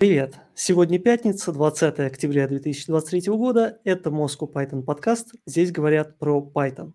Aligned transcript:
Привет! 0.00 0.36
Сегодня 0.54 0.98
пятница, 0.98 1.52
20 1.52 2.00
октября 2.00 2.48
2023 2.48 3.20
года. 3.34 3.80
Это 3.84 4.08
Moscow 4.08 4.50
Python 4.50 4.82
подкаст. 4.82 5.34
Здесь 5.44 5.72
говорят 5.72 6.18
про 6.18 6.40
Python. 6.40 6.92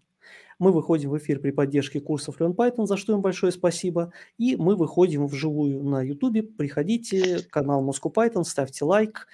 Мы 0.57 0.71
выходим 0.71 1.11
в 1.11 1.17
эфир 1.19 1.39
при 1.39 1.51
поддержке 1.51 1.99
курсов 1.99 2.41
Learn 2.41 2.55
Python, 2.55 2.87
за 2.87 2.97
что 2.97 3.13
им 3.13 3.21
большое 3.21 3.51
спасибо. 3.51 4.11
И 4.39 4.55
мы 4.55 4.75
выходим 4.75 5.27
вживую 5.27 5.83
на 5.83 6.01
YouTube. 6.01 6.57
Приходите, 6.57 7.43
канал 7.51 7.87
Moscow 7.87 8.11
Python, 8.11 8.43
ставьте 8.43 8.85
лайк, 8.85 9.27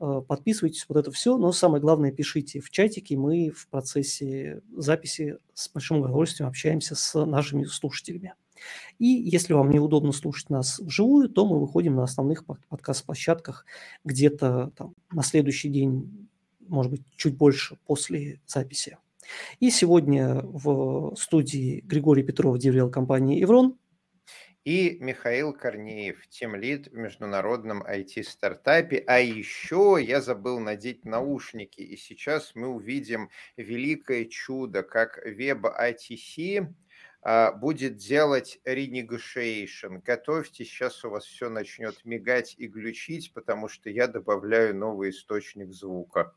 э, 0.00 0.20
подписывайтесь, 0.28 0.84
вот 0.86 0.98
это 0.98 1.10
все. 1.10 1.38
Но 1.38 1.50
самое 1.52 1.80
главное, 1.80 2.12
пишите 2.12 2.60
в 2.60 2.68
чатике. 2.68 3.16
Мы 3.16 3.48
в 3.48 3.68
процессе 3.70 4.60
записи 4.76 5.38
с 5.54 5.70
большим 5.70 6.00
удовольствием 6.00 6.50
общаемся 6.50 6.94
с 6.94 7.24
нашими 7.24 7.64
слушателями. 7.64 8.34
И 8.98 9.06
если 9.06 9.52
вам 9.52 9.70
неудобно 9.70 10.12
слушать 10.12 10.50
нас 10.50 10.78
вживую, 10.78 11.28
то 11.28 11.46
мы 11.46 11.60
выходим 11.60 11.96
на 11.96 12.04
основных 12.04 12.44
подкаст-площадках 12.44 13.66
где-то 14.04 14.72
там 14.76 14.94
на 15.12 15.22
следующий 15.22 15.68
день, 15.68 16.28
может 16.60 16.90
быть, 16.92 17.02
чуть 17.16 17.36
больше 17.36 17.76
после 17.86 18.40
записи. 18.46 18.98
И 19.60 19.70
сегодня 19.70 20.40
в 20.42 21.14
студии 21.16 21.80
Григорий 21.80 22.22
Петров, 22.22 22.58
DevRel 22.58 22.90
компании 22.90 23.40
«Еврон». 23.40 23.78
И 24.64 24.96
Михаил 24.98 25.52
Корнеев, 25.52 26.26
тимлид 26.28 26.88
в 26.88 26.94
международном 26.94 27.82
IT-стартапе. 27.82 29.04
А 29.06 29.20
еще 29.20 29.98
я 30.00 30.22
забыл 30.22 30.58
надеть 30.58 31.04
наушники, 31.04 31.82
и 31.82 31.98
сейчас 31.98 32.52
мы 32.54 32.68
увидим 32.68 33.28
великое 33.58 34.24
чудо, 34.24 34.82
как 34.82 35.22
веб-ITC 35.22 36.60
а, 36.60 36.72
будет 37.56 37.96
делать 37.96 38.60
renegotiation. 38.66 40.02
Готовьте, 40.04 40.64
сейчас 40.64 41.04
у 41.04 41.10
вас 41.10 41.24
все 41.24 41.48
начнет 41.48 42.04
мигать 42.04 42.54
и 42.58 42.66
глючить, 42.66 43.32
потому 43.32 43.68
что 43.68 43.88
я 43.88 44.08
добавляю 44.08 44.76
новый 44.76 45.10
источник 45.10 45.72
звука. 45.72 46.34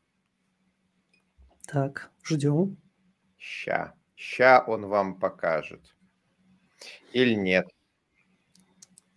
Так, 1.66 2.10
ждем. 2.24 2.78
Ща. 3.36 3.94
Ща 4.16 4.64
он 4.66 4.86
вам 4.86 5.20
покажет. 5.20 5.94
Или 7.12 7.34
нет? 7.34 7.68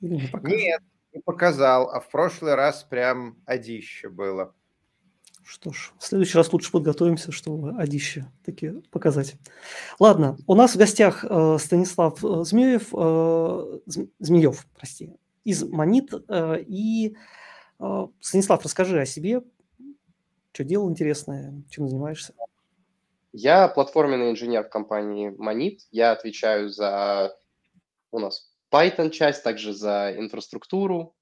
Или 0.01 0.15
не 0.15 0.57
Нет, 0.57 0.81
не 1.13 1.21
показал. 1.21 1.89
А 1.89 1.99
в 2.01 2.09
прошлый 2.09 2.55
раз 2.55 2.83
прям 2.83 3.41
одище 3.45 4.09
было. 4.09 4.53
Что 5.43 5.71
ж, 5.71 5.93
в 5.97 6.05
следующий 6.05 6.37
раз 6.37 6.53
лучше 6.53 6.71
подготовимся, 6.71 7.31
чтобы 7.31 7.71
одище 7.77 8.31
таки 8.45 8.81
показать. 8.91 9.35
Ладно, 9.99 10.37
у 10.47 10.55
нас 10.55 10.75
в 10.75 10.77
гостях 10.77 11.25
э, 11.27 11.57
Станислав 11.59 12.23
э, 12.23 12.43
Змеев, 12.43 12.89
э, 12.93 13.79
Змеев, 14.19 14.67
прости, 14.75 15.13
из 15.43 15.63
Монит. 15.63 16.13
Э, 16.27 16.57
и 16.61 17.15
э, 17.79 18.07
Станислав, 18.19 18.63
расскажи 18.63 18.99
о 18.99 19.05
себе, 19.05 19.41
что 20.51 20.63
делал 20.63 20.89
интересное, 20.89 21.63
чем 21.69 21.87
занимаешься. 21.87 22.33
Я 23.33 23.67
платформенный 23.67 24.31
инженер 24.31 24.65
в 24.65 24.69
компании 24.69 25.31
Monit. 25.31 25.79
Я 25.91 26.11
отвечаю 26.11 26.69
за 26.69 27.35
у 28.11 28.19
нас 28.19 28.51
Python 28.71 29.09
часть, 29.09 29.43
также 29.43 29.73
за 29.73 30.13
инфраструктуру, 30.17 31.15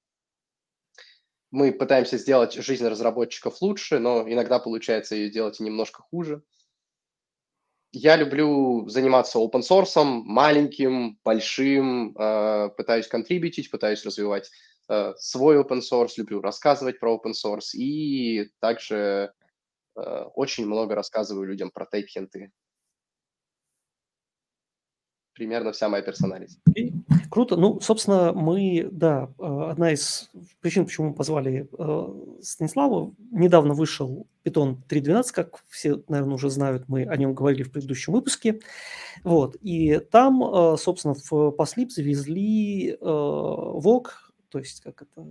мы 1.51 1.71
пытаемся 1.71 2.17
сделать 2.17 2.53
жизнь 2.53 2.87
разработчиков 2.87 3.61
лучше, 3.61 3.99
но 3.99 4.29
иногда 4.29 4.59
получается 4.59 5.15
ее 5.15 5.29
делать 5.29 5.59
немножко 5.59 6.03
хуже. 6.03 6.43
Я 7.91 8.17
люблю 8.17 8.87
заниматься 8.87 9.39
open 9.39 9.61
source, 9.61 10.03
маленьким, 10.03 11.17
большим, 11.23 12.15
э, 12.15 12.69
пытаюсь 12.77 13.07
контрибьютить, 13.07 13.71
пытаюсь 13.71 14.05
развивать 14.05 14.51
э, 14.89 15.13
свой 15.17 15.57
open 15.59 15.81
source, 15.81 16.11
люблю 16.17 16.39
рассказывать 16.41 16.99
про 16.99 17.15
open 17.15 17.33
source 17.33 17.73
и 17.73 18.51
также 18.59 19.33
э, 19.95 20.01
очень 20.35 20.67
много 20.67 20.93
рассказываю 20.93 21.47
людям 21.47 21.71
про 21.71 21.87
тейп-хенты 21.91 22.51
примерно 25.39 25.71
вся 25.71 25.87
моя 25.87 26.03
персонализм. 26.03 26.59
Okay. 26.69 26.93
Круто. 27.31 27.55
Ну, 27.55 27.79
собственно, 27.79 28.33
мы, 28.33 28.89
да, 28.91 29.29
э, 29.39 29.71
одна 29.71 29.93
из 29.93 30.29
причин, 30.59 30.85
почему 30.85 31.09
мы 31.09 31.13
позвали 31.13 31.69
э, 31.71 32.41
Станислава, 32.41 33.13
недавно 33.31 33.73
вышел 33.73 34.27
Python 34.43 34.77
3.12, 34.89 35.23
как 35.33 35.63
все, 35.69 36.03
наверное, 36.09 36.35
уже 36.35 36.49
знают, 36.49 36.89
мы 36.89 37.05
о 37.05 37.15
нем 37.15 37.33
говорили 37.33 37.63
в 37.63 37.71
предыдущем 37.71 38.11
выпуске. 38.11 38.59
Вот, 39.23 39.55
и 39.61 39.99
там, 40.11 40.43
э, 40.43 40.77
собственно, 40.77 41.13
в 41.13 41.51
Послип 41.51 41.91
завезли 41.91 42.97
VOG, 42.99 44.07
то 44.49 44.59
есть 44.59 44.81
как 44.81 45.03
это... 45.03 45.25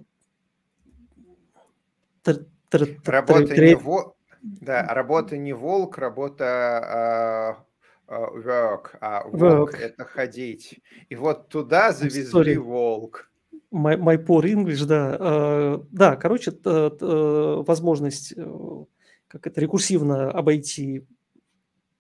Работа 3.05 3.57
не, 3.61 3.75
во... 3.75 4.15
да, 4.43 4.87
работа 4.95 5.37
не 5.37 5.53
волк, 5.53 5.99
работа 5.99 7.67
work, 8.09 8.97
а 9.01 9.29
walk– 9.29 9.77
это 9.79 10.05
ходить. 10.05 10.81
И 11.09 11.15
вот 11.15 11.49
туда 11.49 11.93
завезли 11.93 12.57
волк. 12.57 13.31
My, 13.71 13.99
my 13.99 14.17
poor 14.17 14.45
English, 14.45 14.87
да. 14.87 15.17
Uh, 15.17 15.87
да, 15.91 16.17
короче, 16.17 16.53
возможность 16.63 18.33
uh, 18.33 18.87
как 19.29 19.47
это 19.47 19.61
рекурсивно 19.61 20.31
обойти 20.31 21.07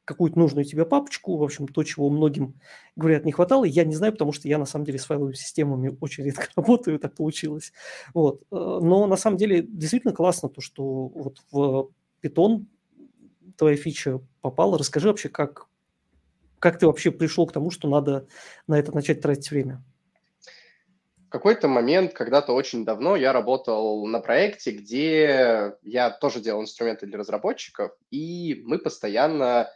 какую-то 0.04 0.38
нужную 0.38 0.64
тебе 0.64 0.86
папочку, 0.86 1.36
в 1.36 1.42
общем, 1.42 1.68
то, 1.68 1.82
чего 1.84 2.08
многим, 2.08 2.58
говорят, 2.96 3.26
не 3.26 3.32
хватало. 3.32 3.64
Я 3.64 3.84
не 3.84 3.94
знаю, 3.94 4.12
потому 4.14 4.32
что 4.32 4.48
я, 4.48 4.56
на 4.56 4.64
самом 4.64 4.86
деле, 4.86 4.98
с 4.98 5.04
файловыми 5.04 5.34
системами 5.34 5.94
очень 6.00 6.24
редко 6.24 6.48
работаю, 6.56 6.98
так 6.98 7.14
получилось. 7.14 7.72
Вот. 8.14 8.42
Но, 8.50 9.06
на 9.06 9.16
самом 9.16 9.36
деле, 9.36 9.62
действительно 9.62 10.14
классно 10.14 10.48
то, 10.48 10.62
что 10.62 11.08
вот 11.08 11.42
в 11.52 11.90
Python 12.22 12.64
твоя 13.56 13.76
фича 13.76 14.20
попала. 14.40 14.78
Расскажи 14.78 15.08
вообще, 15.08 15.28
как 15.28 15.66
как 16.58 16.78
ты 16.78 16.86
вообще 16.86 17.10
пришел 17.10 17.46
к 17.46 17.52
тому, 17.52 17.70
что 17.70 17.88
надо 17.88 18.26
на 18.66 18.78
это 18.78 18.94
начать 18.94 19.20
тратить 19.20 19.50
время? 19.50 19.82
В 21.26 21.30
какой-то 21.30 21.68
момент, 21.68 22.14
когда-то 22.14 22.52
очень 22.52 22.86
давно, 22.86 23.14
я 23.14 23.34
работал 23.34 24.06
на 24.06 24.20
проекте, 24.20 24.70
где 24.70 25.74
я 25.82 26.10
тоже 26.10 26.40
делал 26.40 26.62
инструменты 26.62 27.06
для 27.06 27.18
разработчиков, 27.18 27.92
и 28.10 28.62
мы 28.64 28.78
постоянно 28.78 29.70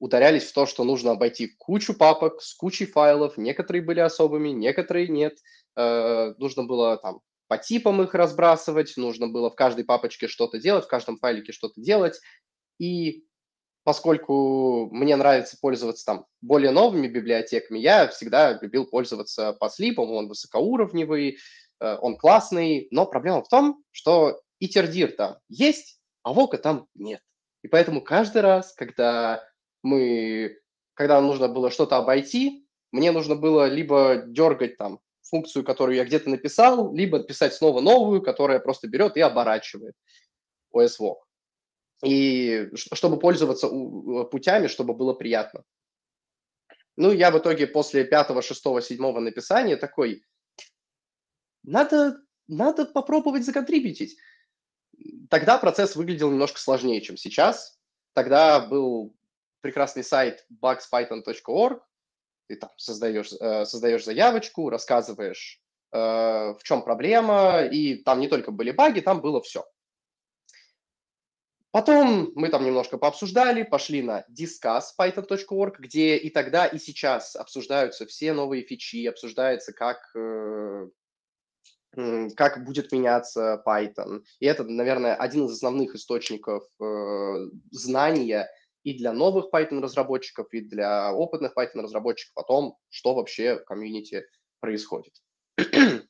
ударялись 0.00 0.44
в 0.44 0.52
то, 0.52 0.66
что 0.66 0.84
нужно 0.84 1.12
обойти 1.12 1.48
кучу 1.58 1.94
папок 1.94 2.42
с 2.42 2.54
кучей 2.54 2.86
файлов. 2.86 3.36
Некоторые 3.36 3.82
были 3.82 4.00
особыми, 4.00 4.48
некоторые 4.48 5.08
нет. 5.08 5.38
Э, 5.76 6.34
нужно 6.38 6.64
было 6.64 6.96
там 6.96 7.20
по 7.48 7.58
типам 7.58 8.02
их 8.02 8.14
разбрасывать, 8.14 8.96
нужно 8.96 9.28
было 9.28 9.50
в 9.50 9.54
каждой 9.54 9.84
папочке 9.84 10.28
что-то 10.28 10.58
делать, 10.58 10.84
в 10.84 10.88
каждом 10.88 11.16
файлике 11.18 11.52
что-то 11.52 11.80
делать. 11.80 12.20
И 12.78 13.24
поскольку 13.88 14.90
мне 14.92 15.16
нравится 15.16 15.56
пользоваться 15.58 16.04
там 16.04 16.26
более 16.42 16.72
новыми 16.72 17.08
библиотеками, 17.08 17.78
я 17.78 18.06
всегда 18.08 18.58
любил 18.60 18.84
пользоваться 18.84 19.54
послипом, 19.54 20.12
он 20.12 20.28
высокоуровневый, 20.28 21.38
э, 21.80 21.96
он 22.02 22.18
классный, 22.18 22.88
но 22.90 23.06
проблема 23.06 23.42
в 23.42 23.48
том, 23.48 23.82
что 23.90 24.42
итердир 24.60 25.12
там 25.12 25.38
есть, 25.48 26.02
а 26.22 26.34
вока 26.34 26.58
там 26.58 26.86
нет. 26.94 27.22
И 27.62 27.68
поэтому 27.68 28.02
каждый 28.02 28.42
раз, 28.42 28.74
когда 28.74 29.42
мы, 29.82 30.58
когда 30.92 31.18
нужно 31.22 31.48
было 31.48 31.70
что-то 31.70 31.96
обойти, 31.96 32.68
мне 32.92 33.10
нужно 33.10 33.36
было 33.36 33.70
либо 33.70 34.22
дергать 34.26 34.76
там 34.76 35.00
функцию, 35.22 35.64
которую 35.64 35.96
я 35.96 36.04
где-то 36.04 36.28
написал, 36.28 36.94
либо 36.94 37.20
писать 37.20 37.54
снова 37.54 37.80
новую, 37.80 38.20
которая 38.20 38.58
просто 38.58 38.86
берет 38.86 39.16
и 39.16 39.22
оборачивает 39.22 39.94
OSVOC 40.74 41.16
и 42.04 42.70
чтобы 42.74 43.18
пользоваться 43.18 43.68
путями, 44.30 44.66
чтобы 44.66 44.94
было 44.94 45.14
приятно. 45.14 45.64
Ну, 46.96 47.12
я 47.12 47.30
в 47.30 47.38
итоге 47.38 47.66
после 47.66 48.04
пятого, 48.04 48.42
шестого, 48.42 48.82
седьмого 48.82 49.20
написания 49.20 49.76
такой, 49.76 50.24
надо, 51.62 52.20
надо 52.48 52.86
попробовать 52.86 53.44
законтрибьютить. 53.44 54.18
Тогда 55.30 55.58
процесс 55.58 55.94
выглядел 55.94 56.30
немножко 56.30 56.58
сложнее, 56.58 57.00
чем 57.00 57.16
сейчас. 57.16 57.78
Тогда 58.14 58.58
был 58.60 59.14
прекрасный 59.60 60.02
сайт 60.02 60.44
bugspython.org, 60.50 61.82
ты 62.48 62.56
там 62.56 62.70
создаешь, 62.76 63.32
э, 63.32 63.64
создаешь 63.64 64.04
заявочку, 64.04 64.70
рассказываешь, 64.70 65.60
э, 65.92 65.98
в 65.98 66.60
чем 66.62 66.82
проблема, 66.82 67.62
и 67.62 67.96
там 68.02 68.20
не 68.20 68.28
только 68.28 68.50
были 68.50 68.70
баги, 68.70 69.00
там 69.00 69.20
было 69.20 69.42
все. 69.42 69.64
Потом 71.70 72.32
мы 72.34 72.48
там 72.48 72.64
немножко 72.64 72.96
пообсуждали, 72.96 73.62
пошли 73.62 74.02
на 74.02 74.24
discusspython.org, 74.30 75.78
где 75.78 76.16
и 76.16 76.30
тогда, 76.30 76.66
и 76.66 76.78
сейчас 76.78 77.36
обсуждаются 77.36 78.06
все 78.06 78.32
новые 78.32 78.62
фичи, 78.62 79.06
обсуждается, 79.06 79.72
как, 79.74 79.98
э, 80.16 80.88
как 82.36 82.64
будет 82.64 82.90
меняться 82.90 83.62
Python. 83.66 84.22
И 84.40 84.46
это, 84.46 84.64
наверное, 84.64 85.14
один 85.14 85.44
из 85.44 85.52
основных 85.52 85.94
источников 85.94 86.64
э, 86.80 87.50
знания 87.70 88.48
и 88.82 88.94
для 88.94 89.12
новых 89.12 89.52
Python-разработчиков, 89.52 90.46
и 90.52 90.60
для 90.60 91.12
опытных 91.12 91.52
Python-разработчиков 91.54 92.36
о 92.36 92.44
том, 92.44 92.78
что 92.88 93.14
вообще 93.14 93.58
в 93.58 93.64
комьюнити 93.64 94.24
происходит. 94.60 95.12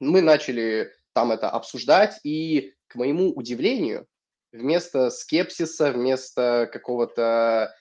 мы 0.00 0.20
начали 0.20 0.92
там 1.14 1.32
это 1.32 1.48
обсуждать, 1.48 2.20
и, 2.22 2.74
к 2.88 2.96
моему 2.96 3.30
удивлению, 3.32 4.06
вместо 4.52 5.10
скепсиса, 5.10 5.92
вместо 5.92 6.68
какого-то 6.72 7.74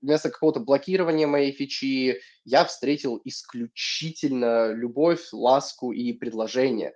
вместо 0.00 0.30
какого-то 0.30 0.60
блокирования 0.60 1.26
моей 1.26 1.52
фичи 1.52 2.20
я 2.44 2.64
встретил 2.66 3.20
исключительно 3.24 4.72
любовь, 4.72 5.32
ласку 5.32 5.92
и 5.92 6.12
предложение. 6.12 6.94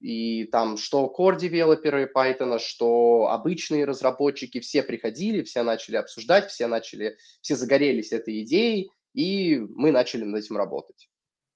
И 0.00 0.44
там 0.46 0.76
что 0.76 1.12
core-девелоперы 1.16 2.10
Python, 2.14 2.58
что 2.58 3.28
обычные 3.30 3.84
разработчики, 3.84 4.60
все 4.60 4.82
приходили, 4.82 5.42
все 5.42 5.62
начали 5.62 5.96
обсуждать, 5.96 6.50
все 6.50 6.66
начали, 6.66 7.16
все 7.40 7.54
загорелись 7.54 8.12
этой 8.12 8.42
идеей, 8.42 8.90
и 9.14 9.58
мы 9.58 9.92
начали 9.92 10.24
над 10.24 10.42
этим 10.42 10.56
работать. 10.56 11.08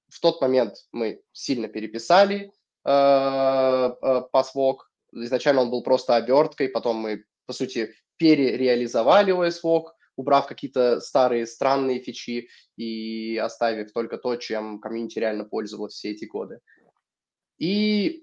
В 0.08 0.20
тот 0.20 0.40
момент 0.40 0.76
мы 0.92 1.20
сильно 1.32 1.68
переписали 1.68 2.52
э, 2.84 2.88
э, 2.88 4.22
PassWalk. 4.32 4.78
Изначально 5.24 5.62
он 5.62 5.70
был 5.70 5.82
просто 5.82 6.16
оберткой, 6.16 6.68
потом 6.68 6.96
мы, 6.96 7.24
по 7.46 7.52
сути, 7.52 7.94
перереализовали 8.16 9.32
OSWalk, 9.32 9.92
убрав 10.16 10.46
какие-то 10.46 11.00
старые 11.00 11.46
странные 11.46 12.00
фичи 12.00 12.48
и 12.76 13.36
оставив 13.36 13.92
только 13.92 14.18
то, 14.18 14.36
чем 14.36 14.80
комьюнити 14.80 15.18
реально 15.18 15.44
пользовалось 15.44 15.94
все 15.94 16.10
эти 16.10 16.24
годы. 16.24 16.60
И 17.58 18.22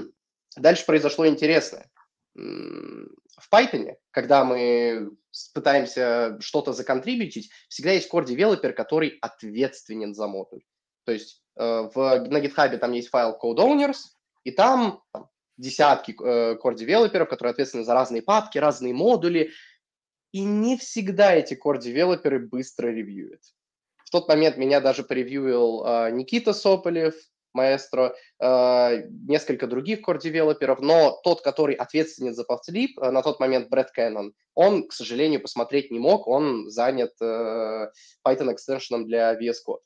дальше 0.56 0.86
произошло 0.86 1.26
интересное. 1.26 1.90
В 2.34 3.52
Python, 3.52 3.96
когда 4.10 4.44
мы 4.44 5.10
пытаемся 5.54 6.38
что-то 6.40 6.72
законтрибьютить, 6.72 7.50
всегда 7.68 7.92
есть 7.92 8.12
core-девелопер, 8.12 8.72
который 8.72 9.18
ответственен 9.20 10.14
за 10.14 10.26
модуль. 10.26 10.62
То 11.04 11.12
есть 11.12 11.42
э, 11.56 11.62
в, 11.94 12.28
на 12.28 12.38
GitHub 12.38 12.76
там 12.78 12.92
есть 12.92 13.08
файл 13.08 13.38
code 13.40 13.58
owners, 13.58 13.98
и 14.44 14.50
там, 14.50 15.02
там 15.12 15.28
десятки 15.56 16.12
э, 16.12 16.56
core-девелоперов, 16.56 17.28
которые 17.28 17.52
ответственны 17.52 17.84
за 17.84 17.94
разные 17.94 18.22
папки, 18.22 18.58
разные 18.58 18.94
модули, 18.94 19.52
и 20.32 20.40
не 20.40 20.76
всегда 20.76 21.34
эти 21.34 21.54
core-девелоперы 21.54 22.40
быстро 22.40 22.88
ревьюют. 22.88 23.40
В 24.04 24.10
тот 24.10 24.28
момент 24.28 24.56
меня 24.56 24.80
даже 24.80 25.04
превьюил 25.04 25.84
э, 25.84 26.10
Никита 26.10 26.52
Сополев, 26.52 27.14
маэстро, 27.52 28.16
э, 28.40 29.02
несколько 29.28 29.68
других 29.68 30.00
core-девелоперов, 30.06 30.80
но 30.80 31.20
тот, 31.22 31.40
который 31.42 31.76
ответственен 31.76 32.34
за 32.34 32.42
PathLib, 32.42 32.88
э, 33.00 33.10
на 33.10 33.22
тот 33.22 33.38
момент 33.38 33.68
Брэд 33.68 33.92
Кэннон, 33.92 34.34
он, 34.54 34.88
к 34.88 34.92
сожалению, 34.92 35.40
посмотреть 35.40 35.90
не 35.92 36.00
мог, 36.00 36.26
он 36.26 36.68
занят 36.68 37.12
э, 37.20 37.90
Python 38.26 38.52
экстеншеном 38.52 39.06
для 39.06 39.38
VS 39.40 39.58
Code. 39.66 39.82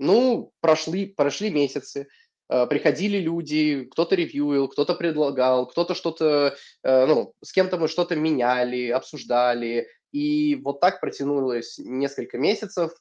Ну, 0.00 0.52
прошли, 0.60 1.06
прошли 1.06 1.50
месяцы, 1.50 2.02
Э, 2.02 2.27
приходили 2.48 3.18
люди, 3.18 3.84
кто-то 3.90 4.14
ревьюил, 4.14 4.68
кто-то 4.68 4.94
предлагал, 4.94 5.66
кто-то 5.66 5.94
что-то, 5.94 6.56
э, 6.82 7.06
ну, 7.06 7.34
с 7.42 7.52
кем-то 7.52 7.76
мы 7.76 7.88
что-то 7.88 8.16
меняли, 8.16 8.88
обсуждали, 8.88 9.88
и 10.12 10.56
вот 10.56 10.80
так 10.80 11.00
протянулось 11.00 11.78
несколько 11.78 12.38
месяцев, 12.38 12.92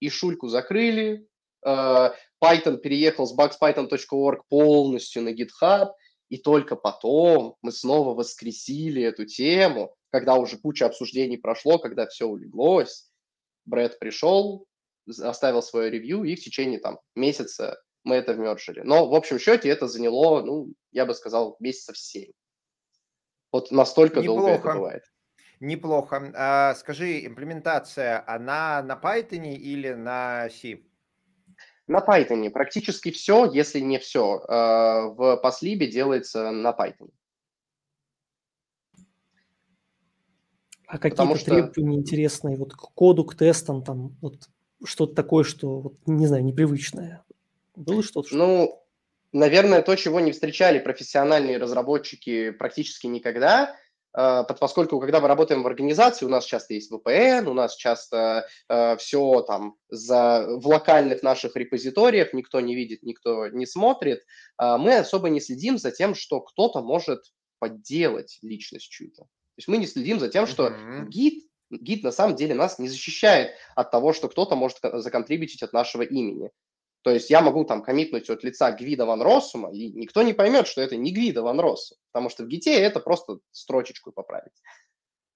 и 0.00 0.08
шульку 0.08 0.48
закрыли, 0.48 1.26
э, 1.66 2.10
Python 2.42 2.78
переехал 2.78 3.26
с 3.26 3.36
bugspython.org 3.36 4.42
полностью 4.48 5.22
на 5.22 5.34
GitHub, 5.34 5.90
и 6.30 6.38
только 6.38 6.74
потом 6.74 7.56
мы 7.62 7.72
снова 7.72 8.14
воскресили 8.14 9.02
эту 9.02 9.26
тему, 9.26 9.94
когда 10.10 10.36
уже 10.36 10.56
куча 10.56 10.86
обсуждений 10.86 11.36
прошло, 11.36 11.78
когда 11.78 12.06
все 12.06 12.26
улеглось, 12.26 13.10
Брэд 13.66 13.98
пришел, 13.98 14.66
оставил 15.06 15.62
свое 15.62 15.90
ревью, 15.90 16.24
и 16.24 16.36
в 16.36 16.40
течение 16.42 16.78
там 16.78 16.98
месяца 17.14 17.80
мы 18.04 18.16
это 18.16 18.34
вмержили. 18.34 18.80
Но 18.80 19.08
в 19.08 19.14
общем 19.14 19.38
счете 19.38 19.68
это 19.68 19.88
заняло, 19.88 20.42
ну, 20.42 20.72
я 20.92 21.06
бы 21.06 21.14
сказал, 21.14 21.56
месяцев 21.58 21.98
7. 21.98 22.30
Вот 23.50 23.70
настолько 23.70 24.20
Неплохо. 24.20 24.40
долго 24.40 24.54
это 24.54 24.74
бывает. 24.74 25.04
Неплохо. 25.60 26.32
А, 26.34 26.74
скажи, 26.74 27.24
имплементация, 27.24 28.22
она 28.26 28.82
на 28.82 29.00
Python 29.02 29.54
или 29.54 29.92
на 29.92 30.48
C? 30.50 30.82
На 31.86 32.00
Python. 32.00 32.50
Практически 32.50 33.10
все, 33.10 33.50
если 33.50 33.80
не 33.80 33.98
все, 33.98 34.42
а, 34.48 35.08
в 35.08 35.40
Paslib 35.42 35.86
делается 35.86 36.50
на 36.50 36.72
Python. 36.72 37.10
А 40.86 40.98
какие-то 40.98 41.36
что... 41.36 41.50
требования 41.50 41.96
интересные 41.96 42.56
вот 42.56 42.74
к 42.74 42.92
коду, 42.94 43.24
к 43.24 43.34
тестам, 43.34 43.82
там 43.82 44.16
вот 44.20 44.48
что-то 44.84 45.14
такое, 45.14 45.44
что, 45.44 45.80
вот, 45.80 45.94
не 46.06 46.26
знаю, 46.26 46.44
непривычное? 46.44 47.24
Было 47.74 48.02
что-то? 48.02 48.28
Что 48.28 48.36
ну, 48.36 48.84
наверное, 49.32 49.82
то, 49.82 49.94
чего 49.96 50.20
не 50.20 50.32
встречали 50.32 50.78
профессиональные 50.78 51.58
разработчики 51.58 52.50
практически 52.50 53.06
никогда, 53.06 53.76
а, 54.14 54.44
поскольку 54.44 55.00
когда 55.00 55.20
мы 55.20 55.26
работаем 55.26 55.62
в 55.62 55.66
организации, 55.66 56.24
у 56.24 56.28
нас 56.28 56.44
часто 56.44 56.74
есть 56.74 56.90
VPN, 56.90 57.48
у 57.48 57.52
нас 57.52 57.74
часто 57.74 58.46
э, 58.68 58.96
все 58.96 59.42
там 59.42 59.74
за, 59.88 60.46
в 60.48 60.68
локальных 60.68 61.24
наших 61.24 61.56
репозиториях, 61.56 62.32
никто 62.32 62.60
не 62.60 62.76
видит, 62.76 63.02
никто 63.02 63.48
не 63.48 63.66
смотрит, 63.66 64.20
э, 64.60 64.76
мы 64.78 64.98
особо 64.98 65.30
не 65.30 65.40
следим 65.40 65.78
за 65.78 65.90
тем, 65.90 66.14
что 66.14 66.40
кто-то 66.40 66.80
может 66.80 67.24
подделать 67.58 68.38
личность 68.42 68.88
чью-то. 68.88 69.22
То 69.22 69.58
есть 69.58 69.68
мы 69.68 69.78
не 69.78 69.86
следим 69.88 70.20
за 70.20 70.28
тем, 70.28 70.46
что 70.46 70.68
mm-hmm. 70.68 71.06
гид, 71.08 71.48
гид 71.70 72.04
на 72.04 72.12
самом 72.12 72.36
деле 72.36 72.54
нас 72.54 72.78
не 72.78 72.88
защищает 72.88 73.50
от 73.74 73.90
того, 73.90 74.12
что 74.12 74.28
кто-то 74.28 74.54
может 74.54 74.78
законтрибьютить 74.80 75.62
от 75.64 75.72
нашего 75.72 76.02
имени. 76.02 76.50
То 77.04 77.10
есть 77.10 77.28
я 77.28 77.42
могу 77.42 77.64
там 77.64 77.82
коммитнуть 77.82 78.30
от 78.30 78.42
лица 78.44 78.72
Гвида 78.72 79.04
Ван 79.04 79.20
Россума, 79.20 79.70
и 79.70 79.92
никто 79.92 80.22
не 80.22 80.32
поймет, 80.32 80.66
что 80.66 80.80
это 80.80 80.96
не 80.96 81.12
Гвида 81.12 81.42
Ван 81.42 81.60
Россум, 81.60 81.98
потому 82.10 82.30
что 82.30 82.44
в 82.44 82.48
гите 82.48 82.72
это 82.72 82.98
просто 82.98 83.40
строчечку 83.50 84.10
поправить. 84.10 84.54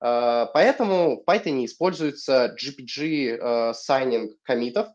А, 0.01 0.47
поэтому 0.47 1.21
в 1.21 1.25
Python 1.29 1.67
используется 1.67 2.57
GPG 2.59 3.37
э, 3.37 3.73
signing 3.73 4.31
коммитов, 4.45 4.89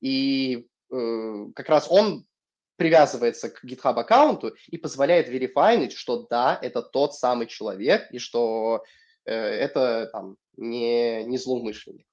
и 0.00 0.66
э, 0.90 1.46
как 1.54 1.68
раз 1.68 1.88
он 1.90 2.24
привязывается 2.76 3.50
к 3.50 3.62
GitHub 3.62 3.94
аккаунту 4.00 4.56
и 4.68 4.78
позволяет 4.78 5.28
верифайнить, 5.28 5.92
что 5.92 6.26
да, 6.30 6.58
это 6.62 6.80
тот 6.80 7.14
самый 7.14 7.48
человек, 7.48 8.10
и 8.12 8.18
что 8.18 8.82
э, 9.26 9.34
это 9.34 10.08
там 10.10 10.36
не, 10.56 11.22
не 11.24 11.36
злоумышленник. 11.36 12.06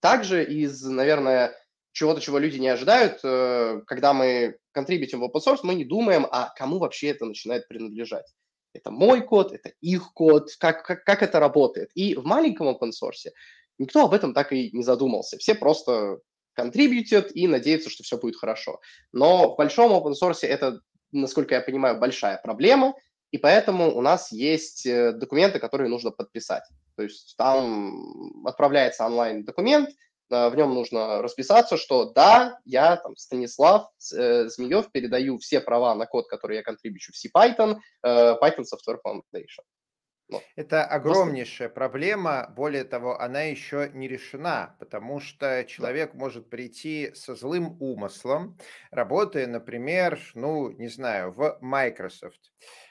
Также 0.00 0.44
из, 0.44 0.82
наверное, 0.82 1.56
чего-то, 1.96 2.20
чего 2.20 2.38
люди 2.38 2.58
не 2.58 2.68
ожидают. 2.68 3.20
Э, 3.24 3.80
когда 3.86 4.12
мы 4.12 4.58
контрибьютим 4.72 5.20
в 5.20 5.24
open 5.24 5.40
source, 5.40 5.60
мы 5.62 5.74
не 5.74 5.86
думаем, 5.86 6.26
а 6.30 6.52
кому 6.54 6.78
вообще 6.78 7.08
это 7.08 7.24
начинает 7.24 7.66
принадлежать. 7.68 8.26
Это 8.74 8.90
мой 8.90 9.22
код, 9.22 9.54
это 9.54 9.72
их 9.80 10.12
код, 10.12 10.50
как, 10.60 10.84
как, 10.84 11.04
как 11.04 11.22
это 11.22 11.40
работает. 11.40 11.90
И 11.94 12.14
в 12.14 12.24
маленьком 12.24 12.68
open 12.68 12.90
source 12.90 13.30
никто 13.78 14.04
об 14.04 14.12
этом 14.12 14.34
так 14.34 14.52
и 14.52 14.70
не 14.72 14.82
задумался. 14.82 15.38
Все 15.38 15.54
просто 15.54 16.18
контрибьютят 16.52 17.34
и 17.34 17.48
надеются, 17.48 17.88
что 17.88 18.02
все 18.02 18.18
будет 18.18 18.36
хорошо. 18.36 18.78
Но 19.12 19.54
в 19.54 19.56
большом 19.56 19.92
open 19.92 20.12
source 20.22 20.46
это, 20.46 20.80
насколько 21.12 21.54
я 21.54 21.62
понимаю, 21.62 21.98
большая 21.98 22.38
проблема, 22.42 22.94
и 23.30 23.38
поэтому 23.38 23.96
у 23.96 24.02
нас 24.02 24.32
есть 24.32 24.84
э, 24.84 25.12
документы, 25.12 25.60
которые 25.60 25.88
нужно 25.88 26.10
подписать. 26.10 26.64
То 26.96 27.04
есть 27.04 27.34
там 27.38 28.44
отправляется 28.44 29.06
онлайн-документ, 29.06 29.88
в 30.28 30.54
нем 30.54 30.74
нужно 30.74 31.22
расписаться, 31.22 31.76
что 31.76 32.12
да, 32.12 32.58
я, 32.64 32.96
там, 32.96 33.16
Станислав 33.16 33.90
э, 34.14 34.48
Змеев, 34.48 34.90
передаю 34.90 35.38
все 35.38 35.60
права 35.60 35.94
на 35.94 36.06
код, 36.06 36.28
который 36.28 36.56
я 36.56 36.62
контрибьючу 36.62 37.12
в 37.12 37.16
CPython, 37.16 37.76
э, 38.02 38.36
Python 38.40 38.64
Software 38.64 38.98
Foundation. 39.06 39.64
Вот. 40.28 40.42
Это 40.56 40.84
огромнейшая 40.84 41.68
Просто... 41.68 41.74
проблема, 41.74 42.52
более 42.56 42.82
того, 42.82 43.20
она 43.20 43.42
еще 43.42 43.90
не 43.94 44.08
решена, 44.08 44.74
потому 44.80 45.20
что 45.20 45.64
человек 45.64 46.12
да. 46.12 46.18
может 46.18 46.50
прийти 46.50 47.12
со 47.14 47.36
злым 47.36 47.80
умыслом, 47.80 48.58
работая, 48.90 49.46
например, 49.46 50.18
ну, 50.34 50.70
не 50.70 50.88
знаю, 50.88 51.30
в 51.30 51.58
Microsoft, 51.60 52.40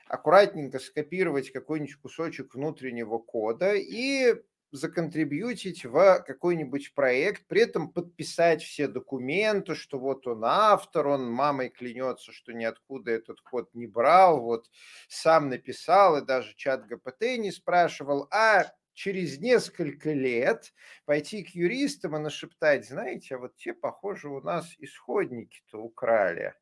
аккуратненько 0.08 0.80
скопировать 0.80 1.52
какой-нибудь 1.52 1.96
кусочек 1.96 2.56
внутреннего 2.56 3.18
кода 3.18 3.74
и 3.74 4.36
законтрибьютить 4.76 5.86
в 5.86 6.24
какой-нибудь 6.26 6.94
проект, 6.94 7.48
при 7.48 7.62
этом 7.62 7.90
подписать 7.92 8.62
все 8.62 8.88
документы, 8.88 9.76
что 9.76 10.00
вот 10.00 10.28
он 10.28 10.44
автор, 10.46 11.08
он 11.08 11.30
мамой 11.32 11.70
клянется, 11.70 12.32
что 12.32 12.54
ниоткуда 12.54 13.12
этот 13.12 13.42
код 13.42 13.70
не 13.74 13.88
брал, 13.88 14.42
вот 14.42 14.70
сам 15.08 15.50
написал, 15.50 16.18
и 16.18 16.26
даже 16.26 16.56
чат 16.56 16.86
ГПТ 16.88 17.38
не 17.38 17.52
спрашивал, 17.52 18.28
а 18.32 18.66
через 18.94 19.40
несколько 19.40 20.14
лет 20.14 20.74
пойти 21.06 21.44
к 21.44 21.50
юристам 21.50 22.16
и 22.16 22.20
нашептать, 22.20 22.88
знаете, 22.88 23.36
а 23.36 23.40
вот 23.40 23.56
те, 23.58 23.74
похоже, 23.74 24.30
у 24.30 24.42
нас 24.42 24.74
исходники-то 24.80 25.80
украли. 25.80 26.54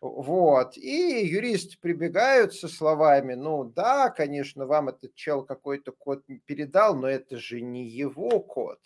Вот. 0.00 0.78
И 0.78 1.26
юристы 1.26 1.76
прибегают 1.78 2.54
со 2.54 2.68
словами, 2.68 3.34
ну 3.34 3.64
да, 3.64 4.08
конечно, 4.08 4.66
вам 4.66 4.88
этот 4.88 5.14
чел 5.14 5.44
какой-то 5.44 5.92
код 5.92 6.24
передал, 6.46 6.96
но 6.96 7.06
это 7.08 7.36
же 7.36 7.60
не 7.60 7.86
его 7.86 8.40
код. 8.40 8.78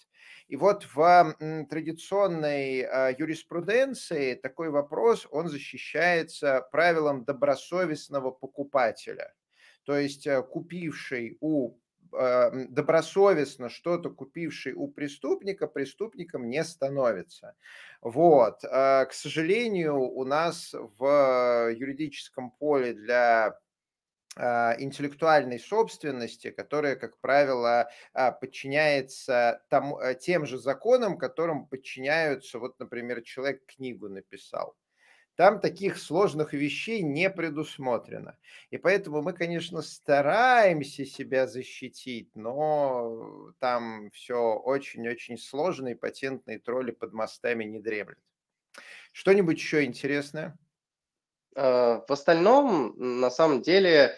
И 0.48 0.56
вот 0.56 0.86
в 0.92 1.36
традиционной 1.70 2.82
а, 2.82 3.14
юриспруденции 3.16 4.34
такой 4.34 4.70
вопрос, 4.70 5.26
он 5.30 5.48
защищается 5.48 6.66
правилом 6.70 7.24
добросовестного 7.24 8.30
покупателя. 8.30 9.32
То 9.84 9.96
есть 9.96 10.26
э, 10.26 10.42
купивший 10.42 11.36
у 11.40 11.78
добросовестно 12.68 13.68
что-то 13.68 14.10
купивший 14.10 14.72
у 14.74 14.88
преступника, 14.88 15.66
преступником 15.66 16.48
не 16.48 16.62
становится. 16.64 17.54
Вот. 18.00 18.60
К 18.62 19.08
сожалению, 19.10 20.00
у 20.00 20.24
нас 20.24 20.72
в 20.72 21.70
юридическом 21.72 22.50
поле 22.50 22.92
для 22.92 23.58
а, 24.36 24.74
интеллектуальной 24.78 25.60
собственности, 25.60 26.50
которая, 26.50 26.96
как 26.96 27.18
правило, 27.20 27.88
а, 28.12 28.32
подчиняется 28.32 29.62
э, 29.70 30.14
тем 30.16 30.44
же 30.44 30.58
законам, 30.58 31.18
которым 31.18 31.66
подчиняются, 31.66 32.58
вот, 32.58 32.78
например, 32.80 33.22
человек 33.22 33.64
книгу 33.66 34.08
написал. 34.08 34.74
Там 35.36 35.60
таких 35.60 35.98
сложных 35.98 36.52
вещей 36.52 37.02
не 37.02 37.28
предусмотрено. 37.28 38.38
И 38.70 38.78
поэтому 38.78 39.20
мы, 39.20 39.32
конечно, 39.32 39.82
стараемся 39.82 41.04
себя 41.04 41.48
защитить, 41.48 42.30
но 42.34 43.52
там 43.58 44.10
все 44.12 44.54
очень-очень 44.54 45.36
сложно, 45.36 45.88
и 45.88 45.94
патентные 45.94 46.60
тролли 46.60 46.92
под 46.92 47.12
мостами 47.12 47.64
не 47.64 47.80
дремлют. 47.80 48.18
Что-нибудь 49.12 49.58
еще 49.58 49.84
интересное? 49.84 50.56
Э, 51.56 52.00
в 52.06 52.10
остальном, 52.10 52.94
на 52.96 53.30
самом 53.30 53.60
деле, 53.60 54.16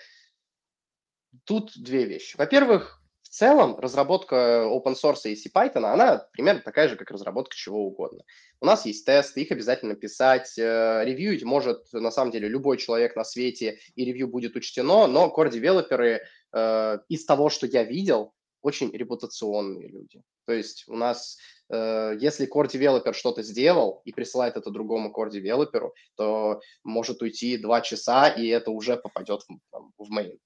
тут 1.44 1.72
две 1.76 2.04
вещи. 2.04 2.36
Во-первых, 2.36 2.95
целом 3.36 3.78
разработка 3.78 4.64
open 4.66 4.94
source 4.94 5.28
и 5.28 5.48
Python, 5.48 5.84
она 5.84 6.26
примерно 6.32 6.62
такая 6.62 6.88
же, 6.88 6.96
как 6.96 7.10
разработка 7.10 7.54
чего 7.54 7.86
угодно. 7.86 8.24
У 8.60 8.66
нас 8.66 8.86
есть 8.86 9.04
тесты, 9.04 9.42
их 9.42 9.50
обязательно 9.52 9.94
писать, 9.94 10.58
э, 10.58 11.02
ревьюить 11.04 11.44
может 11.44 11.92
на 11.92 12.10
самом 12.10 12.30
деле 12.30 12.48
любой 12.48 12.78
человек 12.78 13.14
на 13.14 13.24
свете, 13.24 13.78
и 13.94 14.04
ревью 14.04 14.28
будет 14.28 14.56
учтено, 14.56 15.06
но 15.06 15.32
core-девелоперы 15.36 16.22
э, 16.52 16.98
из 17.08 17.26
того, 17.26 17.50
что 17.50 17.66
я 17.66 17.84
видел, 17.84 18.32
очень 18.62 18.90
репутационные 18.90 19.88
люди. 19.88 20.22
То 20.46 20.52
есть 20.52 20.84
у 20.88 20.96
нас, 20.96 21.36
э, 21.68 22.16
если 22.18 22.48
core-девелопер 22.48 23.14
что-то 23.14 23.42
сделал 23.42 24.00
и 24.06 24.12
присылает 24.12 24.56
это 24.56 24.70
другому 24.70 25.12
core-девелоперу, 25.12 25.92
то 26.16 26.60
может 26.84 27.20
уйти 27.20 27.58
два 27.58 27.82
часа, 27.82 28.28
и 28.28 28.46
это 28.46 28.70
уже 28.70 28.96
попадет 28.96 29.42
в, 29.42 29.58
там, 29.70 29.92
в 29.98 30.10
main. 30.10 30.38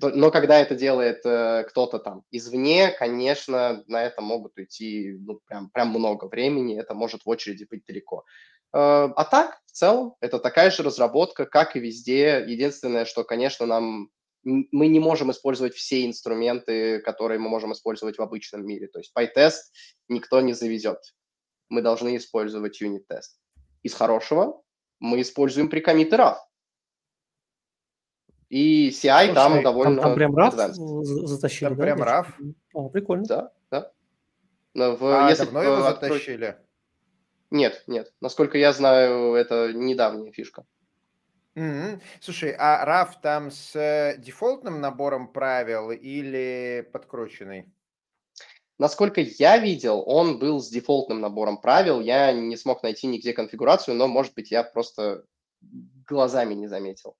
Но 0.00 0.30
когда 0.30 0.58
это 0.60 0.74
делает 0.74 1.24
э, 1.24 1.64
кто-то 1.68 1.98
там 1.98 2.24
извне, 2.30 2.90
конечно, 2.90 3.84
на 3.86 4.04
это 4.04 4.20
могут 4.20 4.56
уйти 4.56 5.16
ну, 5.20 5.40
прям, 5.46 5.70
прям 5.70 5.88
много 5.90 6.26
времени, 6.26 6.78
это 6.78 6.94
может 6.94 7.24
в 7.24 7.28
очереди 7.28 7.66
быть 7.70 7.84
далеко. 7.86 8.24
Э, 8.72 9.08
а 9.14 9.24
так, 9.24 9.60
в 9.66 9.72
целом, 9.72 10.16
это 10.20 10.38
такая 10.38 10.70
же 10.70 10.82
разработка, 10.82 11.46
как 11.46 11.76
и 11.76 11.80
везде. 11.80 12.44
Единственное, 12.46 13.04
что, 13.04 13.24
конечно, 13.24 13.66
нам 13.66 14.10
мы 14.44 14.88
не 14.88 15.00
можем 15.00 15.30
использовать 15.30 15.74
все 15.74 16.06
инструменты, 16.06 17.00
которые 17.00 17.38
мы 17.38 17.48
можем 17.48 17.72
использовать 17.72 18.18
в 18.18 18.22
обычном 18.22 18.66
мире. 18.66 18.88
То 18.88 18.98
есть 18.98 19.12
PyTest 19.16 19.72
никто 20.08 20.40
не 20.40 20.54
заведет. 20.54 20.98
Мы 21.68 21.82
должны 21.82 22.16
использовать 22.16 22.80
юнит-тест. 22.80 23.38
Из 23.82 23.94
хорошего 23.94 24.62
мы 25.00 25.20
используем 25.20 25.68
прикоммиты 25.68 26.16
RAW. 26.16 26.36
И 28.48 28.88
CI 28.88 28.92
Слушай, 28.92 29.34
там 29.34 29.62
довольно... 29.62 29.94
Там, 29.96 30.04
там 30.04 30.14
прям 30.14 30.36
RAF 30.36 30.72
затащили, 30.74 31.68
Там 31.68 31.76
да? 31.76 31.82
прям 31.84 32.02
RAF? 32.02 32.26
А, 32.74 32.88
прикольно. 32.88 33.24
Да, 33.26 33.52
да. 33.70 33.92
Но 34.74 34.96
в, 34.96 35.04
а, 35.04 35.28
если 35.28 35.44
давно 35.44 35.62
его 35.62 35.82
затащили? 35.82 36.56
Нет, 37.50 37.84
нет. 37.86 38.12
Насколько 38.20 38.56
я 38.58 38.72
знаю, 38.72 39.34
это 39.34 39.72
недавняя 39.72 40.32
фишка. 40.32 40.64
Mm-hmm. 41.56 42.00
Слушай, 42.20 42.54
а 42.58 42.84
RAF 42.86 43.14
там 43.20 43.50
с 43.50 43.74
э, 43.74 44.16
дефолтным 44.18 44.80
набором 44.80 45.32
правил 45.32 45.90
или 45.90 46.88
подкрученный? 46.92 47.66
Насколько 48.78 49.20
я 49.22 49.58
видел, 49.58 50.04
он 50.06 50.38
был 50.38 50.60
с 50.60 50.68
дефолтным 50.68 51.20
набором 51.20 51.60
правил. 51.60 52.00
Я 52.00 52.32
не 52.32 52.56
смог 52.56 52.82
найти 52.84 53.08
нигде 53.08 53.32
конфигурацию, 53.32 53.96
но, 53.96 54.06
может 54.06 54.34
быть, 54.34 54.52
я 54.52 54.62
просто 54.62 55.24
глазами 56.06 56.54
не 56.54 56.68
заметил. 56.68 57.16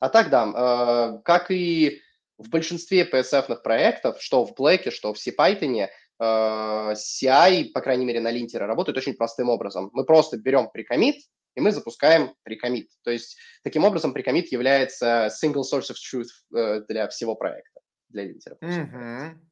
А 0.00 0.08
так, 0.08 0.30
да, 0.30 0.46
э, 0.46 1.22
как 1.24 1.50
и 1.50 2.00
в 2.38 2.48
большинстве 2.50 3.04
PSF 3.04 3.62
проектов, 3.62 4.22
что 4.22 4.44
в 4.44 4.54
Black, 4.54 4.90
что 4.90 5.12
в 5.12 5.16
CPython, 5.16 5.88
э, 6.20 6.94
CI, 6.94 7.70
по 7.72 7.80
крайней 7.80 8.04
мере, 8.04 8.20
на 8.20 8.30
линтере 8.30 8.66
работает 8.66 8.98
очень 8.98 9.14
простым 9.14 9.48
образом. 9.48 9.90
Мы 9.92 10.04
просто 10.04 10.36
берем 10.36 10.70
прикомит, 10.70 11.16
и 11.56 11.60
мы 11.60 11.72
запускаем 11.72 12.34
прикомит. 12.44 12.88
То 13.02 13.10
есть, 13.10 13.36
таким 13.64 13.84
образом, 13.84 14.12
прикомит 14.12 14.52
является 14.52 15.28
single 15.42 15.62
source 15.62 15.90
of 15.90 15.96
truth 15.96 16.28
э, 16.56 16.82
для 16.88 17.08
всего 17.08 17.34
проекта, 17.34 17.80
для 18.08 18.24
линтера. 18.24 18.56
Mm-hmm. 18.62 19.47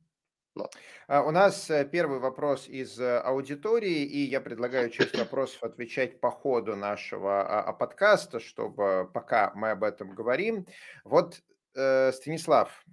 А, 1.08 1.22
у 1.22 1.30
нас 1.30 1.70
э, 1.70 1.84
первый 1.84 2.18
вопрос 2.18 2.68
из 2.68 2.98
э, 2.98 3.18
аудитории, 3.18 4.04
и 4.04 4.24
я 4.24 4.40
предлагаю 4.40 4.90
часть 4.90 5.16
вопросов 5.16 5.62
отвечать 5.62 6.20
по 6.20 6.30
ходу 6.30 6.76
нашего 6.76 7.42
а, 7.42 7.62
а, 7.62 7.72
подкаста, 7.72 8.40
чтобы 8.40 9.08
пока 9.12 9.52
мы 9.54 9.70
об 9.70 9.84
этом 9.84 10.14
говорим. 10.14 10.66
Вот, 11.04 11.42
э, 11.74 12.12
Станислав, 12.12 12.84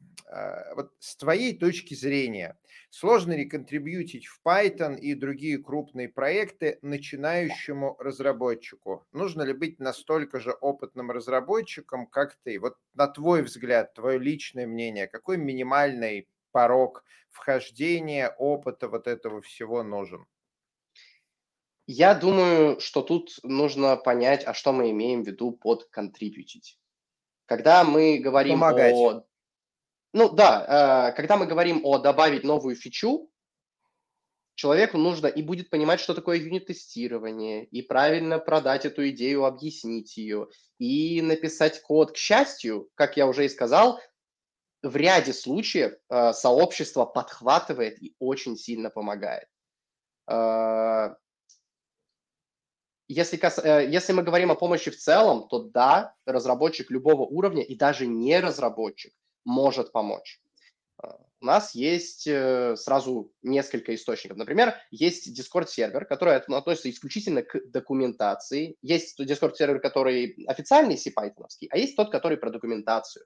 вот 0.75 0.91
с 0.97 1.15
твоей 1.15 1.55
точки 1.55 1.93
зрения, 1.93 2.57
сложно 2.89 3.33
ли 3.33 3.45
контрибьютить 3.45 4.25
в 4.25 4.41
Python 4.43 4.97
и 4.97 5.13
другие 5.13 5.61
крупные 5.61 6.09
проекты 6.09 6.79
начинающему 6.81 7.97
разработчику? 7.99 9.05
Нужно 9.11 9.43
ли 9.43 9.53
быть 9.53 9.79
настолько 9.79 10.39
же 10.39 10.51
опытным 10.51 11.11
разработчиком, 11.11 12.07
как 12.07 12.35
ты? 12.43 12.59
Вот 12.59 12.77
на 12.95 13.07
твой 13.07 13.43
взгляд, 13.43 13.93
твое 13.93 14.17
личное 14.17 14.65
мнение, 14.65 15.05
какой 15.07 15.37
минимальный 15.37 16.27
порог 16.53 17.03
вхождения, 17.31 18.33
опыта 18.37 18.87
вот 18.87 19.07
этого 19.07 19.41
всего 19.41 19.83
нужен? 19.83 20.25
Я 21.85 22.15
думаю, 22.15 22.79
что 22.79 23.01
тут 23.01 23.31
нужно 23.43 23.97
понять, 23.97 24.45
а 24.45 24.53
что 24.53 24.71
мы 24.71 24.91
имеем 24.91 25.23
в 25.23 25.27
виду 25.27 25.51
под 25.51 25.89
contributed. 25.93 26.63
Когда 27.45 27.83
мы 27.83 28.19
говорим 28.19 28.61
Помогать. 28.61 28.95
о... 28.95 29.25
Ну 30.13 30.29
да, 30.29 31.09
э, 31.09 31.15
когда 31.15 31.35
мы 31.35 31.45
говорим 31.45 31.81
о 31.83 31.97
добавить 31.97 32.45
новую 32.45 32.77
фичу, 32.77 33.29
человеку 34.55 34.97
нужно 34.97 35.27
и 35.27 35.41
будет 35.41 35.69
понимать, 35.69 35.99
что 35.99 36.13
такое 36.13 36.37
юнит-тестирование, 36.37 37.65
и 37.65 37.81
правильно 37.81 38.39
продать 38.39 38.85
эту 38.85 39.09
идею, 39.09 39.43
объяснить 39.43 40.15
ее, 40.15 40.47
и 40.77 41.21
написать 41.21 41.81
код. 41.81 42.13
К 42.13 42.17
счастью, 42.17 42.89
как 42.95 43.17
я 43.17 43.27
уже 43.27 43.45
и 43.45 43.49
сказал, 43.49 43.99
в 44.83 44.95
ряде 44.97 45.33
случаев 45.33 45.93
э, 46.09 46.33
сообщество 46.33 47.05
подхватывает 47.05 48.01
и 48.03 48.15
очень 48.19 48.57
сильно 48.57 48.89
помогает. 48.89 49.47
Э, 50.27 51.15
если, 53.07 53.39
э, 53.63 53.89
если 53.89 54.11
мы 54.11 54.23
говорим 54.23 54.51
о 54.51 54.55
помощи 54.55 54.91
в 54.91 54.97
целом, 54.97 55.47
то 55.47 55.63
да, 55.63 56.13
разработчик 56.25 56.91
любого 56.91 57.21
уровня 57.21 57.63
и 57.63 57.75
даже 57.75 58.05
не 58.05 58.39
разработчик 58.39 59.13
может 59.45 59.91
помочь. 59.91 60.39
У 61.41 61.45
нас 61.45 61.75
есть 61.75 62.21
сразу 62.21 63.33
несколько 63.41 63.93
источников. 63.93 64.37
Например, 64.37 64.75
есть 64.91 65.37
Discord-сервер, 65.37 66.05
который 66.05 66.37
относится 66.37 66.89
исключительно 66.89 67.41
к 67.41 67.59
документации. 67.69 68.77
Есть 68.81 69.19
Discord-сервер, 69.19 69.81
который 69.81 70.45
официальный 70.47 70.97
C-Python, 70.97 71.47
а 71.69 71.77
есть 71.77 71.97
тот, 71.97 72.11
который 72.13 72.37
про 72.37 72.49
документацию. 72.49 73.25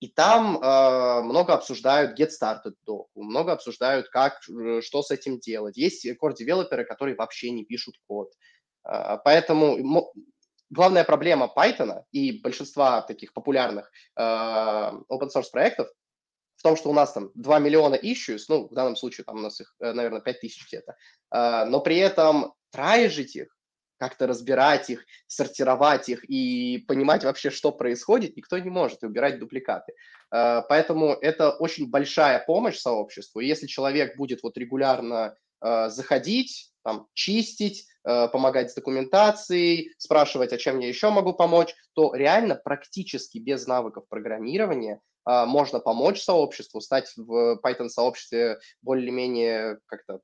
И 0.00 0.08
там 0.08 0.58
э, 0.58 1.22
много 1.22 1.54
обсуждают 1.54 2.18
Get 2.18 2.30
Started 2.30 2.74
Doc, 2.88 3.06
много 3.16 3.52
обсуждают, 3.52 4.08
как, 4.08 4.38
э, 4.48 4.80
что 4.80 5.02
с 5.02 5.10
этим 5.10 5.40
делать. 5.40 5.76
Есть 5.76 6.06
core-девелоперы, 6.06 6.84
которые 6.84 7.16
вообще 7.16 7.50
не 7.50 7.64
пишут 7.64 7.94
код. 8.06 8.32
Э, 8.88 9.18
поэтому 9.24 10.12
главная 10.70 11.04
проблема 11.04 11.52
Python 11.54 12.02
и 12.12 12.40
большинства 12.40 13.02
таких 13.02 13.32
популярных 13.32 13.90
э, 14.16 14.22
open 14.22 15.28
source 15.34 15.50
проектов 15.50 15.88
в 16.56 16.62
том, 16.62 16.76
что 16.76 16.90
у 16.90 16.92
нас 16.92 17.12
там 17.12 17.30
2 17.34 17.58
миллиона 17.58 17.94
issues, 17.94 18.44
ну, 18.48 18.68
в 18.68 18.74
данном 18.74 18.96
случае 18.96 19.24
там 19.24 19.38
у 19.38 19.40
нас 19.40 19.60
их, 19.60 19.74
э, 19.80 19.92
наверное, 19.92 20.20
5 20.20 20.40
тысяч 20.40 20.66
где-то, 20.66 20.94
э, 21.32 21.64
но 21.64 21.80
при 21.80 21.98
этом 21.98 22.52
траежить 22.70 23.36
их 23.36 23.57
как-то 23.98 24.26
разбирать 24.26 24.90
их, 24.90 25.04
сортировать 25.26 26.08
их 26.08 26.24
и 26.24 26.78
понимать 26.88 27.24
вообще, 27.24 27.50
что 27.50 27.72
происходит, 27.72 28.36
никто 28.36 28.58
не 28.58 28.70
может, 28.70 29.02
и 29.02 29.06
убирать 29.06 29.38
дубликаты. 29.38 29.92
Э, 30.32 30.62
поэтому 30.68 31.12
это 31.12 31.50
очень 31.50 31.90
большая 31.90 32.42
помощь 32.44 32.78
сообществу. 32.78 33.40
И 33.40 33.46
если 33.46 33.66
человек 33.66 34.16
будет 34.16 34.42
вот 34.42 34.56
регулярно 34.56 35.36
э, 35.60 35.88
заходить, 35.90 36.72
там, 36.82 37.06
чистить, 37.12 37.86
э, 38.04 38.28
помогать 38.28 38.70
с 38.70 38.74
документацией, 38.74 39.92
спрашивать, 39.98 40.52
а 40.52 40.58
чем 40.58 40.78
я 40.78 40.88
еще 40.88 41.10
могу 41.10 41.34
помочь, 41.34 41.74
то 41.94 42.14
реально 42.14 42.54
практически 42.54 43.38
без 43.38 43.66
навыков 43.66 44.04
программирования 44.08 45.00
можно 45.26 45.78
помочь 45.78 46.22
сообществу, 46.22 46.80
стать 46.80 47.12
в 47.16 47.60
Python-сообществе 47.62 48.60
более-менее 48.80 49.78
как-то 49.84 50.20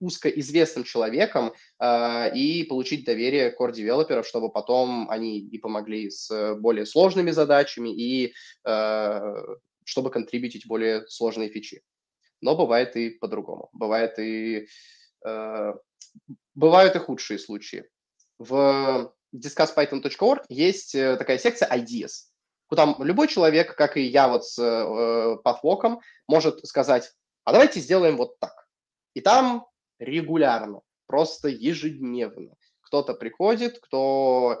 узкоизвестным 0.00 0.84
человеком 0.84 1.52
э, 1.78 2.36
и 2.36 2.64
получить 2.64 3.04
доверие 3.04 3.54
core-девелоперов, 3.58 4.26
чтобы 4.26 4.50
потом 4.50 5.10
они 5.10 5.38
и 5.38 5.58
помогли 5.58 6.10
с 6.10 6.54
более 6.56 6.86
сложными 6.86 7.30
задачами, 7.30 7.88
и 7.90 8.34
э, 8.64 9.34
чтобы 9.84 10.10
контрибьютить 10.10 10.66
более 10.66 11.06
сложные 11.08 11.48
фичи. 11.48 11.82
Но 12.40 12.56
бывает 12.56 12.96
и 12.96 13.10
по-другому. 13.10 13.68
Бывает 13.72 14.18
и, 14.18 14.66
э, 15.24 15.72
бывают 16.54 16.96
и 16.96 16.98
худшие 16.98 17.38
случаи. 17.38 17.84
В 18.38 19.12
discusspython.org 19.34 20.44
есть 20.48 20.94
э, 20.94 21.16
такая 21.16 21.38
секция 21.38 21.68
ideas, 21.68 22.28
куда 22.66 22.94
любой 22.98 23.28
человек, 23.28 23.76
как 23.76 23.96
и 23.96 24.02
я 24.02 24.28
вот 24.28 24.46
с 24.46 24.58
э, 24.58 25.36
Pathwalk, 25.44 25.98
может 26.26 26.66
сказать, 26.66 27.12
а 27.44 27.52
давайте 27.52 27.80
сделаем 27.80 28.16
вот 28.16 28.38
так. 28.38 28.66
И 29.14 29.20
там 29.20 29.66
регулярно, 30.02 30.82
просто 31.06 31.48
ежедневно 31.48 32.56
кто-то 32.92 33.14
приходит, 33.14 33.78
кто, 33.78 34.60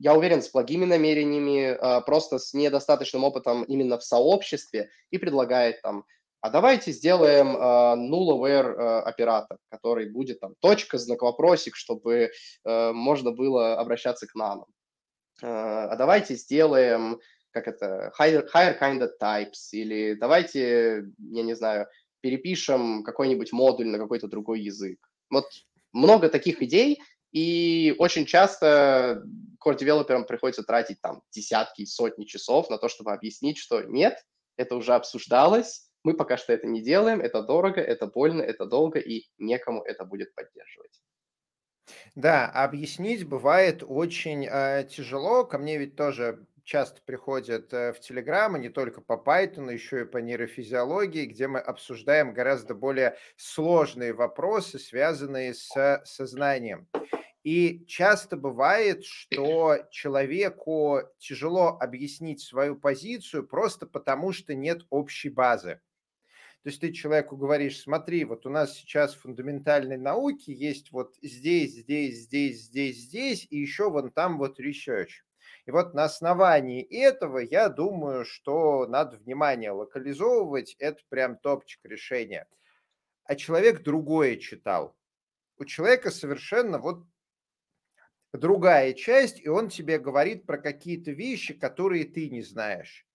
я 0.00 0.14
уверен, 0.14 0.42
с 0.42 0.50
благими 0.50 0.84
намерениями, 0.84 1.70
э, 1.70 2.02
просто 2.02 2.38
с 2.38 2.52
недостаточным 2.52 3.24
опытом 3.24 3.64
именно 3.64 3.96
в 3.96 4.04
сообществе 4.04 4.90
и 5.10 5.16
предлагает 5.16 5.80
там, 5.80 6.04
а 6.42 6.50
давайте 6.50 6.92
сделаем 6.92 7.56
null-aware 7.56 8.74
э, 8.74 9.00
оператор, 9.00 9.56
который 9.70 10.10
будет 10.10 10.40
там 10.40 10.56
точка, 10.60 10.98
знак 10.98 11.22
вопросик, 11.22 11.74
чтобы 11.74 12.30
можно 12.64 13.32
было 13.32 13.80
обращаться 13.80 14.26
к 14.26 14.34
нанам. 14.34 14.66
А 15.40 15.96
давайте 15.96 16.34
сделаем, 16.34 17.18
как 17.50 17.66
это, 17.66 18.12
higher, 18.20 18.46
higher 18.54 18.78
kind 18.78 19.00
of 19.00 19.10
types, 19.20 19.70
или 19.72 20.14
давайте, 20.14 21.04
я 21.18 21.42
не 21.42 21.54
знаю, 21.54 21.86
перепишем 22.20 23.02
какой-нибудь 23.02 23.52
модуль 23.52 23.88
на 23.88 23.98
какой-то 23.98 24.28
другой 24.28 24.60
язык. 24.60 24.98
Вот 25.30 25.46
много 25.92 26.28
таких 26.28 26.62
идей, 26.62 27.00
и 27.32 27.94
очень 27.98 28.26
часто 28.26 29.22
core-девелоперам 29.64 30.24
приходится 30.24 30.62
тратить 30.62 31.00
там 31.00 31.22
десятки, 31.30 31.84
сотни 31.84 32.24
часов 32.24 32.70
на 32.70 32.78
то, 32.78 32.88
чтобы 32.88 33.12
объяснить, 33.12 33.58
что 33.58 33.82
нет, 33.82 34.18
это 34.56 34.76
уже 34.76 34.94
обсуждалось, 34.94 35.88
мы 36.04 36.14
пока 36.14 36.36
что 36.36 36.52
это 36.52 36.66
не 36.66 36.82
делаем, 36.82 37.20
это 37.20 37.42
дорого, 37.42 37.80
это 37.80 38.06
больно, 38.06 38.42
это 38.42 38.66
долго, 38.66 38.98
и 38.98 39.24
некому 39.38 39.82
это 39.82 40.04
будет 40.04 40.34
поддерживать. 40.34 41.02
Да, 42.14 42.46
объяснить 42.50 43.26
бывает 43.26 43.82
очень 43.86 44.46
э, 44.46 44.86
тяжело. 44.90 45.44
Ко 45.44 45.58
мне 45.58 45.78
ведь 45.78 45.96
тоже 45.96 46.46
часто 46.68 47.00
приходят 47.00 47.72
э, 47.72 47.94
в 47.94 47.98
и 47.98 48.60
не 48.60 48.68
только 48.68 49.00
по 49.00 49.14
Python, 49.14 49.72
еще 49.72 50.02
и 50.02 50.04
по 50.04 50.18
нейрофизиологии, 50.18 51.24
где 51.24 51.48
мы 51.48 51.60
обсуждаем 51.60 52.34
гораздо 52.34 52.74
более 52.74 53.16
сложные 53.36 54.12
вопросы, 54.12 54.78
связанные 54.78 55.54
с 55.54 56.02
сознанием. 56.04 56.86
И 57.42 57.86
часто 57.86 58.36
бывает, 58.36 59.02
что 59.02 59.78
человеку 59.90 61.00
тяжело 61.16 61.78
объяснить 61.80 62.42
свою 62.42 62.76
позицию 62.76 63.48
просто 63.48 63.86
потому, 63.86 64.32
что 64.32 64.54
нет 64.54 64.82
общей 64.90 65.30
базы. 65.30 65.80
То 66.64 66.68
есть 66.68 66.82
ты 66.82 66.92
человеку 66.92 67.38
говоришь, 67.38 67.80
смотри, 67.80 68.26
вот 68.26 68.44
у 68.44 68.50
нас 68.50 68.74
сейчас 68.74 69.14
в 69.14 69.22
фундаментальной 69.22 69.96
науке 69.96 70.52
есть 70.52 70.92
вот 70.92 71.14
здесь, 71.22 71.76
здесь, 71.76 72.24
здесь, 72.24 72.64
здесь, 72.64 72.98
здесь, 72.98 73.46
и 73.48 73.56
еще 73.56 73.88
вон 73.88 74.10
там 74.10 74.36
вот 74.36 74.60
research. 74.60 75.22
И 75.68 75.70
вот 75.70 75.92
на 75.92 76.04
основании 76.04 76.80
этого 76.82 77.36
я 77.40 77.68
думаю, 77.68 78.24
что 78.24 78.86
надо 78.86 79.18
внимание 79.18 79.70
локализовывать, 79.70 80.74
это 80.78 81.02
прям 81.10 81.36
топчик 81.36 81.84
решения. 81.84 82.48
А 83.24 83.36
человек 83.36 83.82
другое 83.82 84.36
читал. 84.36 84.96
У 85.58 85.66
человека 85.66 86.10
совершенно 86.10 86.78
вот 86.78 87.04
другая 88.32 88.94
часть, 88.94 89.40
и 89.40 89.48
он 89.50 89.68
тебе 89.68 89.98
говорит 89.98 90.46
про 90.46 90.56
какие-то 90.56 91.10
вещи, 91.10 91.52
которые 91.52 92.06
ты 92.06 92.30
не 92.30 92.40
знаешь. 92.40 93.06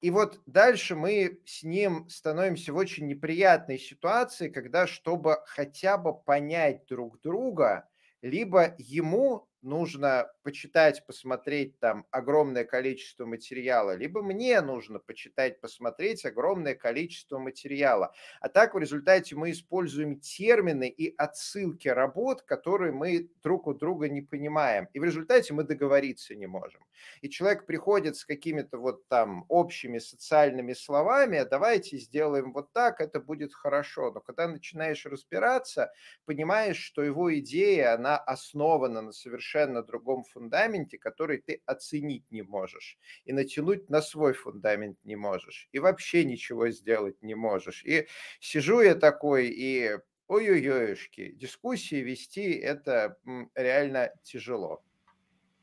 И 0.00 0.10
вот 0.10 0.40
дальше 0.46 0.96
мы 0.96 1.40
с 1.44 1.62
ним 1.62 2.08
становимся 2.08 2.72
в 2.72 2.76
очень 2.76 3.06
неприятной 3.06 3.78
ситуации, 3.78 4.48
когда, 4.48 4.88
чтобы 4.88 5.36
хотя 5.46 5.96
бы 5.96 6.12
понять 6.12 6.86
друг 6.88 7.20
друга, 7.20 7.88
либо 8.20 8.74
ему 8.78 9.47
нужно 9.62 10.30
почитать, 10.42 11.04
посмотреть 11.06 11.78
там 11.80 12.06
огромное 12.10 12.64
количество 12.64 13.26
материала, 13.26 13.94
либо 13.96 14.22
мне 14.22 14.60
нужно 14.60 14.98
почитать, 14.98 15.60
посмотреть 15.60 16.24
огромное 16.24 16.74
количество 16.74 17.38
материала. 17.38 18.12
А 18.40 18.48
так 18.48 18.74
в 18.74 18.78
результате 18.78 19.34
мы 19.34 19.50
используем 19.50 20.20
термины 20.20 20.88
и 20.88 21.14
отсылки 21.16 21.88
работ, 21.88 22.42
которые 22.42 22.92
мы 22.92 23.30
друг 23.42 23.66
у 23.66 23.74
друга 23.74 24.08
не 24.08 24.22
понимаем. 24.22 24.88
И 24.92 25.00
в 25.00 25.04
результате 25.04 25.54
мы 25.54 25.64
договориться 25.64 26.34
не 26.34 26.46
можем. 26.46 26.84
И 27.20 27.28
человек 27.28 27.66
приходит 27.66 28.16
с 28.16 28.24
какими-то 28.24 28.78
вот 28.78 29.06
там 29.08 29.44
общими 29.48 29.98
социальными 29.98 30.72
словами, 30.72 31.38
а 31.38 31.44
давайте 31.44 31.98
сделаем 31.98 32.52
вот 32.52 32.72
так, 32.72 33.00
это 33.00 33.20
будет 33.20 33.54
хорошо. 33.54 34.12
Но 34.12 34.20
когда 34.20 34.48
начинаешь 34.48 35.04
разбираться, 35.06 35.92
понимаешь, 36.24 36.78
что 36.78 37.02
его 37.02 37.36
идея, 37.38 37.94
она 37.94 38.16
основана 38.18 39.02
на 39.02 39.12
совершенно 39.12 39.47
совершенно 39.48 39.82
другом 39.82 40.24
фундаменте, 40.24 40.98
который 40.98 41.38
ты 41.38 41.62
оценить 41.66 42.24
не 42.30 42.42
можешь. 42.42 42.98
И 43.24 43.32
натянуть 43.32 43.88
на 43.90 44.02
свой 44.02 44.32
фундамент 44.34 44.98
не 45.04 45.16
можешь. 45.16 45.68
И 45.72 45.78
вообще 45.78 46.24
ничего 46.24 46.70
сделать 46.70 47.22
не 47.22 47.34
можешь. 47.34 47.84
И 47.84 48.08
сижу 48.40 48.80
я 48.80 48.94
такой, 48.94 49.48
и 49.48 49.98
ой-ой-ойшки, 50.28 51.32
дискуссии 51.32 51.96
вести 52.02 52.52
это 52.52 53.16
реально 53.54 54.12
тяжело. 54.22 54.82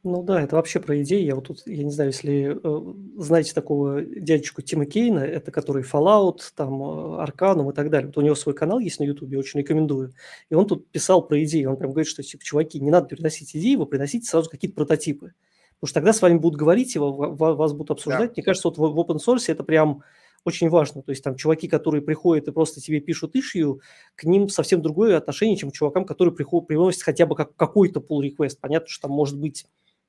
Ну 0.08 0.22
да, 0.22 0.40
это 0.40 0.56
вообще 0.56 0.80
про 0.80 1.02
идеи. 1.02 1.24
Я 1.24 1.34
вот 1.34 1.48
тут, 1.48 1.64
я 1.66 1.84
не 1.84 1.90
знаю, 1.90 2.12
если 2.12 2.60
э, 2.64 2.94
знаете 3.20 3.56
такого 3.56 4.04
дядечку 4.04 4.62
Тима 4.62 4.86
Кейна, 4.86 5.18
это 5.18 5.50
который 5.50 5.82
Fallout, 5.82 6.42
там, 6.56 6.80
э, 6.80 7.26
Arcanum 7.26 7.72
и 7.72 7.74
так 7.74 7.90
далее. 7.90 8.06
Вот 8.06 8.18
у 8.20 8.22
него 8.22 8.36
свой 8.36 8.54
канал 8.54 8.78
есть 8.78 9.00
на 9.00 9.04
YouTube, 9.04 9.36
очень 9.36 9.62
рекомендую. 9.62 10.14
И 10.52 10.54
он 10.54 10.68
тут 10.68 10.88
писал 10.92 11.28
про 11.28 11.44
идеи. 11.44 11.66
Он 11.66 11.76
прям 11.76 11.90
говорит, 11.90 12.08
что, 12.08 12.22
типа, 12.22 12.44
чуваки, 12.44 12.80
не 12.80 12.92
надо 12.92 13.08
приносить 13.08 13.56
идеи, 13.56 13.78
вы 13.78 13.88
приносите 13.88 14.28
сразу 14.30 14.48
какие-то 14.48 14.76
прототипы. 14.76 15.34
Потому 15.80 15.88
что 15.90 15.94
тогда 15.96 16.14
с 16.14 16.22
вами 16.22 16.38
будут 16.38 16.60
говорить, 16.60 16.96
и 16.96 17.00
вас 17.00 17.74
будут 17.74 17.90
обсуждать. 17.90 18.30
Да. 18.30 18.34
Мне 18.36 18.44
кажется, 18.44 18.68
вот 18.68 18.78
в, 18.78 18.82
в 18.82 19.00
open 19.00 19.18
source 19.18 19.46
это 19.48 19.64
прям 19.64 20.04
очень 20.44 20.70
важно. 20.70 21.02
То 21.02 21.10
есть 21.14 21.24
там 21.24 21.36
чуваки, 21.36 21.68
которые 21.68 22.04
приходят 22.04 22.48
и 22.48 22.52
просто 22.52 22.80
тебе 22.80 23.00
пишут 23.00 23.36
ишью, 23.36 23.82
к 24.14 24.24
ним 24.26 24.50
совсем 24.50 24.84
другое 24.84 25.18
отношение, 25.18 25.58
чем 25.58 25.72
к 25.72 25.74
чувакам, 25.74 26.06
которые 26.06 26.36
приходят, 26.36 26.68
приносят 26.68 27.02
хотя 27.02 27.26
бы 27.26 27.36
как, 27.36 27.56
какой-то 27.56 28.02
pull 28.02 28.22
request. 28.22 28.58
Понятно, 28.62 28.88
что 28.88 29.08
там 29.08 29.12
может 29.16 29.40
быть 29.40 29.66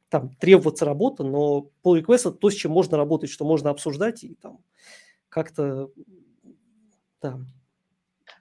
там 0.09 0.35
требоваться 0.37 0.85
работа, 0.85 1.25
но 1.25 1.71
pull 1.85 2.01
request– 2.01 2.21
это 2.21 2.33
то, 2.33 2.51
с 2.51 2.55
чем 2.55 2.73
можно 2.73 2.97
работать, 2.97 3.31
что 3.31 3.45
можно 3.45 3.71
обсуждать 3.71 4.25
и 4.25 4.35
там 4.35 4.59
как-то 5.29 5.90
да, 7.21 7.40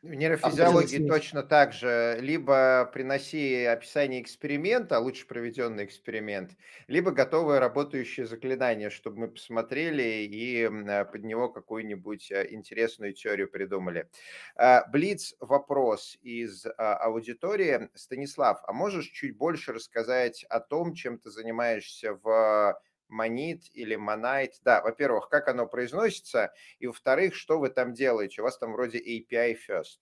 в 0.06 0.14
нейрофизиологии 0.14 1.08
точно 1.08 1.42
так 1.42 1.74
же. 1.74 2.18
Либо 2.22 2.90
приноси 2.94 3.66
описание 3.66 4.22
эксперимента, 4.22 5.00
лучше 5.00 5.26
проведенный 5.26 5.86
эксперимент, 5.86 6.52
либо 6.88 7.12
готовое 7.12 7.60
работающее 7.60 8.28
заклинание, 8.28 8.90
чтобы 8.90 9.22
мы 9.22 9.28
посмотрели 9.30 10.26
и 10.26 10.62
э, 10.62 11.06
под 11.06 11.24
него 11.24 11.50
какую-нибудь 11.50 12.32
э, 12.32 12.48
интересную 12.52 13.14
теорию 13.14 13.50
придумали. 13.50 14.10
А, 14.56 14.86
Блиц 14.88 15.34
вопрос 15.40 16.18
из 16.22 16.66
аудитории. 16.78 17.90
Станислав, 17.96 18.62
а 18.68 18.74
можешь 18.74 19.10
чуть 19.10 19.36
больше 19.36 19.74
рассказать 19.74 20.44
о 20.50 20.60
том, 20.60 20.94
чем 20.94 21.18
ты 21.18 21.32
занимаешься 21.32 22.14
в 22.14 22.80
Монит 23.08 23.64
или 23.74 23.96
Монайт. 23.96 24.56
Да, 24.64 24.82
во-первых, 24.82 25.30
как 25.30 25.48
оно 25.48 25.68
произносится, 25.68 26.54
и 26.80 26.88
во-вторых, 26.88 27.36
что 27.36 27.60
вы 27.60 27.70
там 27.70 27.94
делаете? 27.94 28.42
У 28.42 28.44
вас 28.44 28.58
там 28.58 28.74
вроде 28.74 29.00
API 29.00 29.58
first. 29.68 30.00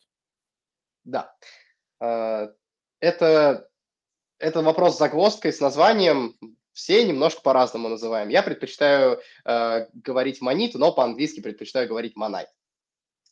Да. 1.04 1.36
А, 2.00 2.54
это, 3.00 3.70
это 4.40 4.62
вопрос 4.62 4.96
с 4.96 5.00
загвоздкой, 5.00 5.54
с 5.54 5.60
названием. 5.60 6.38
Все 6.72 7.06
немножко 7.06 7.42
по-разному 7.42 7.88
называем. 7.88 8.30
Я 8.30 8.42
предпочитаю 8.42 9.22
э, 9.46 9.88
говорить 9.94 10.42
Monite, 10.42 10.74
но 10.74 10.92
по-английски 10.92 11.40
предпочитаю 11.40 11.88
говорить 11.88 12.16
Monite. 12.16 12.50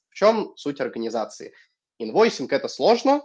В 0.10 0.14
чем 0.14 0.56
суть 0.58 0.80
организации? 0.80 1.54
Invoicing– 1.98 2.52
это 2.54 2.68
сложно, 2.68 3.24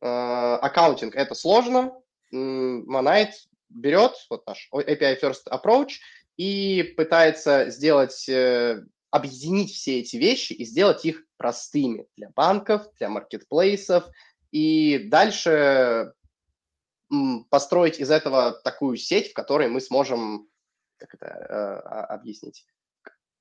э, 0.00 0.06
accounting– 0.06 1.14
это 1.16 1.36
сложно, 1.36 1.92
Monite 2.32 3.34
берет 3.74 4.12
вот 4.30 4.46
наш 4.46 4.68
API 4.72 5.20
First 5.20 5.48
Approach 5.50 5.94
и 6.36 6.94
пытается 6.96 7.70
сделать, 7.70 8.28
э, 8.28 8.82
объединить 9.10 9.72
все 9.72 10.00
эти 10.00 10.16
вещи 10.16 10.52
и 10.52 10.64
сделать 10.64 11.04
их 11.04 11.24
простыми 11.36 12.06
для 12.16 12.30
банков, 12.30 12.86
для 12.98 13.08
маркетплейсов, 13.08 14.04
и 14.50 14.98
дальше 15.10 16.12
построить 17.50 18.00
из 18.00 18.10
этого 18.10 18.52
такую 18.64 18.96
сеть, 18.96 19.30
в 19.30 19.34
которой 19.34 19.68
мы 19.68 19.80
сможем, 19.80 20.48
как 20.96 21.14
это 21.14 21.26
э, 21.26 21.54
объяснить, 22.14 22.66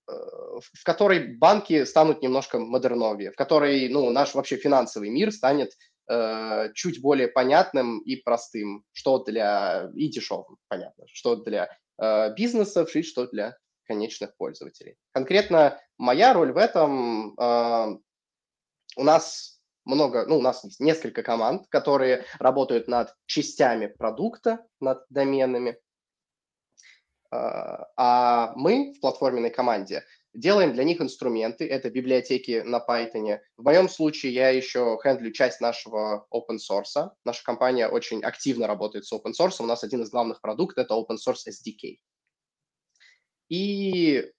в 0.05 0.83
которой 0.83 1.35
банки 1.37 1.85
станут 1.85 2.21
немножко 2.21 2.59
модерновее, 2.59 3.31
в 3.31 3.35
которой 3.35 3.87
ну, 3.89 4.09
наш 4.09 4.35
вообще 4.35 4.57
финансовый 4.57 5.09
мир 5.09 5.31
станет 5.31 5.69
э, 5.69 5.92
чуть 6.73 7.01
более 7.01 7.27
понятным 7.27 7.99
и 7.99 8.17
простым, 8.17 8.83
что 8.91 9.23
для 9.23 9.89
и 9.95 10.09
дешевым, 10.09 10.57
понятно, 10.67 11.05
что 11.07 11.37
для 11.37 11.69
э, 12.01 12.33
бизнесов 12.35 12.95
и 12.95 13.03
что 13.03 13.27
для 13.27 13.57
конечных 13.85 14.35
пользователей. 14.37 14.97
Конкретно 15.13 15.79
моя 15.97 16.33
роль 16.33 16.51
в 16.51 16.57
этом, 16.57 17.35
э, 17.39 17.97
у 18.97 19.03
нас 19.03 19.61
много, 19.85 20.25
ну, 20.25 20.37
у 20.37 20.41
нас 20.41 20.63
есть 20.63 20.79
несколько 20.79 21.23
команд, 21.23 21.67
которые 21.69 22.25
работают 22.39 22.87
над 22.87 23.15
частями 23.25 23.87
продукта, 23.87 24.65
над 24.79 25.05
доменами, 25.09 25.77
а, 27.33 27.87
а 27.97 28.53
мы 28.55 28.93
в 28.93 29.01
платформенной 29.01 29.49
команде 29.49 30.03
делаем 30.33 30.73
для 30.73 30.83
них 30.83 31.01
инструменты, 31.01 31.67
это 31.67 31.89
библиотеки 31.89 32.61
на 32.65 32.83
Python. 32.87 33.39
В 33.57 33.63
моем 33.63 33.87
случае 33.87 34.33
я 34.33 34.49
еще 34.49 34.97
хендлю 35.01 35.31
часть 35.31 35.61
нашего 35.61 36.27
open 36.31 36.57
source. 36.57 37.11
Наша 37.23 37.43
компания 37.43 37.87
очень 37.87 38.23
активно 38.23 38.67
работает 38.67 39.05
с 39.05 39.13
open 39.13 39.33
source. 39.39 39.57
У 39.59 39.65
нас 39.65 39.83
один 39.83 40.01
из 40.01 40.09
главных 40.09 40.41
продуктов– 40.41 40.85
это 40.85 40.95
open 40.95 41.17
source 41.17 41.47
SDK. 41.49 41.99
И 43.49 44.31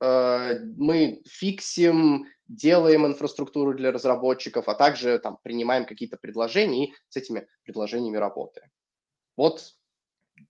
э, 0.00 0.58
мы 0.76 1.22
фиксим, 1.26 2.26
делаем 2.48 3.06
инфраструктуру 3.06 3.74
для 3.74 3.92
разработчиков, 3.92 4.68
а 4.68 4.74
также 4.74 5.18
там, 5.18 5.38
принимаем 5.42 5.86
какие-то 5.86 6.16
предложения 6.16 6.88
и 6.88 6.94
с 7.08 7.16
этими 7.16 7.46
предложениями 7.62 8.16
работаем. 8.16 8.68
Вот 9.36 9.74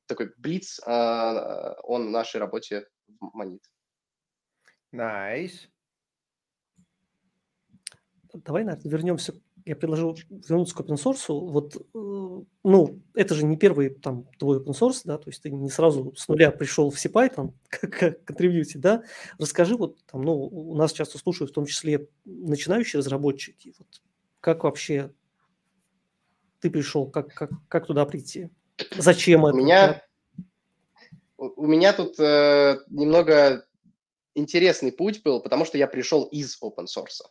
такой 0.06 0.32
блиц, 0.38 0.80
э, 0.84 1.74
он 1.82 2.08
в 2.08 2.10
нашей 2.10 2.40
работе 2.40 2.86
манит. 3.20 3.62
Nice. 4.92 5.68
Давай, 8.34 8.64
наверное, 8.64 8.90
вернемся. 8.90 9.34
Я 9.64 9.76
предложил 9.76 10.16
вернуться 10.28 10.74
к 10.74 10.80
open 10.80 10.96
source. 10.96 11.26
Вот, 11.28 11.76
э, 11.76 12.44
ну, 12.64 13.00
это 13.14 13.34
же 13.34 13.44
не 13.44 13.56
первый 13.56 13.90
там 13.90 14.24
твой 14.38 14.58
open 14.58 14.72
source, 14.72 15.02
да, 15.04 15.18
то 15.18 15.28
есть 15.28 15.42
ты 15.42 15.50
не 15.50 15.68
сразу 15.68 16.14
с 16.16 16.28
нуля 16.28 16.50
пришел 16.50 16.90
в 16.90 16.96
CPython 16.96 17.52
как 17.68 18.24
контрибьюти, 18.24 18.78
да. 18.78 19.02
Расскажи, 19.38 19.76
вот 19.76 19.98
там, 20.06 20.22
ну, 20.22 20.34
у 20.34 20.74
нас 20.74 20.92
часто 20.92 21.18
слушают 21.18 21.50
в 21.50 21.54
том 21.54 21.66
числе 21.66 22.08
начинающие 22.24 22.98
разработчики. 22.98 23.74
Вот, 23.78 23.88
как 24.40 24.64
вообще 24.64 25.12
ты 26.60 26.70
пришел, 26.70 27.06
как, 27.10 27.34
как, 27.34 27.50
как 27.68 27.86
туда 27.86 28.04
прийти? 28.06 28.50
Зачем 28.96 29.46
это? 29.46 29.54
У 29.54 29.58
меня, 29.58 30.02
у 31.36 31.66
меня 31.66 31.92
тут 31.92 32.18
э, 32.18 32.78
немного 32.88 33.66
интересный 34.34 34.92
путь 34.92 35.22
был, 35.22 35.40
потому 35.40 35.64
что 35.64 35.78
я 35.78 35.86
пришел 35.86 36.24
из 36.24 36.58
open 36.62 36.86
source. 36.86 37.22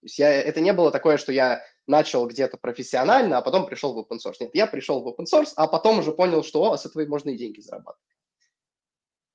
То 0.00 0.06
есть 0.06 0.18
я, 0.18 0.32
это 0.32 0.60
не 0.60 0.72
было 0.72 0.90
такое, 0.90 1.18
что 1.18 1.32
я 1.32 1.62
начал 1.86 2.26
где-то 2.26 2.56
профессионально, 2.56 3.38
а 3.38 3.42
потом 3.42 3.66
пришел 3.66 3.92
в 3.92 3.98
open 3.98 4.18
source. 4.18 4.36
Нет, 4.40 4.50
я 4.54 4.66
пришел 4.66 5.02
в 5.02 5.08
open 5.08 5.26
source, 5.26 5.52
а 5.56 5.66
потом 5.66 5.98
уже 5.98 6.12
понял, 6.12 6.42
что 6.42 6.70
о, 6.70 6.76
с 6.76 6.86
этого 6.86 7.04
можно 7.06 7.30
и 7.30 7.36
деньги 7.36 7.60
зарабатывать. 7.60 8.00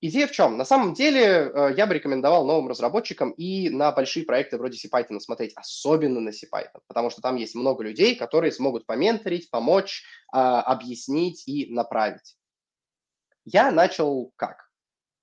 Идея 0.02 0.28
в 0.28 0.32
чем? 0.32 0.58
На 0.58 0.66
самом 0.66 0.94
деле 0.94 1.22
э, 1.22 1.74
я 1.78 1.88
бы 1.88 1.94
рекомендовал 1.94 2.46
новым 2.46 2.68
разработчикам 2.68 3.32
и 3.32 3.70
на 3.70 3.92
большие 3.92 4.26
проекты 4.26 4.58
вроде 4.58 4.78
CPython 4.78 5.20
смотреть, 5.20 5.54
особенно 5.56 6.20
на 6.20 6.30
CPython, 6.30 6.82
потому 6.88 7.10
что 7.10 7.22
там 7.22 7.38
есть 7.38 7.56
много 7.56 7.84
людей, 7.84 8.16
которые 8.16 8.52
смогут 8.52 8.86
поменторить, 8.86 9.50
помочь, 9.50 10.04
а, 10.32 10.62
объяснить 10.62 11.48
и 11.48 11.74
направить. 11.74 12.36
Я 13.46 13.72
начал 13.72 14.32
как? 14.36 14.70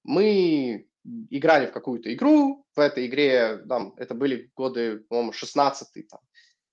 Мы 0.04 0.88
играли 1.30 1.66
в 1.66 1.72
какую-то 1.72 2.12
игру, 2.12 2.64
в 2.74 2.80
этой 2.80 3.06
игре, 3.06 3.58
там, 3.68 3.94
это 3.96 4.14
были 4.14 4.50
годы, 4.56 4.98
по-моему, 5.08 5.32
16 5.32 6.08
там. 6.08 6.20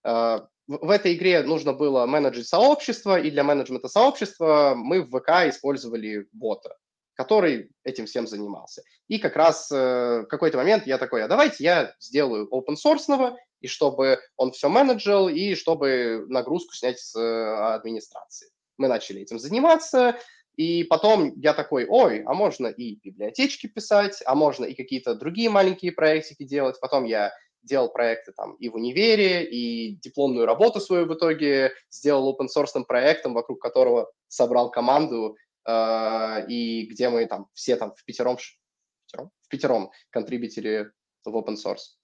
Э, 0.04 0.48
в 0.68 0.90
этой 0.90 1.16
игре 1.16 1.42
нужно 1.42 1.74
было 1.74 2.06
менеджить 2.06 2.48
сообщество, 2.48 3.20
и 3.20 3.32
для 3.32 3.44
менеджмента 3.44 3.88
сообщества 3.88 4.74
мы 4.76 5.02
в 5.02 5.10
ВК 5.10 5.50
использовали 5.50 6.28
бота, 6.32 6.78
который 7.16 7.72
этим 7.84 8.06
всем 8.06 8.28
занимался. 8.28 8.84
И 9.08 9.18
как 9.18 9.36
раз 9.36 9.72
э, 9.72 10.22
в 10.22 10.28
какой-то 10.28 10.58
момент 10.58 10.86
я 10.86 11.00
такой, 11.00 11.24
а 11.24 11.28
давайте 11.28 11.64
я 11.64 11.96
сделаю 12.00 12.48
open 12.52 12.76
source, 12.76 13.36
и 13.62 13.68
чтобы 13.68 14.20
он 14.38 14.52
все 14.52 14.70
менеджил, 14.70 15.28
и 15.28 15.56
чтобы 15.56 16.26
нагрузку 16.28 16.76
снять 16.76 17.00
с 17.00 17.16
э, 17.20 17.74
администрации. 17.74 18.50
Мы 18.78 18.88
начали 18.88 19.22
этим 19.22 19.40
заниматься, 19.40 20.18
и 20.60 20.84
потом 20.84 21.32
я 21.38 21.54
такой, 21.54 21.86
ой, 21.88 22.22
а 22.24 22.34
можно 22.34 22.68
и 22.68 23.00
библиотечки 23.02 23.68
писать, 23.68 24.22
а 24.26 24.36
можно 24.36 24.66
и 24.66 24.74
какие-то 24.74 25.16
другие 25.16 25.50
маленькие 25.50 25.94
проектики 25.94 26.44
делать. 26.44 26.78
Потом 26.82 27.06
я 27.06 27.32
делал 27.64 27.90
проекты 27.90 28.34
там 28.34 28.56
и 28.56 28.68
в 28.68 28.76
универе, 28.76 29.46
и 29.46 29.96
дипломную 29.96 30.46
работу 30.46 30.82
свою 30.82 31.06
в 31.06 31.14
итоге 31.14 31.72
сделал 31.90 32.36
open 32.36 32.48
source 32.54 32.84
проектом, 32.84 33.36
вокруг 33.36 33.62
которого 33.62 34.12
собрал 34.28 34.70
команду, 34.70 35.38
э, 35.66 36.46
и 36.50 36.88
где 36.88 37.08
мы 37.08 37.26
там 37.26 37.48
все 37.54 37.78
там 37.78 37.94
в 37.96 38.04
пятером, 38.04 38.36
в 38.36 39.48
пятером, 39.48 39.92
в 40.12 40.92
в 41.24 41.38
open 41.38 41.56
source. 41.56 41.96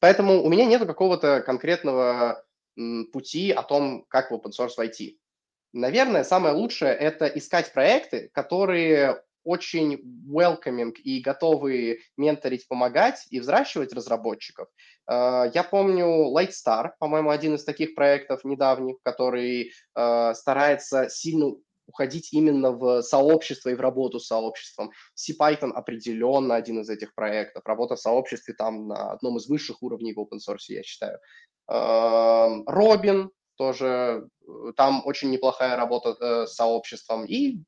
Поэтому 0.00 0.42
у 0.42 0.48
меня 0.48 0.64
нет 0.64 0.86
какого-то 0.86 1.42
конкретного 1.42 2.42
м, 2.78 3.10
пути 3.12 3.50
о 3.50 3.62
том, 3.62 4.06
как 4.08 4.30
в 4.30 4.34
open 4.34 4.52
source 4.58 4.76
войти. 4.78 5.20
Наверное, 5.76 6.24
самое 6.24 6.54
лучшее– 6.54 6.94
это 6.94 7.26
искать 7.26 7.70
проекты, 7.74 8.30
которые 8.32 9.22
очень 9.44 10.00
welcoming 10.26 10.92
и 10.92 11.20
готовы 11.20 12.00
менторить, 12.16 12.66
помогать 12.66 13.26
и 13.28 13.40
взращивать 13.40 13.92
разработчиков. 13.92 14.68
Э, 15.06 15.50
я 15.52 15.62
помню 15.62 16.32
Lightstar, 16.34 16.92
по-моему, 16.98 17.28
один 17.28 17.56
из 17.56 17.64
таких 17.64 17.94
проектов 17.94 18.42
недавних, 18.44 18.96
который 19.02 19.70
э, 19.94 20.34
старается 20.34 21.10
сильно 21.10 21.52
уходить 21.86 22.32
именно 22.32 22.72
в 22.72 23.02
сообщество 23.02 23.68
и 23.68 23.74
в 23.74 23.80
работу 23.82 24.18
с 24.18 24.28
сообществом. 24.28 24.92
CPython 25.14 25.72
определенно 25.72 26.54
один 26.54 26.80
из 26.80 26.88
этих 26.88 27.14
проектов. 27.14 27.66
Работа 27.66 27.96
в 27.96 28.00
сообществе 28.00 28.54
там 28.54 28.88
на 28.88 29.12
одном 29.12 29.36
из 29.36 29.46
высших 29.46 29.82
уровней 29.82 30.14
в 30.14 30.18
open 30.18 30.38
source, 30.38 30.68
я 30.68 30.82
считаю. 30.82 31.18
Робин 31.68 33.30
тоже 33.56 34.28
э, 34.46 34.72
там 34.76 35.02
очень 35.04 35.30
неплохая 35.30 35.76
работа 35.76 36.16
э, 36.20 36.46
с 36.46 36.54
сообществом, 36.54 37.24
и 37.24 37.58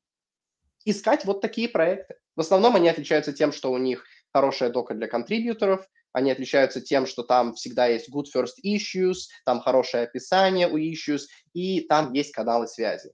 искать 0.85 1.25
вот 1.25 1.41
такие 1.41 1.69
проекты. 1.69 2.15
В 2.35 2.41
основном 2.41 2.75
они 2.75 2.89
отличаются 2.89 3.33
тем, 3.33 3.51
что 3.51 3.71
у 3.71 3.77
них 3.77 4.05
хорошая 4.33 4.69
дока 4.69 4.93
для 4.93 5.07
контрибьюторов, 5.07 5.85
они 6.11 6.31
отличаются 6.31 6.81
тем, 6.81 7.05
что 7.05 7.23
там 7.23 7.53
всегда 7.53 7.87
есть 7.87 8.09
good 8.09 8.25
first 8.33 8.55
issues, 8.65 9.27
там 9.45 9.59
хорошее 9.59 10.03
описание 10.03 10.67
у 10.67 10.77
issues, 10.77 11.21
и 11.53 11.81
там 11.81 12.13
есть 12.13 12.31
каналы 12.31 12.67
связи. 12.67 13.11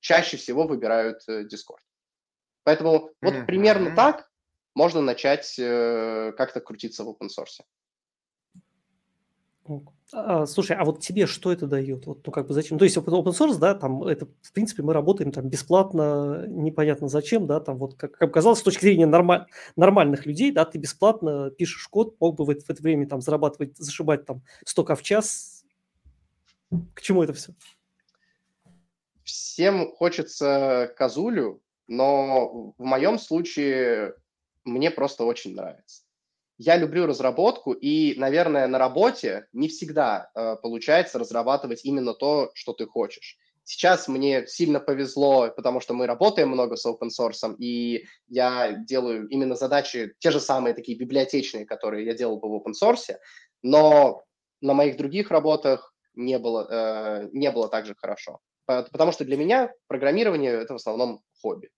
Чаще 0.00 0.36
всего 0.36 0.66
выбирают 0.66 1.22
э, 1.28 1.44
Discord. 1.44 1.82
Поэтому 2.64 3.10
вот 3.20 3.34
mm-hmm. 3.34 3.46
примерно 3.46 3.94
так 3.96 4.28
можно 4.74 5.00
начать 5.00 5.56
э, 5.58 6.32
как-то 6.36 6.60
крутиться 6.60 7.04
в 7.04 7.10
open 7.10 7.28
source. 7.28 7.60
А, 10.14 10.44
слушай, 10.44 10.76
а 10.76 10.84
вот 10.84 11.00
тебе 11.00 11.26
что 11.26 11.50
это 11.50 11.66
дает? 11.66 12.06
Вот, 12.06 12.26
ну, 12.26 12.32
как 12.32 12.46
бы 12.46 12.52
зачем? 12.52 12.78
То 12.78 12.84
есть 12.84 12.96
open 12.98 13.30
source, 13.30 13.58
да, 13.58 13.74
там 13.74 14.04
это, 14.04 14.26
в 14.42 14.52
принципе, 14.52 14.82
мы 14.82 14.92
работаем 14.92 15.32
там 15.32 15.48
бесплатно, 15.48 16.46
непонятно 16.48 17.08
зачем, 17.08 17.46
да, 17.46 17.60
там 17.60 17.78
вот, 17.78 17.94
как, 17.94 18.12
как 18.12 18.32
казалось, 18.32 18.58
с 18.58 18.62
точки 18.62 18.82
зрения 18.82 19.06
норма- 19.06 19.46
нормальных 19.74 20.26
людей, 20.26 20.52
да, 20.52 20.66
ты 20.66 20.76
бесплатно 20.78 21.50
пишешь 21.50 21.88
код, 21.88 22.16
мог 22.20 22.36
бы 22.36 22.44
в 22.44 22.52
в 22.52 22.70
это 22.70 22.82
время 22.82 23.08
там 23.08 23.22
зарабатывать, 23.22 23.78
зашибать 23.78 24.26
там 24.26 24.42
100 24.66 24.96
в 24.96 25.02
час. 25.02 25.64
К 26.94 27.00
чему 27.00 27.22
это 27.22 27.32
все? 27.32 27.54
Всем 29.24 29.92
хочется 29.92 30.92
козулю, 30.98 31.62
но 31.88 32.74
в 32.76 32.84
моем 32.84 33.18
случае 33.18 34.14
мне 34.64 34.90
просто 34.90 35.24
очень 35.24 35.54
нравится 35.54 36.02
я 36.62 36.76
люблю 36.76 37.06
разработку, 37.06 37.72
и, 37.72 38.14
наверное, 38.16 38.68
на 38.68 38.78
работе 38.78 39.46
не 39.52 39.68
всегда 39.68 40.30
э, 40.34 40.56
получается 40.62 41.18
разрабатывать 41.18 41.84
именно 41.84 42.14
то, 42.14 42.52
что 42.54 42.72
ты 42.72 42.86
хочешь. 42.86 43.36
Сейчас 43.64 44.06
мне 44.08 44.46
сильно 44.46 44.78
повезло, 44.78 45.50
потому 45.56 45.80
что 45.80 45.94
мы 45.94 46.06
работаем 46.06 46.50
много 46.50 46.76
с 46.76 46.86
open 46.86 47.08
source, 47.08 47.56
и 47.58 48.06
я 48.28 48.72
делаю 48.72 49.28
именно 49.28 49.56
задачи, 49.56 50.14
те 50.20 50.30
же 50.30 50.40
самые 50.40 50.74
такие 50.74 50.96
библиотечные, 50.96 51.66
которые 51.66 52.06
я 52.06 52.14
делал 52.14 52.38
бы 52.38 52.48
в 52.48 52.54
open 52.54 52.74
source, 52.80 53.16
но 53.62 54.22
на 54.60 54.74
моих 54.74 54.96
других 54.96 55.32
работах 55.32 55.92
не 56.14 56.38
было, 56.38 56.68
э, 56.70 57.28
не 57.32 57.50
было 57.50 57.68
так 57.68 57.86
же 57.86 57.94
хорошо. 57.96 58.38
Потому 58.66 59.10
что 59.10 59.24
для 59.24 59.36
меня 59.36 59.72
программирование– 59.88 60.52
это 60.62 60.74
в 60.74 60.76
основном 60.76 61.20
хобби. 61.40 61.70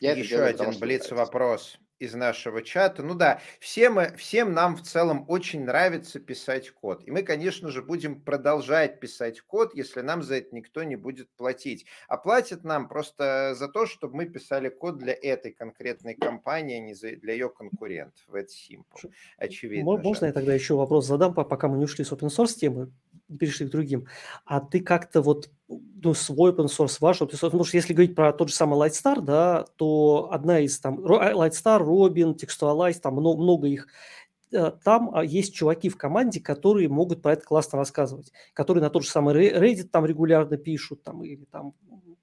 Я 0.00 0.14
Еще 0.14 0.30
делаю, 0.30 0.50
один 0.50 0.78
блиц-вопрос. 0.80 1.78
Из 1.98 2.14
нашего 2.14 2.62
чата. 2.62 3.02
Ну 3.02 3.14
да, 3.14 3.40
всем, 3.60 3.98
всем 4.16 4.52
нам 4.52 4.76
в 4.76 4.82
целом 4.82 5.24
очень 5.28 5.64
нравится 5.64 6.20
писать 6.20 6.70
код. 6.70 7.02
И 7.06 7.10
мы, 7.10 7.22
конечно 7.22 7.70
же, 7.70 7.82
будем 7.82 8.20
продолжать 8.20 9.00
писать 9.00 9.40
код, 9.40 9.74
если 9.74 10.00
нам 10.00 10.22
за 10.22 10.36
это 10.36 10.54
никто 10.54 10.82
не 10.82 10.96
будет 10.96 11.28
платить. 11.36 11.86
А 12.08 12.16
платят 12.16 12.64
нам 12.64 12.88
просто 12.88 13.54
за 13.56 13.68
то, 13.68 13.86
чтобы 13.86 14.16
мы 14.16 14.26
писали 14.26 14.68
код 14.68 14.98
для 14.98 15.14
этой 15.14 15.52
конкретной 15.52 16.14
компании, 16.14 16.78
а 16.78 16.80
не 16.80 16.94
для 16.94 17.32
ее 17.32 17.48
конкурентов. 17.48 18.22
Это 18.32 18.50
simple, 18.50 19.12
очевидно. 19.38 19.84
Можно 19.84 20.26
же. 20.26 20.30
я 20.30 20.32
тогда 20.32 20.54
еще 20.54 20.74
вопрос 20.74 21.06
задам, 21.06 21.34
пока 21.34 21.68
мы 21.68 21.78
не 21.78 21.84
ушли 21.84 22.04
с 22.04 22.12
open 22.12 22.28
source 22.28 22.54
темы, 22.54 22.92
перешли 23.38 23.66
к 23.66 23.70
другим. 23.70 24.06
А 24.44 24.60
ты 24.60 24.80
как-то 24.80 25.22
вот 25.22 25.50
ну, 25.68 26.14
свой 26.14 26.52
open 26.52 26.66
source, 26.66 26.98
ваш 27.00 27.20
open 27.20 27.32
source, 27.32 27.40
потому 27.40 27.64
что 27.64 27.76
если 27.76 27.94
говорить 27.94 28.14
про 28.14 28.32
тот 28.32 28.48
же 28.48 28.54
самый 28.54 28.78
Lightstar, 28.78 29.20
да, 29.20 29.64
то 29.76 30.28
одна 30.30 30.60
из 30.60 30.78
там, 30.78 31.00
Lightstar, 31.00 31.82
Robin, 31.82 32.34
Textualize, 32.34 33.00
там 33.00 33.14
много, 33.14 33.42
много 33.42 33.68
их, 33.68 33.88
э, 34.52 34.72
там 34.84 35.10
а, 35.14 35.24
есть 35.24 35.54
чуваки 35.54 35.88
в 35.88 35.96
команде, 35.96 36.40
которые 36.40 36.88
могут 36.88 37.22
про 37.22 37.32
это 37.32 37.44
классно 37.44 37.78
рассказывать, 37.78 38.32
которые 38.52 38.82
на 38.82 38.90
тот 38.90 39.04
же 39.04 39.10
самый 39.10 39.34
Reddit 39.34 39.84
там 39.84 40.04
регулярно 40.04 40.56
пишут, 40.56 41.02
там, 41.02 41.24
или 41.24 41.44
там 41.44 41.74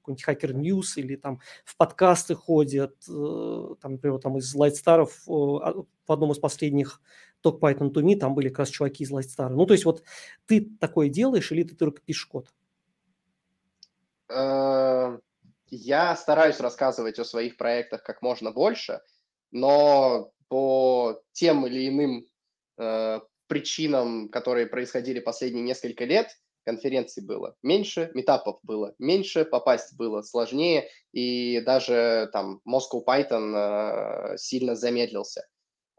какой-нибудь 0.02 0.26
Hacker 0.28 0.54
News, 0.54 1.02
или 1.02 1.16
там 1.16 1.40
в 1.64 1.78
подкасты 1.78 2.36
ходят, 2.36 2.96
э, 3.08 3.76
там, 3.82 3.94
например, 3.94 4.20
там 4.20 4.38
из 4.38 4.56
Lightstar 4.56 5.08
а, 5.28 5.74
в 6.08 6.12
одном 6.12 6.32
из 6.32 6.40
последних 6.40 7.02
Talk 7.44 7.60
Python 7.60 7.92
to 7.92 8.02
Me, 8.02 8.16
там 8.16 8.34
были 8.36 8.50
как 8.50 8.60
раз 8.60 8.70
чуваки 8.70 9.04
из 9.04 9.12
Lightstar. 9.12 9.50
Ну, 9.50 9.66
то 9.66 9.74
есть 9.74 9.86
вот 9.86 10.04
ты 10.46 10.62
такое 10.80 11.10
делаешь 11.10 11.52
или 11.52 11.64
ты 11.64 11.76
только 11.76 12.02
пишешь 12.02 12.26
код? 12.26 12.48
Э, 14.30 15.18
я 15.70 16.16
стараюсь 16.16 16.60
рассказывать 16.60 17.20
о 17.20 17.26
своих 17.26 17.58
проектах 17.58 18.04
как 18.04 18.22
можно 18.22 18.52
больше, 18.52 19.02
но 19.52 20.32
по 20.48 21.22
тем 21.32 21.66
или 21.66 21.88
иным 21.88 22.26
э, 22.78 23.20
причинам, 23.48 24.30
которые 24.30 24.68
происходили 24.68 25.20
последние 25.20 25.64
несколько 25.64 26.06
лет, 26.06 26.30
конференций 26.64 27.24
было 27.24 27.56
меньше, 27.64 28.12
метапов 28.14 28.60
было 28.64 28.94
меньше, 29.00 29.46
попасть 29.46 29.96
было 29.98 30.22
сложнее, 30.22 30.88
и 31.12 31.62
даже 31.62 32.30
там 32.34 32.62
Moscow 32.68 33.04
Python 33.06 34.34
э, 34.34 34.38
сильно 34.38 34.76
замедлился. 34.76 35.48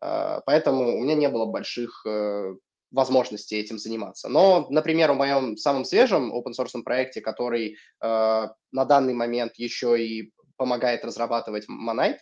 Э, 0.02 0.40
поэтому 0.44 0.98
у 0.98 1.00
меня 1.02 1.14
не 1.14 1.28
было 1.28 1.46
больших 1.46 2.04
э, 2.06 2.54
возможности 2.90 3.54
этим 3.54 3.78
заниматься. 3.78 4.28
Но, 4.28 4.66
например, 4.70 5.12
в 5.12 5.16
моем 5.16 5.56
самом 5.56 5.84
свежем 5.84 6.32
open 6.32 6.52
source 6.58 6.82
проекте, 6.82 7.20
который 7.20 7.76
э, 8.00 8.48
на 8.72 8.84
данный 8.84 9.14
момент 9.14 9.52
еще 9.56 10.02
и 10.02 10.32
помогает 10.56 11.04
разрабатывать 11.04 11.66
Monite, 11.68 12.18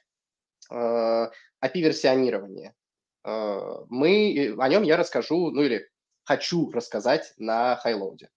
э, 0.71 1.31
API-версионирование. 1.65 2.75
Э, 3.25 3.85
мы, 3.89 4.55
о 4.59 4.69
нем 4.69 4.83
я 4.85 4.97
расскажу, 4.97 5.51
ну 5.51 5.63
или 5.63 5.89
хочу 6.25 6.71
рассказать 6.71 7.33
на 7.37 7.77
хайлоуде. 7.77 8.29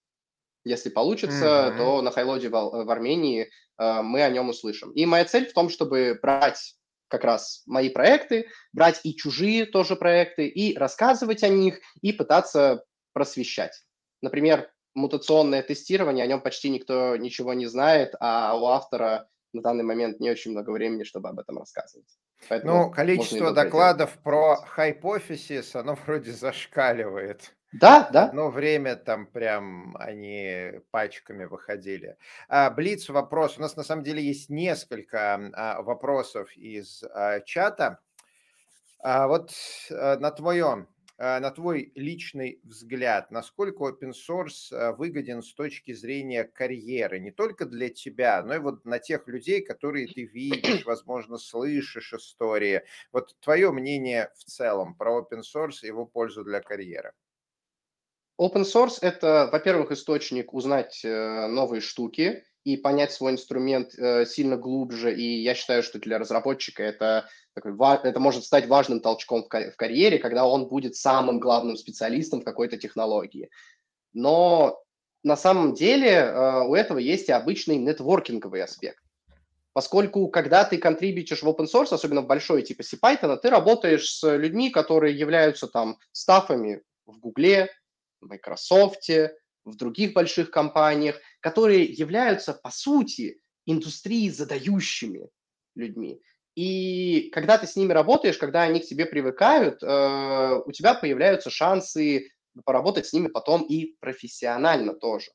Если 0.65 0.89
получится, 0.89 1.45
mm-hmm. 1.45 1.77
то 1.77 2.01
на 2.01 2.11
хайлоуде 2.11 2.49
в, 2.49 2.51
в 2.51 2.89
Армении 2.89 3.49
э, 3.77 4.01
мы 4.01 4.23
о 4.23 4.29
нем 4.29 4.49
услышим. 4.49 4.91
И 4.91 5.05
моя 5.05 5.25
цель 5.25 5.47
в 5.47 5.53
том, 5.53 5.69
чтобы 5.69 6.17
брать 6.21 6.75
как 7.13 7.25
раз 7.25 7.61
мои 7.67 7.89
проекты, 7.89 8.47
брать 8.71 9.01
и 9.03 9.15
чужие 9.15 9.67
тоже 9.67 9.95
проекты, 9.95 10.47
и 10.47 10.75
рассказывать 10.75 11.43
о 11.43 11.47
них, 11.47 11.79
и 12.01 12.11
пытаться 12.11 12.83
просвещать. 13.13 13.83
Например, 14.23 14.71
мутационное 14.95 15.61
тестирование, 15.61 16.23
о 16.23 16.27
нем 16.27 16.41
почти 16.41 16.71
никто 16.71 17.15
ничего 17.15 17.53
не 17.53 17.67
знает, 17.67 18.15
а 18.19 18.57
у 18.57 18.65
автора 18.65 19.27
на 19.53 19.61
данный 19.61 19.83
момент 19.83 20.19
не 20.19 20.31
очень 20.31 20.53
много 20.53 20.71
времени, 20.71 21.03
чтобы 21.03 21.29
об 21.29 21.37
этом 21.37 21.59
рассказывать. 21.59 22.09
Поэтому 22.49 22.85
ну, 22.85 22.91
количество 22.91 23.53
докладов 23.53 24.17
про 24.23 24.55
хайпофисис, 24.55 25.75
оно 25.75 25.93
вроде 26.07 26.31
зашкаливает. 26.31 27.53
Да, 27.73 28.07
да. 28.13 28.25
Одно 28.25 28.51
время 28.51 28.95
там 28.95 29.25
прям 29.25 29.95
они 29.97 30.73
пачками 30.91 31.45
выходили. 31.45 32.17
А, 32.47 32.69
Блиц 32.69 33.09
вопрос. 33.09 33.57
У 33.57 33.61
нас 33.61 33.75
на 33.75 33.83
самом 33.83 34.03
деле 34.03 34.23
есть 34.23 34.49
несколько 34.49 35.35
а, 35.53 35.81
вопросов 35.81 36.55
из 36.55 37.03
а, 37.03 37.39
чата. 37.41 37.99
Вот 39.03 39.51
на 39.89 40.31
твоем 40.31 40.87
на 41.17 41.51
твой 41.51 41.91
личный 41.95 42.59
взгляд, 42.63 43.31
насколько 43.31 43.83
open 43.83 44.13
source 44.13 44.95
выгоден 44.95 45.43
с 45.43 45.53
точки 45.53 45.93
зрения 45.93 46.43
карьеры, 46.45 47.19
не 47.19 47.31
только 47.31 47.65
для 47.65 47.89
тебя, 47.89 48.41
но 48.43 48.55
и 48.55 48.59
вот 48.59 48.83
на 48.85 48.99
тех 48.99 49.27
людей, 49.27 49.61
которые 49.61 50.07
ты 50.07 50.23
видишь, 50.23 50.85
возможно, 50.85 51.37
слышишь 51.37 52.13
истории. 52.13 52.83
Вот 53.11 53.35
твое 53.41 53.71
мнение 53.71 54.31
в 54.37 54.43
целом 54.45 54.95
про 54.95 55.19
open 55.19 55.41
source 55.41 55.79
и 55.83 55.87
его 55.87 56.05
пользу 56.05 56.43
для 56.43 56.61
карьеры. 56.61 57.11
Open 58.39 58.63
source– 58.63 58.97
это, 59.01 59.49
во-первых, 59.51 59.91
источник 59.91 60.53
узнать 60.53 61.01
э, 61.03 61.47
новые 61.47 61.81
штуки 61.81 62.43
и 62.63 62.77
понять 62.77 63.11
свой 63.11 63.33
инструмент 63.33 63.93
э, 63.95 64.25
сильно 64.25 64.57
глубже. 64.57 65.13
И 65.13 65.41
я 65.43 65.53
считаю, 65.53 65.83
что 65.83 65.99
для 65.99 66.17
разработчика 66.17 66.81
это, 66.81 67.27
такой, 67.53 67.73
это 68.03 68.19
может 68.19 68.43
стать 68.43 68.67
важным 68.67 69.01
толчком 69.01 69.43
в, 69.43 69.47
в 69.47 69.75
карьере, 69.75 70.17
когда 70.17 70.47
он 70.47 70.67
будет 70.67 70.95
самым 70.95 71.39
главным 71.39 71.77
специалистом 71.77 72.41
в 72.41 72.43
какой-то 72.43 72.77
технологии. 72.77 73.49
Но 74.13 74.81
на 75.23 75.37
самом 75.37 75.75
деле 75.75 76.09
э, 76.09 76.61
у 76.63 76.73
этого 76.73 76.97
есть 76.97 77.29
и 77.29 77.33
обычный 77.33 77.77
нетворкинговый 77.77 78.63
аспект. 78.63 79.03
Поскольку, 79.73 80.27
когда 80.27 80.65
ты 80.65 80.77
контрибьютишь 80.77 81.43
в 81.43 81.47
open 81.47 81.65
source, 81.71 81.93
особенно 81.93 82.21
в 82.21 82.27
большой 82.27 82.63
типа 82.63 82.81
CPython, 82.81 83.37
ты 83.37 83.49
работаешь 83.49 84.09
с 84.09 84.37
людьми, 84.37 84.71
которые 84.71 85.17
являются 85.17 85.67
там 85.67 85.97
стафами 86.11 86.81
в 87.05 87.19
Гугле, 87.19 87.69
Microsoft, 88.27 89.09
в 89.65 89.75
других 89.75 90.13
больших 90.13 90.51
компаниях, 90.51 91.19
которые 91.39 91.85
являются, 91.85 92.53
по 92.53 92.69
сути, 92.69 93.41
индустрии 93.65 94.29
задающими 94.29 95.29
людьми. 95.75 96.21
И 96.55 97.29
когда 97.33 97.57
ты 97.57 97.65
с 97.65 97.75
ними 97.75 97.93
работаешь, 97.93 98.37
когда 98.37 98.63
они 98.63 98.79
к 98.79 98.85
тебе 98.85 99.05
привыкают, 99.05 99.81
э, 99.81 100.61
у 100.65 100.71
тебя 100.71 100.93
появляются 100.93 101.49
шансы 101.49 102.29
поработать 102.65 103.07
с 103.07 103.13
ними 103.13 103.27
потом 103.27 103.63
и 103.63 103.95
профессионально 103.99 104.93
тоже. 104.93 105.31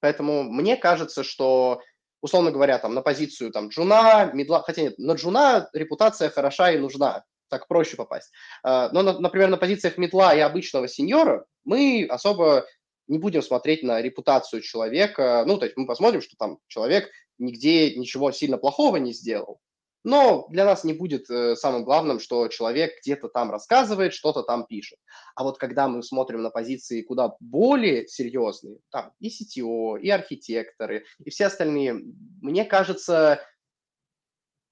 Поэтому 0.00 0.44
мне 0.44 0.76
кажется, 0.76 1.24
что, 1.24 1.80
условно 2.20 2.52
говоря, 2.52 2.78
там 2.78 2.94
на 2.94 3.02
позицию 3.02 3.50
там 3.50 3.68
джуна, 3.68 4.30
медла, 4.32 4.62
хотя 4.62 4.82
нет, 4.82 4.98
на 4.98 5.14
джуна 5.14 5.68
репутация 5.72 6.30
хороша 6.30 6.70
и 6.70 6.78
нужна 6.78 7.24
так 7.54 7.68
проще 7.68 7.96
попасть. 7.96 8.32
А, 8.64 8.90
но, 8.90 9.02
например, 9.02 9.48
на 9.48 9.56
позициях 9.56 9.96
метла 9.96 10.34
и 10.34 10.40
обычного 10.40 10.88
сеньора 10.88 11.46
мы 11.64 12.06
особо 12.10 12.66
не 13.06 13.18
будем 13.18 13.42
смотреть 13.42 13.84
на 13.84 14.02
репутацию 14.02 14.60
человека. 14.60 15.44
Ну, 15.46 15.56
то 15.56 15.66
есть 15.66 15.76
мы 15.76 15.86
посмотрим, 15.86 16.20
что 16.20 16.36
там 16.36 16.58
человек 16.66 17.08
нигде 17.38 17.94
ничего 17.94 18.32
сильно 18.32 18.58
плохого 18.58 18.96
не 18.96 19.12
сделал. 19.12 19.60
Но 20.02 20.46
для 20.50 20.66
нас 20.66 20.84
не 20.84 20.92
будет 20.92 21.30
э, 21.30 21.56
самым 21.56 21.84
главным, 21.84 22.20
что 22.20 22.48
человек 22.48 22.92
где-то 23.00 23.28
там 23.28 23.50
рассказывает, 23.50 24.12
что-то 24.12 24.42
там 24.42 24.66
пишет. 24.66 24.98
А 25.34 25.44
вот 25.44 25.56
когда 25.58 25.88
мы 25.88 26.02
смотрим 26.02 26.42
на 26.42 26.50
позиции 26.50 27.02
куда 27.02 27.36
более 27.40 28.06
серьезные, 28.06 28.78
там 28.90 29.12
и 29.20 29.28
CTO, 29.28 29.98
и 29.98 30.10
архитекторы, 30.10 31.04
и 31.24 31.30
все 31.30 31.46
остальные, 31.46 32.02
мне 32.42 32.66
кажется, 32.66 33.40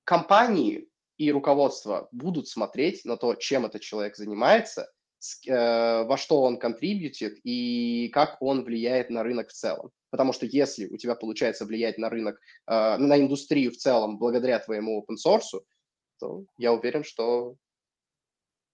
компании 0.05 0.88
и 1.18 1.31
руководство 1.31 2.09
будут 2.12 2.48
смотреть 2.48 3.05
на 3.05 3.16
то, 3.16 3.35
чем 3.35 3.66
этот 3.66 3.83
человек 3.83 4.16
занимается, 4.16 4.90
э, 5.46 6.05
во 6.05 6.16
что 6.16 6.42
он 6.42 6.59
контрибьютит 6.59 7.38
и 7.44 8.09
как 8.12 8.37
он 8.40 8.64
влияет 8.64 9.11
на 9.11 9.22
рынок 9.22 9.48
в 9.48 9.53
целом. 9.53 9.90
Потому 10.11 10.33
что 10.33 10.46
если 10.46 10.87
у 10.87 10.96
тебя 10.96 11.14
получается 11.14 11.64
влиять 11.64 11.98
на 11.98 12.09
рынок, 12.09 12.40
э, 12.66 12.96
на 12.96 13.18
индустрию 13.18 13.72
в 13.72 13.77
целом 13.77 14.18
благодаря 14.18 14.59
твоему 14.59 15.01
open 15.01 15.16
source, 15.16 15.62
то 16.18 16.44
я 16.59 16.72
уверен, 16.72 17.05
что 17.05 17.57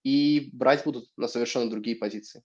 и 0.03 0.49
брать 0.53 0.83
будут 0.83 1.09
на 1.17 1.27
совершенно 1.27 1.69
другие 1.69 1.95
позиции. 1.95 2.41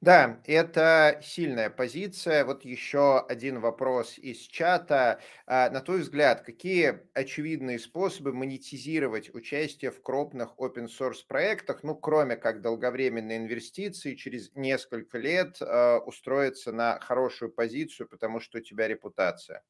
Да, 0.00 0.40
это 0.44 1.20
сильная 1.22 1.70
позиция. 1.70 2.44
Вот 2.44 2.64
еще 2.64 3.20
один 3.20 3.60
вопрос 3.60 4.18
из 4.18 4.38
чата. 4.38 5.20
А, 5.46 5.70
на 5.70 5.80
твой 5.80 6.00
взгляд, 6.00 6.42
какие 6.42 7.00
очевидные 7.14 7.78
способы 7.78 8.32
монетизировать 8.32 9.34
участие 9.34 9.90
в 9.90 10.00
крупных 10.02 10.54
open 10.58 10.86
source 10.88 11.26
проектах, 11.26 11.82
ну, 11.82 11.94
кроме 11.96 12.36
как 12.36 12.60
долговременной 12.60 13.36
инвестиции, 13.38 14.14
через 14.14 14.54
несколько 14.54 15.18
лет 15.18 15.56
э, 15.60 15.96
устроиться 15.98 16.72
на 16.72 17.00
хорошую 17.00 17.50
позицию, 17.52 18.08
потому 18.08 18.40
что 18.40 18.58
у 18.58 18.60
тебя 18.60 18.86
репутация? 18.88 19.62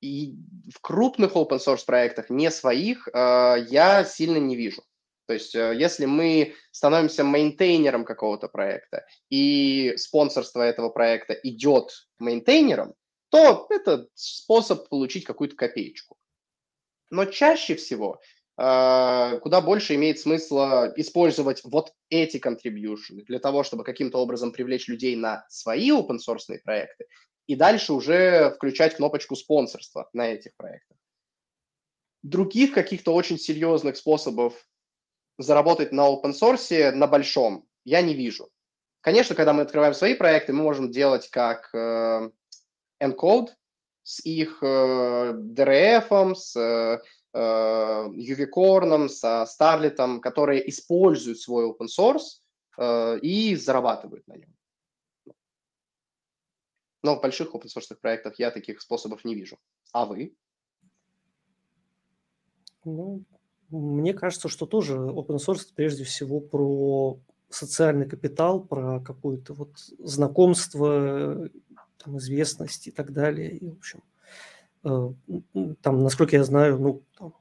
И 0.00 0.36
в 0.72 0.80
крупных 0.80 1.32
open 1.34 1.58
source 1.58 1.84
проектах, 1.86 2.30
не 2.30 2.50
своих, 2.50 3.08
э, 3.08 3.56
я 3.68 4.04
сильно 4.04 4.36
не 4.38 4.54
вижу. 4.56 4.82
То 5.26 5.34
есть 5.34 5.54
э, 5.54 5.74
если 5.76 6.04
мы 6.06 6.54
становимся 6.70 7.24
мейнтейнером 7.24 8.04
какого-то 8.04 8.48
проекта, 8.48 9.06
и 9.30 9.94
спонсорство 9.96 10.62
этого 10.62 10.90
проекта 10.90 11.34
идет 11.34 12.06
мейнтейнером, 12.18 12.94
то 13.30 13.66
это 13.70 14.06
способ 14.14 14.88
получить 14.88 15.24
какую-то 15.24 15.56
копеечку. 15.56 16.16
Но 17.10 17.24
чаще 17.24 17.74
всего 17.74 18.20
э, 18.58 19.38
куда 19.42 19.60
больше 19.60 19.94
имеет 19.94 20.18
смысла 20.18 20.92
использовать 20.96 21.62
вот 21.64 21.92
эти 22.10 22.36
contributions 22.36 23.24
для 23.26 23.38
того, 23.38 23.62
чтобы 23.64 23.84
каким-то 23.84 24.18
образом 24.18 24.52
привлечь 24.52 24.88
людей 24.88 25.16
на 25.16 25.46
свои 25.48 25.90
open 25.90 26.18
source 26.18 26.58
проекты 26.64 27.06
и 27.46 27.56
дальше 27.56 27.92
уже 27.92 28.50
включать 28.56 28.96
кнопочку 28.96 29.36
спонсорства 29.36 30.08
на 30.12 30.28
этих 30.28 30.54
проектах. 30.56 30.96
Других 32.22 32.72
каких-то 32.72 33.14
очень 33.14 33.38
серьезных 33.38 33.96
способов 33.96 34.54
заработать 35.38 35.92
на 35.92 36.08
open 36.12 36.32
source 36.32 36.90
на 36.92 37.06
большом 37.06 37.66
я 37.84 38.02
не 38.02 38.14
вижу. 38.14 38.50
Конечно, 39.00 39.34
когда 39.34 39.52
мы 39.52 39.62
открываем 39.62 39.94
свои 39.94 40.14
проекты, 40.14 40.52
мы 40.52 40.62
можем 40.62 40.90
делать 40.90 41.28
как 41.30 41.68
э, 41.74 42.30
Encode 43.02 43.50
с 44.02 44.24
их 44.24 44.62
э, 44.62 45.32
DRF, 45.34 46.34
с 46.34 46.56
э, 46.56 46.98
Uvicorn, 47.34 49.08
со 49.08 49.44
Starlet, 49.44 50.20
которые 50.20 50.68
используют 50.70 51.38
свой 51.40 51.70
open 51.70 51.88
source 51.88 52.40
э, 52.78 53.18
и 53.20 53.56
зарабатывают 53.56 54.26
на 54.26 54.36
нем. 54.36 54.54
Но 57.02 57.16
в 57.16 57.20
больших 57.20 57.54
open 57.54 57.66
source 57.66 57.94
проектах 58.00 58.38
я 58.38 58.50
таких 58.50 58.80
способов 58.80 59.24
не 59.24 59.34
вижу. 59.34 59.58
А 59.92 60.06
вы? 60.06 60.34
Ну, 62.84 63.24
мне 63.70 64.14
кажется, 64.14 64.48
что 64.48 64.66
тоже 64.66 64.94
open 64.94 65.36
source 65.36 65.66
прежде 65.74 66.04
всего 66.04 66.40
про 66.40 67.18
социальный 67.48 68.08
капитал, 68.08 68.60
про 68.60 69.00
какое-то 69.00 69.54
вот 69.54 69.70
знакомство, 69.98 71.48
там, 72.02 72.18
известность 72.18 72.86
и 72.86 72.90
так 72.90 73.12
далее. 73.12 73.56
И, 73.56 73.68
в 73.68 73.78
общем, 73.78 74.02
э, 74.84 75.12
там, 75.80 76.02
насколько 76.02 76.36
я 76.36 76.44
знаю, 76.44 76.78
ну, 76.78 77.02
там, 77.16 77.34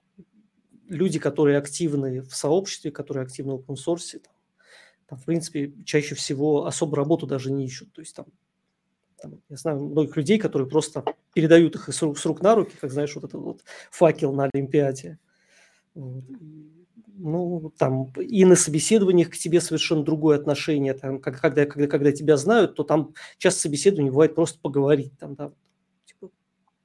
люди, 0.87 1.19
которые 1.19 1.57
активны 1.57 2.21
в 2.21 2.35
сообществе, 2.35 2.91
которые 2.91 3.23
активны 3.23 3.53
в 3.53 3.59
open 3.59 3.75
source, 3.75 4.19
там, 4.19 4.33
там, 5.07 5.19
в 5.19 5.25
принципе, 5.25 5.73
чаще 5.85 6.15
всего 6.15 6.65
особо 6.65 6.97
работу 6.97 7.27
даже 7.27 7.51
не 7.51 7.65
ищут. 7.65 7.91
То 7.93 8.01
есть 8.01 8.15
там, 8.15 8.25
там 9.17 9.41
я 9.49 9.57
знаю 9.57 9.79
многих 9.79 10.15
людей, 10.17 10.39
которые 10.39 10.67
просто 10.67 11.03
передают 11.33 11.75
их 11.75 11.89
с 11.89 12.01
рук, 12.01 12.17
с 12.17 12.25
рук 12.25 12.41
на 12.41 12.55
руки, 12.55 12.75
как, 12.79 12.91
знаешь, 12.91 13.13
вот 13.15 13.23
этот 13.25 13.41
вот 13.41 13.61
факел 13.91 14.33
на 14.33 14.49
Олимпиаде. 14.53 15.11
Вот 15.11 15.32
ну, 15.95 17.71
там, 17.77 18.11
и 18.13 18.45
на 18.45 18.55
собеседованиях 18.55 19.29
к 19.29 19.37
тебе 19.37 19.61
совершенно 19.61 20.03
другое 20.03 20.37
отношение. 20.37 20.93
Там, 20.93 21.19
как, 21.19 21.39
когда, 21.39 21.65
когда, 21.65 21.87
когда 21.87 22.11
тебя 22.11 22.37
знают, 22.37 22.75
то 22.75 22.83
там 22.83 23.13
часто 23.37 23.61
собеседование 23.61 24.11
бывает 24.11 24.35
просто 24.35 24.59
поговорить. 24.59 25.17
Там, 25.19 25.35
да, 25.35 25.51
типа, 26.05 26.31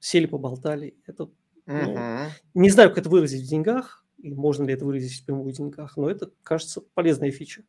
сели, 0.01 0.27
поболтали. 0.27 0.97
Это, 1.07 1.25
угу. 1.25 1.33
ну, 1.67 1.99
не 2.55 2.71
знаю, 2.71 2.91
как 2.91 2.99
это 2.99 3.09
выразить 3.09 3.45
в 3.45 3.49
деньгах, 3.49 4.05
и 4.19 4.33
можно 4.33 4.65
ли 4.65 4.75
это 4.75 4.85
выразить 4.85 5.25
в 5.27 5.53
деньгах, 5.53 5.97
но 5.97 6.11
это, 6.11 6.31
кажется, 6.43 6.83
полезная 6.95 7.31
фича. 7.31 7.63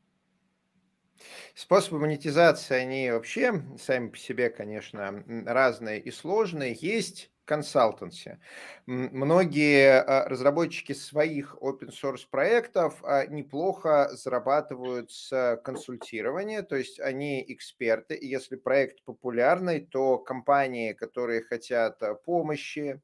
Способы 1.53 1.99
монетизации, 1.99 2.75
они 2.75 3.11
вообще 3.11 3.63
сами 3.77 4.09
по 4.09 4.17
себе, 4.17 4.49
конечно, 4.49 5.23
разные 5.45 5.99
и 5.99 6.11
сложные. 6.11 6.77
Есть 6.79 7.29
консалтанси. 7.49 8.37
Многие 8.85 10.03
а, 10.03 10.29
разработчики 10.29 10.93
своих 10.93 11.55
open 11.55 11.89
source 11.89 12.27
проектов 12.29 13.03
а, 13.03 13.25
неплохо 13.25 14.09
зарабатывают 14.11 15.11
с 15.11 15.59
консультирования, 15.63 16.61
то 16.61 16.75
есть 16.75 16.99
они 16.99 17.43
эксперты, 17.47 18.13
и 18.13 18.27
если 18.27 18.55
проект 18.55 19.03
популярный, 19.03 19.79
то 19.79 20.19
компании, 20.19 20.93
которые 20.93 21.41
хотят 21.41 22.03
а, 22.03 22.13
помощи, 22.13 23.01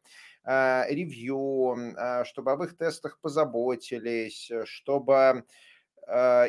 ревью, 0.48 1.96
чтобы 2.26 2.52
об 2.52 2.62
их 2.62 2.78
тестах 2.78 3.18
позаботились, 3.20 4.52
чтобы 4.66 5.16
Э, 5.26 5.42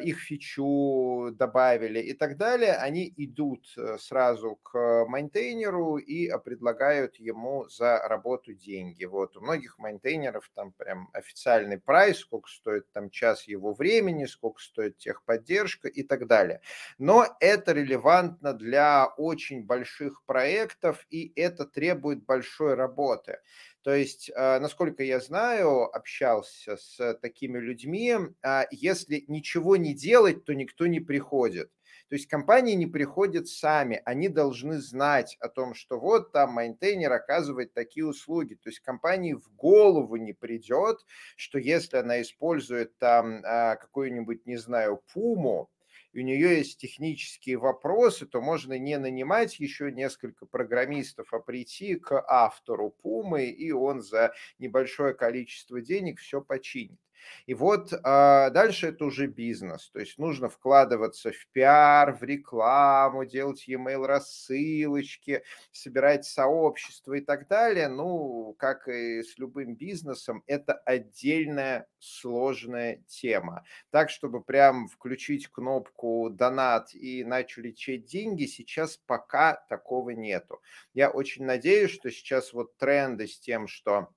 их 0.05 0.19
фичу 0.21 1.31
добавили 1.33 2.01
и 2.01 2.12
так 2.12 2.37
далее, 2.37 2.75
они 2.75 3.12
идут 3.16 3.66
э, 3.77 3.97
сразу 3.99 4.57
к 4.57 5.07
майнтейнеру 5.07 5.97
и 5.97 6.29
э, 6.29 6.38
предлагают 6.38 7.16
ему 7.16 7.66
за 7.69 7.99
работу 8.07 8.53
деньги. 8.53 9.05
Вот 9.05 9.37
у 9.37 9.40
многих 9.40 9.79
майнтейнеров 9.79 10.51
там 10.55 10.73
прям 10.73 11.09
официальный 11.12 11.79
прайс, 11.79 12.19
сколько 12.19 12.51
стоит 12.51 12.90
там 12.92 13.09
час 13.11 13.45
его 13.49 13.73
времени, 13.73 14.27
сколько 14.27 14.61
стоит 14.61 14.99
техподдержка 14.99 15.88
и 15.88 16.03
так 16.03 16.27
далее. 16.27 16.61
Но 16.99 17.27
это 17.40 17.73
релевантно 17.73 18.53
для 18.53 19.07
очень 19.07 19.64
больших 19.64 20.23
проектов 20.25 21.07
и 21.11 21.33
это 21.35 21.64
требует 21.64 22.25
большой 22.25 22.75
работы. 22.75 23.38
То 23.87 23.94
есть, 23.94 24.33
а, 24.35 24.59
насколько 24.59 25.05
я 25.05 25.20
знаю, 25.20 25.85
общался 25.94 26.77
с 26.77 27.14
такими 27.22 27.61
людьми, 27.61 28.16
а, 28.42 28.66
если 28.72 29.25
ничего 29.29 29.77
не 29.77 29.94
делать, 29.94 30.44
то 30.44 30.55
никто 30.55 30.88
не 30.88 30.99
приходит. 30.99 31.70
То 32.09 32.16
есть 32.16 32.27
компании 32.27 32.75
не 32.75 32.88
приходят 32.88 33.46
сами, 33.46 34.03
они 34.05 34.29
должны 34.29 34.81
знать 34.81 35.37
о 35.38 35.49
том, 35.49 35.72
что 35.75 36.01
вот 36.01 36.33
там 36.33 36.51
майнтейнер 36.55 37.12
оказывает 37.12 37.75
такие 37.75 38.05
услуги. 38.05 38.55
То 38.55 38.70
есть 38.70 38.81
компании 38.81 39.35
в 39.35 39.55
голову 39.55 40.16
не 40.16 40.33
придет, 40.33 40.99
что 41.37 41.61
если 41.61 41.99
она 41.99 42.20
использует 42.22 42.99
там 42.99 43.40
а, 43.44 43.77
какую-нибудь, 43.77 44.46
не 44.46 44.57
знаю, 44.57 45.01
пуму, 45.14 45.70
и 46.16 46.20
у 46.20 46.22
нее 46.22 46.57
есть 46.57 46.81
технические 46.81 47.59
вопросы, 47.59 48.24
то 48.24 48.40
можно 48.40 48.79
не 48.79 48.96
нанимать 48.96 49.61
еще 49.61 49.92
несколько 49.92 50.46
программистов, 50.46 51.35
а 51.35 51.40
прийти 51.40 51.96
к 51.96 52.24
автору 52.26 52.88
Пумы, 52.90 53.44
и 53.44 53.70
он 53.70 54.00
за 54.00 54.33
небольшое 54.59 55.12
количество 55.12 55.83
денег 55.83 56.18
все 56.20 56.40
починит. 56.40 56.98
И 57.46 57.55
вот 57.55 57.92
а, 58.02 58.50
дальше 58.50 58.88
это 58.88 59.05
уже 59.05 59.26
бизнес, 59.26 59.90
то 59.90 60.00
есть 60.00 60.18
нужно 60.18 60.48
вкладываться 60.48 61.33
в 61.33 61.46
пиар, 61.52 62.12
в 62.12 62.22
рекламу, 62.22 63.24
делать 63.24 63.66
e-mail 63.68 64.07
рассылочки, 64.07 65.42
собирать 65.72 66.24
сообщество 66.24 67.14
и 67.14 67.20
так 67.20 67.48
далее. 67.48 67.88
Ну, 67.88 68.55
как 68.59 68.88
и 68.88 69.22
с 69.22 69.38
любым 69.38 69.76
бизнесом, 69.76 70.42
это 70.46 70.74
отдельная 70.74 71.87
сложная 71.98 73.02
тема. 73.07 73.64
Так, 73.90 74.11
чтобы 74.11 74.42
прям 74.42 74.88
включить 74.88 75.48
кнопку 75.48 76.31
донат 76.31 76.94
и 76.94 77.24
начали 77.24 77.72
честь 77.72 78.07
деньги, 78.07 78.44
сейчас 78.46 78.96
пока 79.07 79.55
такого 79.68 80.11
нету. 80.11 80.61
Я 80.94 81.11
очень 81.11 81.44
надеюсь, 81.44 81.90
что 81.90 82.11
сейчас 82.11 82.52
вот 82.52 82.76
тренды 82.76 83.26
с 83.26 83.38
тем, 83.38 83.66
что 83.68 84.09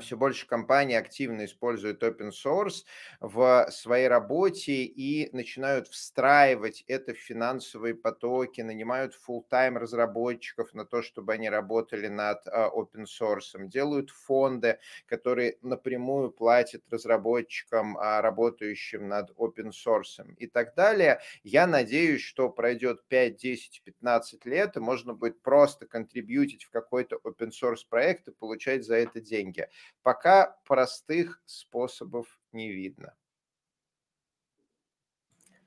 все 0.00 0.16
больше 0.16 0.46
компаний 0.46 0.94
активно 0.94 1.44
используют 1.44 2.02
open 2.02 2.30
source 2.30 2.84
в 3.20 3.68
своей 3.70 4.08
работе 4.08 4.72
и 4.84 5.28
начинают 5.34 5.86
встраивать 5.86 6.82
это 6.88 7.14
в 7.14 7.18
финансовые 7.18 7.94
потоки, 7.94 8.60
нанимают 8.60 9.14
full-time 9.28 9.78
разработчиков 9.78 10.74
на 10.74 10.84
то, 10.84 11.00
чтобы 11.02 11.32
они 11.34 11.48
работали 11.48 12.08
над 12.08 12.44
э, 12.46 12.50
open 12.50 13.04
source, 13.04 13.52
делают 13.68 14.10
фонды, 14.10 14.80
которые 15.06 15.58
напрямую 15.62 16.32
платят 16.32 16.82
разработчикам, 16.90 17.96
а, 17.98 18.20
работающим 18.20 19.06
над 19.06 19.30
open 19.36 19.70
source 19.70 20.24
и 20.38 20.48
так 20.48 20.74
далее. 20.74 21.20
Я 21.44 21.68
надеюсь, 21.68 22.22
что 22.22 22.48
пройдет 22.48 23.06
5, 23.06 23.36
10, 23.36 23.82
15 23.84 24.44
лет, 24.44 24.76
и 24.76 24.80
можно 24.80 25.14
будет 25.14 25.40
просто 25.42 25.86
контрибьютить 25.86 26.64
в 26.64 26.70
какой-то 26.70 27.20
open 27.24 27.50
source 27.50 27.82
проект 27.88 28.26
и 28.26 28.32
получать 28.32 28.84
за 28.84 28.96
это 28.96 29.20
деньги 29.20 29.67
пока 30.02 30.56
простых 30.64 31.42
способов 31.44 32.40
не 32.52 32.72
видно. 32.72 33.14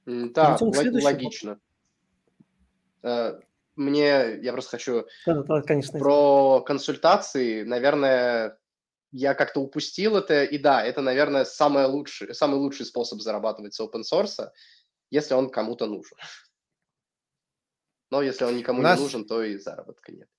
Да, 0.05 0.57
логично. 0.59 1.59
Э, 3.03 3.39
мне, 3.75 4.39
я 4.41 4.51
просто 4.51 4.71
хочу 4.71 5.05
да, 5.25 5.43
да, 5.43 5.61
конечно. 5.61 5.97
про 5.99 6.61
консультации, 6.61 7.63
наверное, 7.63 8.57
я 9.11 9.33
как-то 9.33 9.61
упустил 9.61 10.17
это, 10.17 10.43
и 10.43 10.57
да, 10.57 10.83
это, 10.83 11.01
наверное, 11.01 11.45
самый 11.45 11.85
лучший, 11.85 12.33
самый 12.33 12.55
лучший 12.55 12.85
способ 12.85 13.21
зарабатывать 13.21 13.73
с 13.73 13.79
open 13.79 14.01
source, 14.01 14.49
если 15.09 15.33
он 15.33 15.49
кому-то 15.49 15.85
нужен. 15.85 16.17
Но 18.09 18.21
если 18.21 18.43
он 18.45 18.57
никому 18.57 18.81
нас... 18.81 18.97
не 18.97 19.03
нужен, 19.03 19.25
то 19.25 19.41
и 19.43 19.57
заработка 19.57 20.11
нет. 20.11 20.29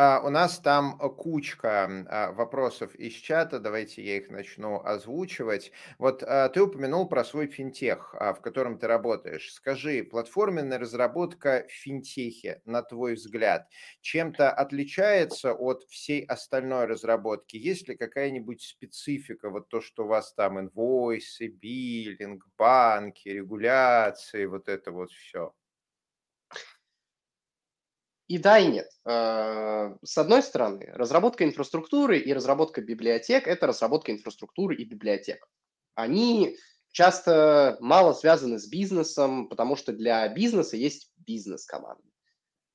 А, 0.00 0.20
у 0.24 0.30
нас 0.30 0.60
там 0.60 0.96
кучка 0.96 2.04
а, 2.08 2.30
вопросов 2.32 2.94
из 2.94 3.14
чата, 3.14 3.58
давайте 3.58 4.00
я 4.04 4.18
их 4.18 4.30
начну 4.30 4.80
озвучивать. 4.84 5.72
Вот 5.98 6.22
а, 6.22 6.48
ты 6.50 6.62
упомянул 6.62 7.08
про 7.08 7.24
свой 7.24 7.48
финтех, 7.48 8.14
в 8.14 8.36
котором 8.40 8.78
ты 8.78 8.86
работаешь. 8.86 9.52
Скажи, 9.52 10.04
платформенная 10.04 10.78
разработка 10.78 11.66
в 11.68 11.72
финтехе, 11.72 12.62
на 12.64 12.82
твой 12.82 13.14
взгляд, 13.14 13.66
чем-то 14.00 14.52
отличается 14.52 15.52
от 15.52 15.82
всей 15.88 16.24
остальной 16.24 16.84
разработки? 16.86 17.56
Есть 17.56 17.88
ли 17.88 17.96
какая-нибудь 17.96 18.62
специфика, 18.62 19.50
вот 19.50 19.68
то, 19.68 19.80
что 19.80 20.04
у 20.04 20.06
вас 20.06 20.32
там 20.32 20.60
инвойсы, 20.60 21.48
биллинг, 21.48 22.46
банки, 22.56 23.28
регуляции, 23.30 24.46
вот 24.46 24.68
это 24.68 24.92
вот 24.92 25.10
все? 25.10 25.52
И 28.28 28.36
да, 28.38 28.58
и 28.58 28.68
нет. 28.68 28.88
Э, 29.06 29.94
с 30.04 30.18
одной 30.18 30.42
стороны, 30.42 30.90
разработка 30.94 31.44
инфраструктуры 31.44 32.18
и 32.18 32.32
разработка 32.32 32.82
библиотек– 32.82 33.46
это 33.48 33.66
разработка 33.66 34.12
инфраструктуры 34.12 34.76
и 34.76 34.84
библиотек. 34.84 35.48
Они 35.94 36.56
часто 36.92 37.78
мало 37.80 38.12
связаны 38.12 38.58
с 38.58 38.68
бизнесом, 38.68 39.48
потому 39.48 39.76
что 39.76 39.92
для 39.92 40.28
бизнеса 40.28 40.76
есть 40.76 41.10
бизнес-команда. 41.16 42.02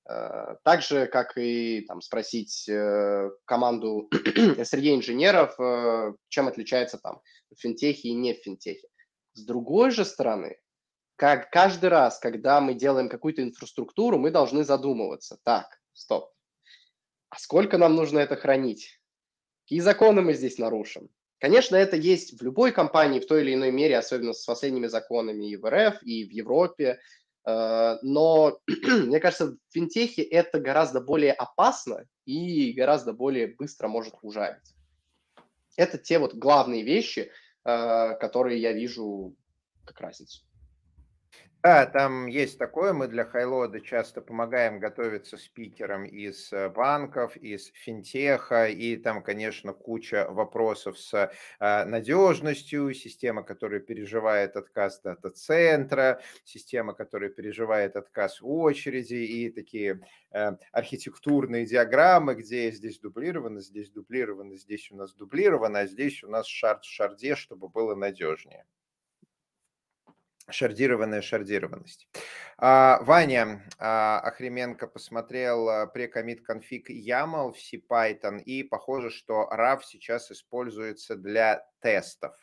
Э, 0.09 0.55
так 0.63 0.81
же, 0.81 1.05
как 1.05 1.37
и 1.37 1.81
там, 1.87 2.01
спросить 2.01 2.67
э, 2.67 3.29
команду 3.45 4.09
среди 4.63 4.95
инженеров, 4.95 5.53
э, 5.59 6.13
чем 6.29 6.47
отличается 6.47 6.97
там 6.97 7.21
финтехи 7.57 8.07
и 8.07 8.13
не 8.13 8.33
финтехи. 8.33 8.87
С 9.33 9.45
другой 9.45 9.91
же 9.91 10.03
стороны, 10.03 10.57
как 11.15 11.49
каждый 11.51 11.89
раз, 11.89 12.19
когда 12.19 12.59
мы 12.59 12.73
делаем 12.73 13.09
какую-то 13.09 13.43
инфраструктуру, 13.43 14.17
мы 14.17 14.31
должны 14.31 14.63
задумываться. 14.63 15.37
Так, 15.43 15.79
стоп. 15.93 16.31
А 17.29 17.39
сколько 17.39 17.77
нам 17.77 17.95
нужно 17.95 18.19
это 18.19 18.35
хранить? 18.35 18.99
Какие 19.63 19.79
законы 19.79 20.21
мы 20.21 20.33
здесь 20.33 20.57
нарушим? 20.57 21.09
Конечно, 21.39 21.75
это 21.75 21.95
есть 21.95 22.39
в 22.39 22.43
любой 22.43 22.71
компании 22.71 23.19
в 23.19 23.27
той 23.27 23.41
или 23.41 23.53
иной 23.53 23.71
мере, 23.71 23.97
особенно 23.97 24.33
с 24.33 24.45
последними 24.45 24.87
законами 24.87 25.49
и 25.49 25.57
в 25.57 25.69
РФ, 25.69 26.01
и 26.03 26.25
в 26.25 26.31
Европе. 26.31 26.99
Э, 27.45 27.97
но 28.01 28.59
мне 28.67 29.19
кажется, 29.19 29.47
в 29.47 29.57
финтехе 29.71 30.23
это 30.23 30.59
гораздо 30.59 31.01
более 31.01 31.33
опасно 31.33 32.05
и 32.25 32.71
гораздо 32.73 33.13
более 33.13 33.47
быстро 33.47 33.87
может 33.87 34.15
ужалить. 34.21 34.73
Это 35.75 35.97
те 35.97 36.19
вот 36.19 36.33
главные 36.33 36.83
вещи, 36.83 37.31
э, 37.65 38.15
которые 38.19 38.61
я 38.61 38.71
вижу 38.71 39.35
как 39.85 39.99
разницу. 39.99 40.43
Да, 41.63 41.85
там 41.85 42.27
есть 42.27 42.59
такое. 42.59 42.91
Мы 42.91 43.07
для 43.07 43.23
Хайлода 43.23 43.79
часто 43.79 44.19
помогаем 44.21 44.79
готовиться 44.79 45.37
спикерам 45.37 46.03
из 46.03 46.51
э, 46.51 46.67
банков, 46.67 47.37
из 47.37 47.71
финтеха, 47.73 48.67
и 48.67 48.97
там, 48.97 49.23
конечно, 49.23 49.71
куча 49.71 50.27
вопросов 50.29 50.99
с 50.99 51.31
э, 51.61 51.85
надежностью, 51.85 52.93
система, 52.93 53.43
которая 53.43 53.79
переживает 53.79 54.57
отказ 54.57 54.99
дата-центра, 55.01 56.21
система, 56.43 56.93
которая 56.93 57.29
переживает 57.29 57.95
отказ 57.95 58.39
очереди, 58.41 59.13
и 59.15 59.49
такие 59.49 60.01
э, 60.31 60.51
архитектурные 60.73 61.65
диаграммы, 61.65 62.35
где 62.35 62.71
здесь 62.71 62.99
дублировано, 62.99 63.61
здесь 63.61 63.89
дублировано, 63.89 64.57
здесь 64.57 64.91
у 64.91 64.97
нас 64.97 65.13
дублировано, 65.13 65.79
а 65.79 65.87
здесь 65.87 66.23
у 66.25 66.29
нас 66.29 66.45
шард 66.45 66.83
в 66.83 66.89
шарде, 66.91 67.35
чтобы 67.35 67.69
было 67.69 67.95
надежнее 67.95 68.65
шардированная 70.49 71.21
шардированность. 71.21 72.07
А, 72.57 72.99
Ваня 73.01 73.63
а, 73.79 74.19
Охременко 74.19 74.87
посмотрел 74.87 75.69
а, 75.69 75.87
прекомит 75.87 76.45
конфиг 76.45 76.89
YAML 76.89 77.53
в 77.53 77.57
CPython, 77.57 78.41
и 78.41 78.63
похоже, 78.63 79.09
что 79.09 79.49
RAV 79.51 79.81
сейчас 79.83 80.31
используется 80.31 81.15
для 81.15 81.65
тестов. 81.81 82.35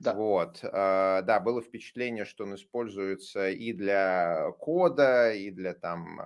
Да. 0.00 0.14
Вот, 0.14 0.60
да, 0.62 1.40
было 1.44 1.60
впечатление, 1.60 2.24
что 2.24 2.44
он 2.44 2.54
используется 2.54 3.48
и 3.48 3.72
для 3.72 4.52
кода, 4.60 5.32
и 5.32 5.50
для 5.50 5.74
там 5.74 6.20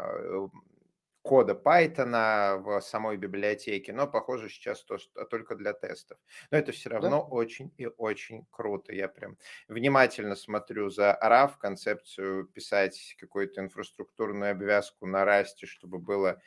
кода 1.23 1.55
Python 1.55 2.59
в 2.63 2.81
самой 2.81 3.17
библиотеке, 3.17 3.93
но, 3.93 4.07
похоже, 4.07 4.49
сейчас 4.49 4.83
то, 4.85 4.99
что, 4.99 5.25
только 5.25 5.55
для 5.55 5.73
тестов. 5.73 6.19
Но 6.51 6.59
это 6.59 6.73
все 6.73 6.91
равно 6.91 7.11
да. 7.11 7.19
очень 7.19 7.73
и 7.79 7.87
очень 7.87 8.45
круто. 8.51 8.93
Я 8.93 9.09
прям 9.09 9.39
внимательно 9.69 10.35
смотрю 10.35 10.91
за 10.91 11.19
RAV, 11.23 11.53
концепцию 11.59 12.47
писать 12.47 13.17
какую-то 13.19 13.61
инфраструктурную 13.61 14.53
обвязку 14.53 15.07
на 15.07 15.25
расте, 15.25 15.67
чтобы 15.67 15.99
было... 15.99 16.41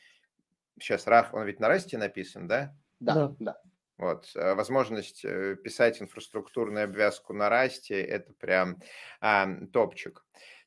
Сейчас 0.78 1.08
RAV, 1.08 1.30
он 1.32 1.46
ведь 1.46 1.62
на 1.62 1.70
расте 1.70 1.98
написан, 1.98 2.48
да? 2.48 2.76
Да, 3.00 3.34
да. 3.40 3.62
Вот, 3.98 4.30
э, 4.36 4.56
возможность 4.56 5.24
э, 5.24 5.56
писать 5.56 6.02
инфраструктурную 6.02 6.84
обвязку 6.84 7.34
на 7.34 7.48
расте– 7.48 8.02
это 8.04 8.34
прям 8.34 8.82
а, 9.22 9.48
топчик. 9.72 10.26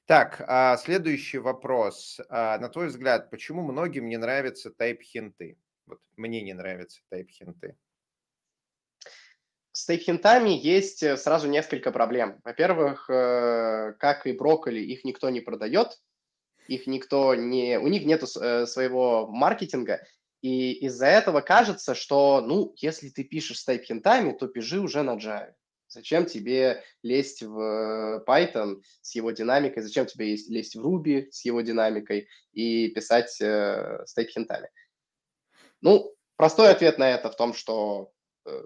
Так, 0.08 0.42
а 0.48 0.78
следующий 0.78 1.36
вопрос. 1.36 2.18
А, 2.30 2.56
на 2.58 2.70
твой 2.70 2.86
взгляд, 2.86 3.28
почему 3.28 3.60
многим 3.62 4.08
не 4.08 4.16
нравятся 4.16 4.70
тайп-хинты? 4.70 5.58
Вот 5.84 6.00
мне 6.16 6.40
не 6.40 6.54
нравятся 6.54 7.02
тайп-хинты. 7.10 7.76
С 9.72 9.84
тайп-хинтами 9.84 10.48
есть 10.48 11.02
э, 11.02 11.18
сразу 11.18 11.46
несколько 11.46 11.92
проблем. 11.92 12.40
Во-первых, 12.42 13.10
э, 13.10 13.92
как 13.98 14.26
и 14.26 14.32
брокколи, 14.32 14.80
их 14.80 15.04
никто 15.04 15.28
не 15.28 15.42
продает, 15.42 16.00
их 16.68 16.86
никто 16.86 17.34
не... 17.34 17.78
У 17.78 17.88
них 17.88 18.06
нет 18.06 18.22
э, 18.22 18.64
своего 18.64 19.26
маркетинга, 19.26 20.00
и 20.40 20.72
из-за 20.86 21.04
этого 21.08 21.42
кажется, 21.42 21.94
что, 21.94 22.40
ну, 22.40 22.72
если 22.78 23.10
ты 23.10 23.24
пишешь 23.24 23.58
с 23.58 23.64
тайп-хинтами, 23.66 24.32
то 24.32 24.48
пиши 24.48 24.80
уже 24.80 25.02
на 25.02 25.18
Java. 25.18 25.52
Зачем 25.88 26.26
тебе 26.26 26.84
лезть 27.02 27.42
в 27.42 28.22
Python 28.26 28.82
с 29.00 29.14
его 29.14 29.30
динамикой, 29.30 29.82
зачем 29.82 30.06
тебе 30.06 30.36
лезть 30.36 30.76
в 30.76 30.86
Ruby 30.86 31.30
с 31.30 31.44
его 31.44 31.62
динамикой 31.62 32.28
и 32.52 32.88
писать 32.88 33.40
э, 33.40 34.04
стейт-хинтами? 34.06 34.68
Ну, 35.80 36.14
простой 36.36 36.70
ответ 36.70 36.98
на 36.98 37.10
это 37.10 37.30
в 37.30 37.36
том, 37.36 37.54
что 37.54 38.12
э, 38.44 38.64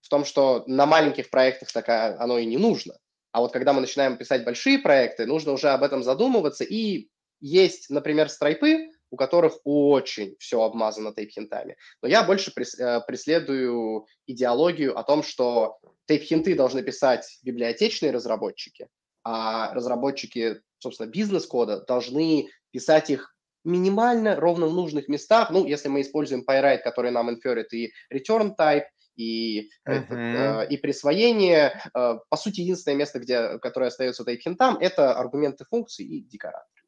в 0.00 0.08
том, 0.08 0.24
что 0.24 0.64
на 0.66 0.86
маленьких 0.86 1.30
проектах 1.30 1.70
такая 1.72 2.18
оно 2.18 2.38
и 2.38 2.46
не 2.46 2.56
нужно. 2.56 2.96
А 3.32 3.40
вот 3.40 3.52
когда 3.52 3.74
мы 3.74 3.82
начинаем 3.82 4.16
писать 4.16 4.44
большие 4.44 4.78
проекты, 4.78 5.26
нужно 5.26 5.52
уже 5.52 5.68
об 5.68 5.82
этом 5.82 6.02
задумываться. 6.02 6.64
И 6.64 7.10
есть, 7.40 7.90
например, 7.90 8.30
страйпы, 8.30 8.88
у 9.16 9.18
которых 9.18 9.58
очень 9.64 10.36
все 10.38 10.60
обмазано 10.62 11.14
тейп-хинтами. 11.14 11.76
Но 12.02 12.08
я 12.08 12.22
больше 12.22 12.50
э, 12.50 13.00
преследую 13.06 14.06
идеологию 14.26 14.98
о 14.98 15.02
том, 15.04 15.22
что 15.22 15.78
тейп-хинты 16.06 16.54
должны 16.54 16.82
писать 16.82 17.26
библиотечные 17.42 18.12
разработчики, 18.12 18.88
а 19.24 19.72
разработчики, 19.72 20.60
собственно, 20.78 21.08
бизнес-кода 21.08 21.82
должны 21.86 22.50
писать 22.72 23.08
их 23.08 23.34
минимально 23.64 24.36
ровно 24.36 24.66
в 24.66 24.74
нужных 24.74 25.08
местах. 25.08 25.50
Ну, 25.50 25.64
если 25.64 25.88
мы 25.88 26.02
используем 26.02 26.44
PyWrite, 26.46 26.82
который 26.84 27.10
нам 27.10 27.30
инферит 27.30 27.72
и 27.72 27.92
return 28.12 28.54
type, 28.54 28.84
и, 29.16 29.70
uh-huh. 29.88 30.06
э, 30.10 30.68
и 30.68 30.76
присвоение, 30.76 31.80
э, 31.94 32.18
по 32.28 32.36
сути, 32.36 32.60
единственное 32.60 32.98
место, 32.98 33.18
где, 33.18 33.58
которое 33.60 33.86
остается 33.86 34.24
тейп-хинтам, 34.24 34.76
это 34.78 35.14
аргументы 35.14 35.64
функций 35.64 36.04
и 36.04 36.20
декораторы. 36.20 36.85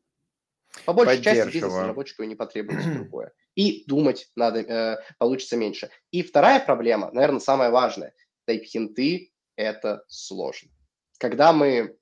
По 0.84 0.92
большей 0.92 1.22
части 1.22 1.52
бизнес-разработчику 1.52 2.24
не 2.24 2.34
потребуется 2.34 2.90
другое. 2.90 3.32
И 3.54 3.84
думать 3.86 4.30
надо, 4.36 4.60
э, 4.60 4.96
получится 5.18 5.56
меньше. 5.56 5.90
И 6.10 6.22
вторая 6.22 6.60
проблема, 6.60 7.10
наверное, 7.12 7.40
самая 7.40 7.70
важная. 7.70 8.14
Тайп-хинты– 8.46 9.32
это 9.56 10.04
сложно. 10.08 10.70
Когда 11.18 11.52
мы 11.52 11.96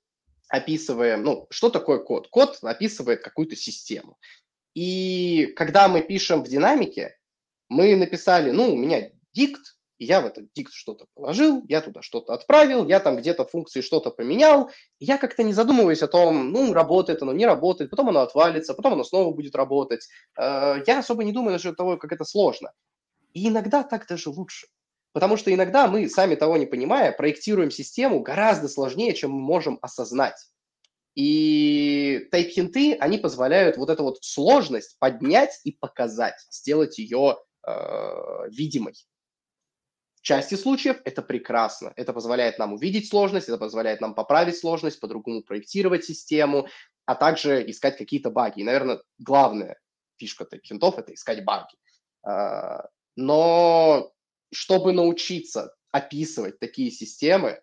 описываем, 0.49 1.23
ну, 1.23 1.47
что 1.49 1.69
такое 1.69 1.99
код? 1.99 2.27
Код 2.29 2.59
описывает 2.61 3.21
какую-то 3.21 3.55
систему. 3.55 4.17
И 4.73 5.53
когда 5.55 5.87
мы 5.87 6.01
пишем 6.01 6.43
в 6.43 6.47
динамике, 6.47 7.17
мы 7.69 7.95
написали, 7.95 8.51
ну, 8.51 8.73
у 8.73 8.77
меня 8.77 9.09
дикт, 9.33 9.76
я 9.99 10.21
в 10.21 10.25
этот 10.25 10.51
дикт 10.53 10.73
что-то 10.73 11.05
положил, 11.13 11.63
я 11.67 11.81
туда 11.81 12.01
что-то 12.01 12.33
отправил, 12.33 12.87
я 12.87 12.99
там 12.99 13.17
где-то 13.17 13.45
функции 13.45 13.81
что-то 13.81 14.11
поменял, 14.11 14.69
я 14.99 15.17
как-то 15.17 15.43
не 15.43 15.53
задумываюсь 15.53 16.03
о 16.03 16.07
том, 16.07 16.51
ну, 16.51 16.73
работает 16.73 17.21
оно, 17.21 17.33
не 17.33 17.45
работает, 17.45 17.89
потом 17.89 18.09
оно 18.09 18.21
отвалится, 18.21 18.73
потом 18.73 18.93
оно 18.93 19.03
снова 19.03 19.33
будет 19.33 19.55
работать. 19.55 20.07
Э, 20.37 20.75
я 20.85 20.99
особо 20.99 21.23
не 21.23 21.31
думаю 21.31 21.53
насчет 21.53 21.75
того, 21.75 21.97
как 21.97 22.11
это 22.11 22.25
сложно. 22.25 22.71
И 23.33 23.47
иногда 23.47 23.83
так 23.83 24.07
даже 24.07 24.29
лучше. 24.29 24.67
Потому 25.13 25.37
что 25.37 25.53
иногда 25.53 25.87
мы, 25.87 26.09
сами 26.09 26.35
того 26.35 26.57
не 26.57 26.67
понимая, 26.67 27.11
проектируем 27.11 27.71
систему 27.71 28.19
гораздо 28.19 28.67
сложнее, 28.67 29.13
чем 29.13 29.31
мы 29.31 29.39
можем 29.39 29.79
осознать. 29.81 30.37
И 31.15 32.27
тайп-хинты, 32.31 32.93
они 32.99 33.17
позволяют 33.17 33.77
вот 33.77 33.89
эту 33.89 34.03
вот 34.03 34.19
сложность 34.21 34.97
поднять 34.99 35.59
и 35.63 35.71
показать, 35.71 36.35
сделать 36.51 36.99
ее 36.99 37.37
э, 37.65 38.49
видимой 38.49 38.93
части 40.27 40.55
случаев 40.55 40.99
это 41.05 41.21
прекрасно. 41.21 41.93
Это 41.95 42.11
позволяет 42.11 42.59
нам 42.59 42.73
увидеть 42.73 43.07
сложность, 43.07 43.47
это 43.47 43.57
позволяет 43.57 44.01
нам 44.01 44.13
поправить 44.13 44.57
сложность, 44.57 44.99
по-другому 44.99 45.41
проектировать 45.41 46.03
систему, 46.03 46.67
а 47.05 47.15
также 47.15 47.63
искать 47.71 47.97
какие-то 47.97 48.29
баги. 48.29 48.59
И, 48.59 48.63
наверное, 48.65 49.01
главная 49.19 49.79
фишка 50.17 50.45
хинтов– 50.61 50.97
это 50.99 51.13
искать 51.13 51.45
баги. 51.45 51.77
А, 52.23 52.89
но 53.15 54.11
чтобы 54.51 54.91
научиться 54.91 55.73
описывать 55.91 56.59
такие 56.59 56.91
системы, 56.91 57.61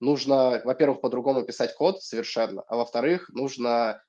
нужно, 0.00 0.62
во-первых, 0.64 1.02
по-другому 1.02 1.44
писать 1.44 1.74
код 1.74 2.02
совершенно, 2.02 2.62
а 2.62 2.76
во-вторых, 2.76 3.28
нужно 3.28 4.02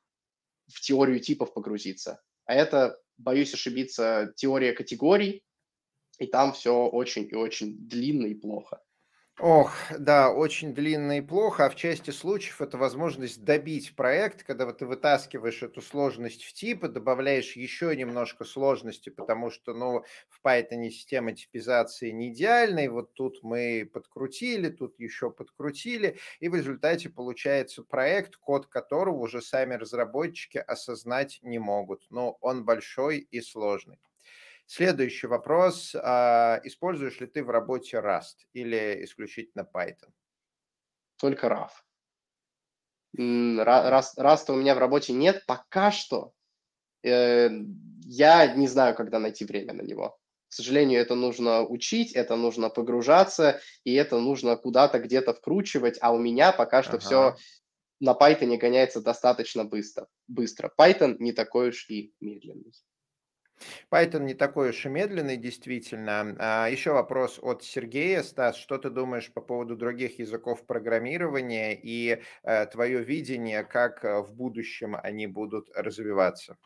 в 0.74 0.80
теорию 0.80 1.20
типов 1.20 1.54
погрузиться. 1.54 2.22
А 2.46 2.54
это, 2.54 2.98
боюсь 3.18 3.54
ошибиться, 3.54 4.32
теория 4.38 4.72
категорий, 4.72 5.44
и 6.20 6.28
там 6.28 6.54
все 6.54 6.88
очень 6.88 7.28
и 7.30 7.36
очень 7.36 7.78
длинно 7.88 8.26
и 8.28 8.34
плохо. 8.36 8.82
Ох, 9.40 9.72
да, 10.00 10.32
очень 10.34 10.74
длинно 10.74 11.20
и 11.20 11.22
плохо, 11.22 11.66
а 11.66 11.70
в 11.70 11.76
части 11.76 12.10
случаев 12.10 12.60
это 12.60 12.76
возможность 12.80 13.44
добить 13.44 13.96
проект, 13.96 14.44
когда 14.44 14.66
вот 14.66 14.80
ты 14.80 14.88
вытаскиваешь 14.88 15.62
эту 15.62 15.80
сложность 15.84 16.44
в 16.44 16.54
типы, 16.54 16.88
добавляешь 16.88 17.56
еще 17.56 17.96
немножко 17.96 18.46
сложности, 18.46 19.10
потому 19.10 19.52
что, 19.52 19.76
ну, 19.76 20.04
в 20.28 20.44
Python 20.44 20.90
система 20.90 21.34
типизации 21.34 22.10
не 22.10 22.30
идеальная, 22.34 22.90
вот 22.90 23.14
тут 23.14 23.44
мы 23.44 23.88
подкрутили, 23.94 24.70
тут 24.70 24.98
еще 24.98 25.30
подкрутили, 25.30 26.18
и 26.40 26.50
в 26.50 26.56
результате 26.56 27.08
получается 27.10 27.84
проект, 27.84 28.38
код 28.38 28.66
которого 28.66 29.18
уже 29.18 29.44
сами 29.44 29.76
разработчики 29.76 30.58
осознать 30.58 31.38
не 31.44 31.60
могут. 31.60 32.08
Но 32.10 32.40
он 32.42 32.66
большой 32.66 33.20
и 33.20 33.40
сложный. 33.42 34.00
Следующий 34.68 35.28
вопрос. 35.28 35.96
А, 35.96 36.60
используешь 36.64 37.22
ли 37.22 37.28
ты 37.28 37.42
в 37.42 37.50
работе 37.50 37.98
Rust 37.98 38.46
или 38.52 39.04
исключительно 39.06 39.66
Python? 39.74 40.12
Только. 41.18 41.48
Rust, 43.18 44.18
Rust 44.18 44.52
у 44.52 44.56
меня 44.56 44.76
в 44.76 44.78
работе 44.78 45.14
нет 45.14 45.46
пока 45.48 45.92
что. 45.92 46.34
Э, 47.02 47.50
я 48.06 48.54
не 48.56 48.68
знаю, 48.68 48.94
когда 48.94 49.20
найти 49.20 49.46
время 49.46 49.74
на 49.74 49.84
него. 49.84 50.20
К 50.50 50.54
сожалению, 50.54 51.00
это 51.00 51.16
нужно 51.16 51.64
учить, 51.64 52.12
это 52.12 52.36
нужно 52.36 52.70
погружаться, 52.70 53.62
и 53.86 53.94
это 53.94 54.20
нужно 54.20 54.58
куда-то 54.58 55.00
где-то 55.00 55.34
вкручивать, 55.34 55.98
а 56.02 56.14
у 56.14 56.20
меня 56.20 56.52
пока 56.52 56.84
что 56.84 56.98
ага. 56.98 57.00
все 57.00 57.36
на 58.02 58.12
Python 58.12 58.58
гоняется 58.58 59.02
достаточно 59.02 59.64
быстро. 59.64 60.08
быстро. 60.28 60.74
Python 60.78 61.16
не 61.20 61.32
такой 61.32 61.70
уж 61.70 61.90
и 61.90 62.14
медленный. 62.20 62.74
Python 63.92 64.24
не 64.24 64.34
такой 64.34 64.70
уж 64.70 64.86
и 64.86 64.90
медленный, 64.90 65.38
действительно. 65.38 66.36
А 66.40 66.68
еще 66.68 66.92
вопрос 66.92 67.40
от 67.42 67.64
Сергея. 67.64 68.24
Стас, 68.24 68.58
что 68.58 68.78
ты 68.78 68.90
думаешь 68.90 69.32
по 69.32 69.42
поводу 69.42 69.76
других 69.76 70.20
языков 70.20 70.66
программирования 70.66 71.74
и 71.74 72.22
э, 72.44 72.66
твое 72.68 73.04
видение, 73.04 73.64
как 73.64 74.04
э, 74.04 74.22
в 74.22 74.34
будущем 74.34 74.98
они 75.02 75.28
будут 75.28 75.70
развиваться? 75.76 76.58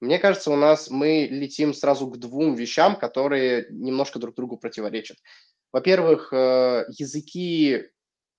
Мне 0.00 0.18
кажется, 0.18 0.50
у 0.50 0.56
нас 0.56 0.90
мы 0.90 1.26
летим 1.30 1.72
сразу 1.72 2.06
к 2.08 2.18
двум 2.18 2.54
вещам, 2.54 2.96
которые 2.96 3.66
немножко 3.70 4.18
друг 4.18 4.34
другу 4.34 4.58
противоречат. 4.58 5.16
Во-первых, 5.72 6.32
э, 6.32 6.84
языки, 6.98 7.84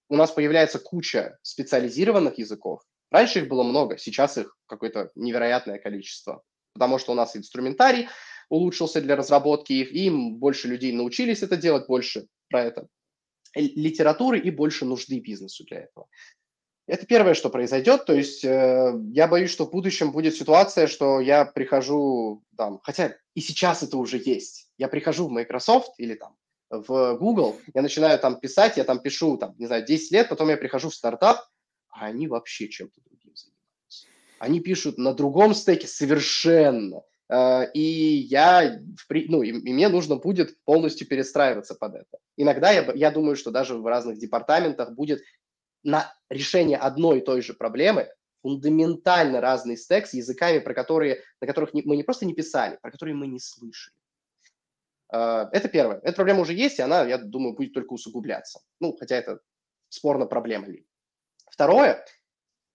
у 0.09 0.15
нас 0.15 0.31
появляется 0.31 0.79
куча 0.79 1.37
специализированных 1.41 2.37
языков. 2.37 2.81
Раньше 3.09 3.39
их 3.39 3.47
было 3.47 3.63
много, 3.63 3.97
сейчас 3.97 4.37
их 4.37 4.55
какое-то 4.67 5.11
невероятное 5.15 5.79
количество 5.79 6.43
потому 6.77 6.99
что 6.99 7.13
у 7.13 7.15
нас 7.15 7.35
инструментарий 7.35 8.07
улучшился 8.49 9.01
для 9.01 9.15
разработки 9.15 9.73
их, 9.73 9.91
и 9.91 10.09
больше 10.09 10.67
людей 10.67 10.93
научились 10.93 11.41
это 11.41 11.57
делать, 11.57 11.87
больше 11.87 12.27
про 12.49 12.63
это 12.63 12.87
литературы 13.55 14.39
и 14.39 14.51
больше 14.51 14.85
нужды 14.85 15.19
бизнесу 15.19 15.65
для 15.65 15.79
этого. 15.79 16.07
Это 16.85 17.05
первое, 17.05 17.33
что 17.33 17.49
произойдет. 17.49 18.05
То 18.05 18.13
есть 18.13 18.45
э, 18.45 18.93
я 19.11 19.27
боюсь, 19.27 19.49
что 19.49 19.65
в 19.65 19.71
будущем 19.71 20.11
будет 20.11 20.35
ситуация, 20.35 20.87
что 20.87 21.19
я 21.19 21.43
прихожу 21.45 22.43
там, 22.55 22.79
хотя 22.83 23.17
и 23.33 23.41
сейчас 23.41 23.83
это 23.83 23.97
уже 23.97 24.21
есть. 24.23 24.69
Я 24.77 24.87
прихожу 24.87 25.27
в 25.27 25.31
Microsoft 25.31 25.93
или 25.97 26.13
там 26.13 26.35
в 26.69 27.15
Google, 27.15 27.57
я 27.73 27.81
начинаю 27.81 28.19
там 28.19 28.39
писать, 28.39 28.77
я 28.77 28.83
там 28.83 28.99
пишу, 28.99 29.37
там, 29.37 29.55
не 29.57 29.67
знаю, 29.67 29.85
10 29.85 30.11
лет, 30.11 30.29
потом 30.29 30.49
я 30.49 30.57
прихожу 30.57 30.89
в 30.89 30.95
стартап, 30.95 31.39
а 31.89 32.05
они 32.05 32.27
вообще 32.27 32.67
чем-то 32.67 33.01
они 34.39 34.59
пишут 34.59 34.97
на 34.97 35.13
другом 35.13 35.53
стеке 35.53 35.87
совершенно. 35.87 37.03
Uh, 37.29 37.69
и 37.73 37.81
я, 37.81 38.79
ну, 39.09 39.41
и, 39.43 39.51
мне 39.51 39.89
нужно 39.89 40.15
будет 40.15 40.57
полностью 40.63 41.07
перестраиваться 41.07 41.75
под 41.75 41.95
это. 41.95 42.19
Иногда 42.37 42.71
я, 42.71 42.89
я 42.93 43.11
думаю, 43.11 43.35
что 43.35 43.51
даже 43.51 43.75
в 43.75 43.85
разных 43.85 44.17
департаментах 44.17 44.93
будет 44.93 45.21
на 45.83 46.13
решение 46.29 46.77
одной 46.77 47.19
и 47.19 47.21
той 47.21 47.41
же 47.41 47.53
проблемы 47.53 48.07
фундаментально 48.43 49.41
разный 49.41 49.75
стек 49.75 50.07
с 50.07 50.13
языками, 50.13 50.59
про 50.59 50.73
которые, 50.73 51.21
на 51.41 51.47
которых 51.47 51.73
не, 51.73 51.81
мы 51.81 51.97
не 51.97 52.03
просто 52.03 52.25
не 52.25 52.33
писали, 52.33 52.77
про 52.81 52.91
которые 52.91 53.15
мы 53.15 53.27
не 53.27 53.39
слышали. 53.39 53.97
Uh, 55.13 55.49
это 55.51 55.67
первое. 55.67 55.99
Эта 56.03 56.13
проблема 56.13 56.41
уже 56.41 56.53
есть, 56.53 56.79
и 56.79 56.81
она, 56.81 57.03
я 57.03 57.17
думаю, 57.17 57.55
будет 57.55 57.73
только 57.73 57.91
усугубляться. 57.91 58.61
Ну, 58.79 58.95
хотя 58.97 59.17
это 59.17 59.41
спорно 59.89 60.27
проблема 60.27 60.67
ли. 60.67 60.85
Второе– 61.51 62.05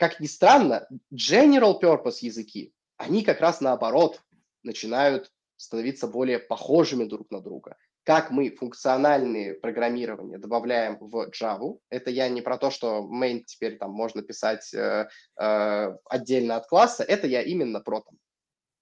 как 0.03 0.18
ни 0.18 0.26
странно, 0.26 0.88
general 1.14 1.80
purpose 1.80 2.22
языки, 2.22 2.74
они 2.96 3.22
как 3.22 3.40
раз 3.40 3.61
наоборот 3.61 4.20
начинают 4.64 5.30
становиться 5.57 6.09
более 6.09 6.40
похожими 6.40 7.05
друг 7.05 7.30
на 7.30 7.40
друга. 7.40 7.76
Как 8.03 8.32
мы 8.32 8.50
функциональные 8.50 9.55
программирования 9.55 10.38
добавляем 10.38 10.98
в 10.98 11.30
Java, 11.30 11.78
это 11.88 12.11
я 12.11 12.28
не 12.28 12.42
про 12.42 12.59
то, 12.59 12.72
что 12.72 13.09
main 13.09 13.44
теперь 13.46 13.78
там 13.78 13.92
можно 13.92 14.22
писать 14.22 14.74
э, 14.74 15.09
э, 15.40 15.96
отдельно 16.07 16.57
от 16.57 16.66
класса, 16.66 17.05
это 17.05 17.28
я 17.28 17.42
именно 17.42 17.78
про 17.78 18.00
там 18.00 18.18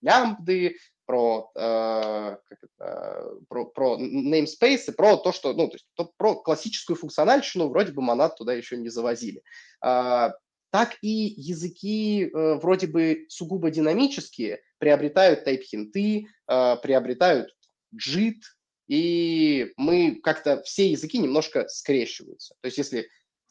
лямбды, 0.00 0.78
про, 1.04 1.50
э, 1.54 2.36
это, 2.48 3.34
про, 3.50 3.66
про 3.66 3.98
namespace, 3.98 4.92
про 4.96 5.18
то, 5.18 5.32
что, 5.32 5.52
ну, 5.52 5.68
то 5.68 5.74
есть 5.74 5.86
то, 5.96 6.10
про 6.16 6.36
классическую 6.36 6.96
функциональщину, 6.96 7.68
вроде 7.68 7.92
бы 7.92 8.00
монад 8.00 8.36
туда 8.36 8.54
еще 8.54 8.78
не 8.78 8.88
завозили. 8.88 9.42
Э, 9.84 10.30
так 10.70 10.96
и 11.02 11.34
языки 11.36 12.24
э, 12.24 12.54
вроде 12.54 12.86
бы 12.86 13.26
сугубо 13.28 13.70
динамические 13.70 14.60
приобретают 14.78 15.44
тайп-хинты, 15.44 16.26
э, 16.48 16.76
приобретают 16.82 17.54
JIT, 17.94 18.40
и 18.88 19.72
мы 19.76 20.20
как-то 20.22 20.62
все 20.62 20.90
языки 20.90 21.18
немножко 21.18 21.68
скрещиваются. 21.68 22.54
То 22.60 22.66
есть 22.66 22.78
если 22.78 23.08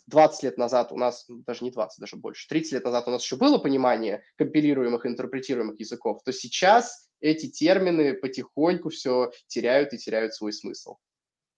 20 0.08 0.44
лет 0.44 0.58
назад 0.58 0.92
у 0.92 0.98
нас, 0.98 1.26
ну, 1.28 1.44
даже 1.46 1.64
не 1.64 1.72
20, 1.72 2.00
даже 2.00 2.18
больше, 2.18 2.48
30 2.48 2.74
лет 2.74 2.84
назад 2.84 3.08
у 3.08 3.12
нас 3.12 3.24
еще 3.24 3.38
было 3.38 3.58
понимание 3.58 4.24
компилируемых 4.38 5.06
интерпретируемых 5.06 5.80
языков, 5.80 6.22
то 6.24 6.34
сейчас 6.34 7.10
эти 7.22 7.50
термины 7.50 8.14
потихоньку 8.14 8.90
все 8.90 9.32
теряют 9.48 9.94
и 9.94 9.98
теряют 9.98 10.34
свой 10.34 10.52
смысл. 10.52 10.98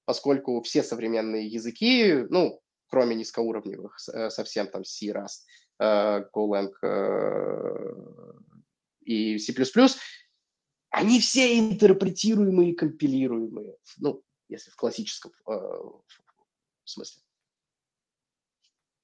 Поскольку 0.06 0.62
все 0.62 0.84
современные 0.84 1.48
языки, 1.48 2.26
ну, 2.30 2.61
кроме 2.92 3.16
низкоуровневых, 3.16 3.98
э, 4.14 4.30
совсем 4.30 4.68
там 4.68 4.84
C, 4.84 5.08
Rust, 5.08 5.46
э, 5.80 6.26
Golang 6.36 6.74
э, 6.84 7.94
и 9.02 9.40
C++, 9.40 9.54
они 10.90 11.22
все 11.22 11.58
интерпретируемые 11.58 12.72
и 12.72 12.76
компилируемые, 12.76 13.78
ну, 13.98 14.22
если 14.50 14.70
в 14.72 14.76
классическом 14.76 15.32
смысле. 16.84 17.24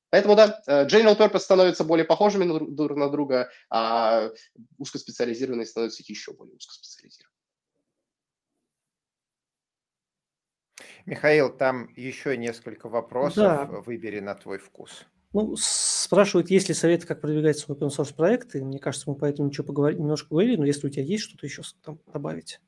Поэтому, 0.10 0.36
да, 0.36 0.62
general 0.68 1.18
purpose 1.18 1.40
становятся 1.40 1.86
более 1.86 2.06
похожими 2.06 2.46
друг 2.46 2.98
на 2.98 3.10
друга, 3.10 3.50
а 3.70 4.30
узкоспециализированные 4.78 5.66
становятся 5.66 6.04
еще 6.06 6.34
более 6.34 6.58
узкоспециализированными. 6.58 7.37
Михаил, 11.08 11.50
там 11.50 11.90
еще 11.96 12.36
несколько 12.36 12.90
вопросов. 12.90 13.38
Да. 13.38 13.66
Выбери 13.66 14.20
на 14.20 14.36
твой 14.36 14.58
вкус. 14.58 15.06
Ну, 15.32 15.56
спрашивают, 15.58 16.50
есть 16.50 16.68
ли 16.68 16.76
советы, 16.76 17.08
как 17.08 17.22
продвигать 17.22 17.58
свой 17.58 17.78
open 17.78 17.88
source 17.88 18.14
проект. 18.14 18.56
И 18.56 18.62
мне 18.62 18.78
кажется, 18.78 19.10
мы 19.10 19.16
по 19.16 19.24
этому 19.24 19.48
ничего 19.48 19.66
поговорили, 19.66 20.02
немножко 20.02 20.28
говорили, 20.30 20.58
но 20.58 20.66
если 20.66 20.86
у 20.86 20.90
тебя 20.90 21.04
есть 21.04 21.24
что-то 21.24 21.46
еще 21.46 21.62
там 21.84 22.00
добавить. 22.12 22.60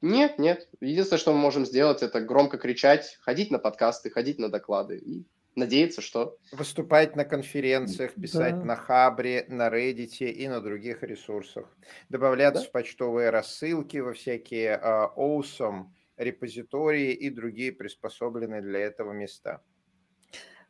Нет, 0.00 0.38
нет. 0.38 0.68
Единственное, 0.80 1.18
что 1.18 1.32
мы 1.32 1.38
можем 1.38 1.66
сделать, 1.66 2.02
это 2.02 2.20
громко 2.20 2.58
кричать, 2.58 3.18
ходить 3.20 3.50
на 3.50 3.58
подкасты, 3.58 4.10
ходить 4.10 4.38
на 4.38 4.50
доклады 4.50 4.98
и 4.98 5.26
надеяться, 5.56 6.00
что... 6.00 6.36
Выступать 6.52 7.16
на 7.16 7.24
конференциях, 7.24 8.14
писать 8.14 8.56
да. 8.58 8.64
на 8.64 8.76
Хабре, 8.76 9.46
на 9.48 9.68
Reddit 9.68 10.30
и 10.30 10.46
на 10.46 10.60
других 10.60 11.02
ресурсах. 11.02 11.64
Добавляться 12.08 12.62
да? 12.62 12.68
в 12.68 12.72
почтовые 12.72 13.30
рассылки, 13.30 13.96
во 13.96 14.12
всякие 14.12 14.78
uh, 14.80 15.10
awesome 15.16 15.86
репозитории 16.18 17.12
и 17.12 17.30
другие 17.30 17.72
приспособленные 17.72 18.60
для 18.60 18.80
этого 18.80 19.12
места. 19.12 19.62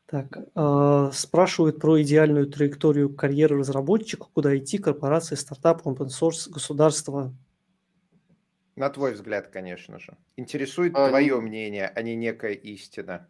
Так, 0.06 0.38
э, 0.38 1.10
спрашивают 1.12 1.80
про 1.80 2.00
идеальную 2.00 2.46
траекторию 2.46 3.14
карьеры 3.14 3.58
разработчика, 3.58 4.26
куда 4.32 4.56
идти, 4.56 4.78
корпорации, 4.78 5.34
стартап, 5.34 5.86
open 5.86 6.08
source, 6.08 6.48
государство. 6.50 7.34
На 8.74 8.88
твой 8.88 9.12
взгляд, 9.12 9.48
конечно 9.48 9.98
же. 9.98 10.16
Интересует 10.36 10.94
а, 10.96 11.10
твое 11.10 11.34
не... 11.34 11.40
мнение, 11.40 11.92
а 11.94 12.00
не 12.00 12.16
некая 12.16 12.52
истина. 12.52 13.28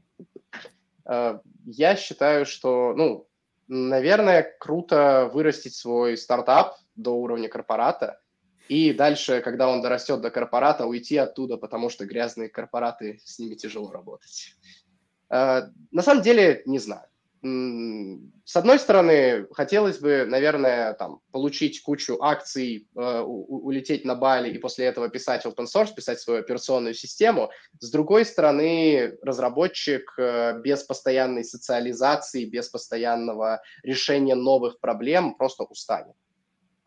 Э, 1.04 1.40
я 1.64 1.96
считаю, 1.96 2.46
что, 2.46 2.94
ну, 2.94 3.28
наверное, 3.66 4.46
круто 4.60 5.30
вырастить 5.32 5.74
свой 5.74 6.16
стартап 6.16 6.76
до 6.94 7.10
уровня 7.10 7.48
корпората, 7.48 8.20
и 8.68 8.92
дальше, 8.92 9.40
когда 9.40 9.68
он 9.68 9.80
дорастет 9.80 10.20
до 10.20 10.30
корпората, 10.30 10.86
уйти 10.86 11.16
оттуда, 11.16 11.56
потому 11.56 11.88
что 11.90 12.06
грязные 12.06 12.48
корпораты, 12.48 13.20
с 13.24 13.38
ними 13.38 13.54
тяжело 13.54 13.90
работать. 13.90 14.54
Э, 15.30 15.62
на 15.90 16.02
самом 16.02 16.22
деле, 16.22 16.62
не 16.66 16.78
знаю. 16.78 17.06
с 18.44 18.56
одной 18.56 18.78
стороны, 18.80 19.46
хотелось 19.52 19.98
бы, 19.98 20.26
наверное, 20.26 20.94
там, 20.94 21.20
получить 21.30 21.82
кучу 21.82 22.20
акций, 22.20 22.88
э, 22.96 23.20
улететь 23.20 24.04
на 24.04 24.16
Бали 24.16 24.50
и 24.50 24.58
после 24.58 24.86
этого 24.86 25.08
писать 25.08 25.46
open 25.46 25.66
source, 25.66 25.94
писать 25.94 26.20
свою 26.20 26.40
операционную 26.40 26.94
систему. 26.94 27.50
С 27.78 27.90
другой 27.90 28.24
стороны, 28.24 29.16
разработчик 29.22 30.12
э, 30.18 30.60
без 30.64 30.82
постоянной 30.82 31.44
социализации, 31.44 32.44
без 32.44 32.68
постоянного 32.68 33.62
решения 33.84 34.34
новых 34.34 34.80
проблем 34.80 35.34
просто 35.36 35.62
устанет. 35.62 36.16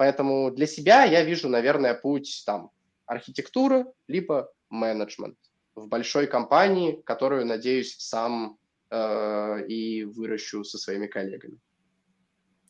Поэтому 0.01 0.49
для 0.49 0.65
себя 0.65 1.03
я 1.03 1.23
вижу, 1.23 1.47
наверное, 1.47 1.93
путь 1.93 2.41
там 2.47 2.71
архитектура 3.05 3.85
либо 4.07 4.51
менеджмент 4.71 5.37
в 5.75 5.87
большой 5.87 6.25
компании, 6.25 6.99
которую, 7.05 7.45
надеюсь, 7.45 7.97
сам 7.99 8.57
э, 8.89 9.67
и 9.67 10.03
выращу 10.05 10.63
со 10.63 10.79
своими 10.79 11.05
коллегами. 11.05 11.59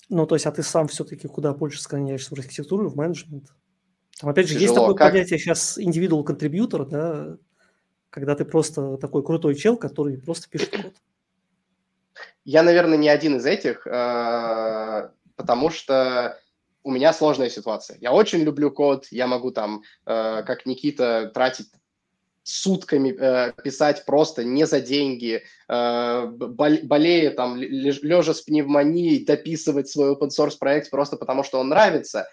Ну, 0.10 0.28
то 0.28 0.36
есть, 0.36 0.46
а 0.46 0.52
ты 0.52 0.62
сам 0.62 0.90
все-таки 0.90 1.30
куда 1.30 1.54
больше 1.54 1.82
склоняешься 1.82 2.36
в 2.36 2.38
архитектуру, 2.38 2.90
в 2.90 2.98
менеджмент? 2.98 3.48
Там, 4.20 4.30
опять 4.30 4.50
же, 4.50 4.56
Тяжело. 4.56 4.64
есть 4.64 4.76
такое 4.76 4.96
как... 4.96 5.14
понятие 5.14 5.40
сейчас 5.40 5.80
индивидуал 5.80 6.26
контрибьютор, 6.26 6.86
да, 6.86 7.38
когда 8.10 8.36
ты 8.36 8.44
просто 8.44 8.98
такой 8.98 9.24
крутой 9.24 9.56
чел, 9.56 9.78
который 9.78 10.18
просто 10.18 10.50
пишет 10.50 10.76
код. 10.76 10.94
Я, 12.44 12.62
наверное, 12.62 12.98
не 12.98 13.08
один 13.08 13.38
из 13.38 13.46
этих, 13.46 13.88
э, 13.88 15.12
потому 15.38 15.70
что 15.70 16.41
у 16.84 16.92
меня 16.92 17.14
сложная 17.14 17.50
ситуация. 17.50 17.98
Я 18.00 18.12
очень 18.12 18.40
люблю 18.40 18.72
код, 18.72 19.08
я 19.12 19.28
могу 19.28 19.52
там, 19.52 19.84
э, 20.06 20.44
как 20.44 20.66
Никита, 20.66 21.32
тратить 21.34 21.68
сутками 22.44 23.16
э, 23.18 23.54
писать 23.64 24.06
просто 24.06 24.44
не 24.44 24.66
за 24.66 24.82
деньги, 24.82 25.44
э, 25.68 26.26
болея 26.26 27.32
там, 27.32 27.58
лежа 27.58 28.34
с 28.34 28.42
пневмонией, 28.42 29.24
дописывать 29.26 29.90
свой 29.90 30.14
open 30.14 30.30
source 30.30 30.58
проект 30.60 30.90
просто 30.90 31.18
потому, 31.18 31.44
что 31.44 31.60
он 31.60 31.70
нравится, 31.70 32.28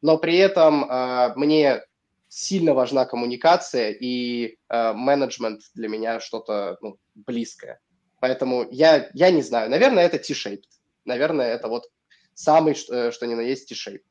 но 0.00 0.18
при 0.18 0.36
этом 0.36 0.84
э, 0.84 1.32
мне 1.36 1.82
сильно 2.28 2.72
важна 2.72 3.04
коммуникация 3.04 3.90
и 3.90 4.56
э, 4.68 4.92
менеджмент 4.94 5.60
для 5.74 5.88
меня 5.88 6.18
что-то 6.18 6.78
ну, 6.80 6.96
близкое. 7.14 7.78
Поэтому 8.20 8.66
я, 8.70 9.10
я 9.12 9.30
не 9.30 9.42
знаю, 9.42 9.68
наверное, 9.68 10.04
это 10.04 10.18
T-shaped. 10.18 10.62
Наверное, 11.04 11.52
это 11.52 11.68
вот 11.68 11.90
самый, 12.34 12.74
что, 12.74 12.94
э, 12.94 13.12
что 13.12 13.26
ни 13.26 13.34
на 13.34 13.40
есть 13.40 13.68
T-shape, 13.68 14.02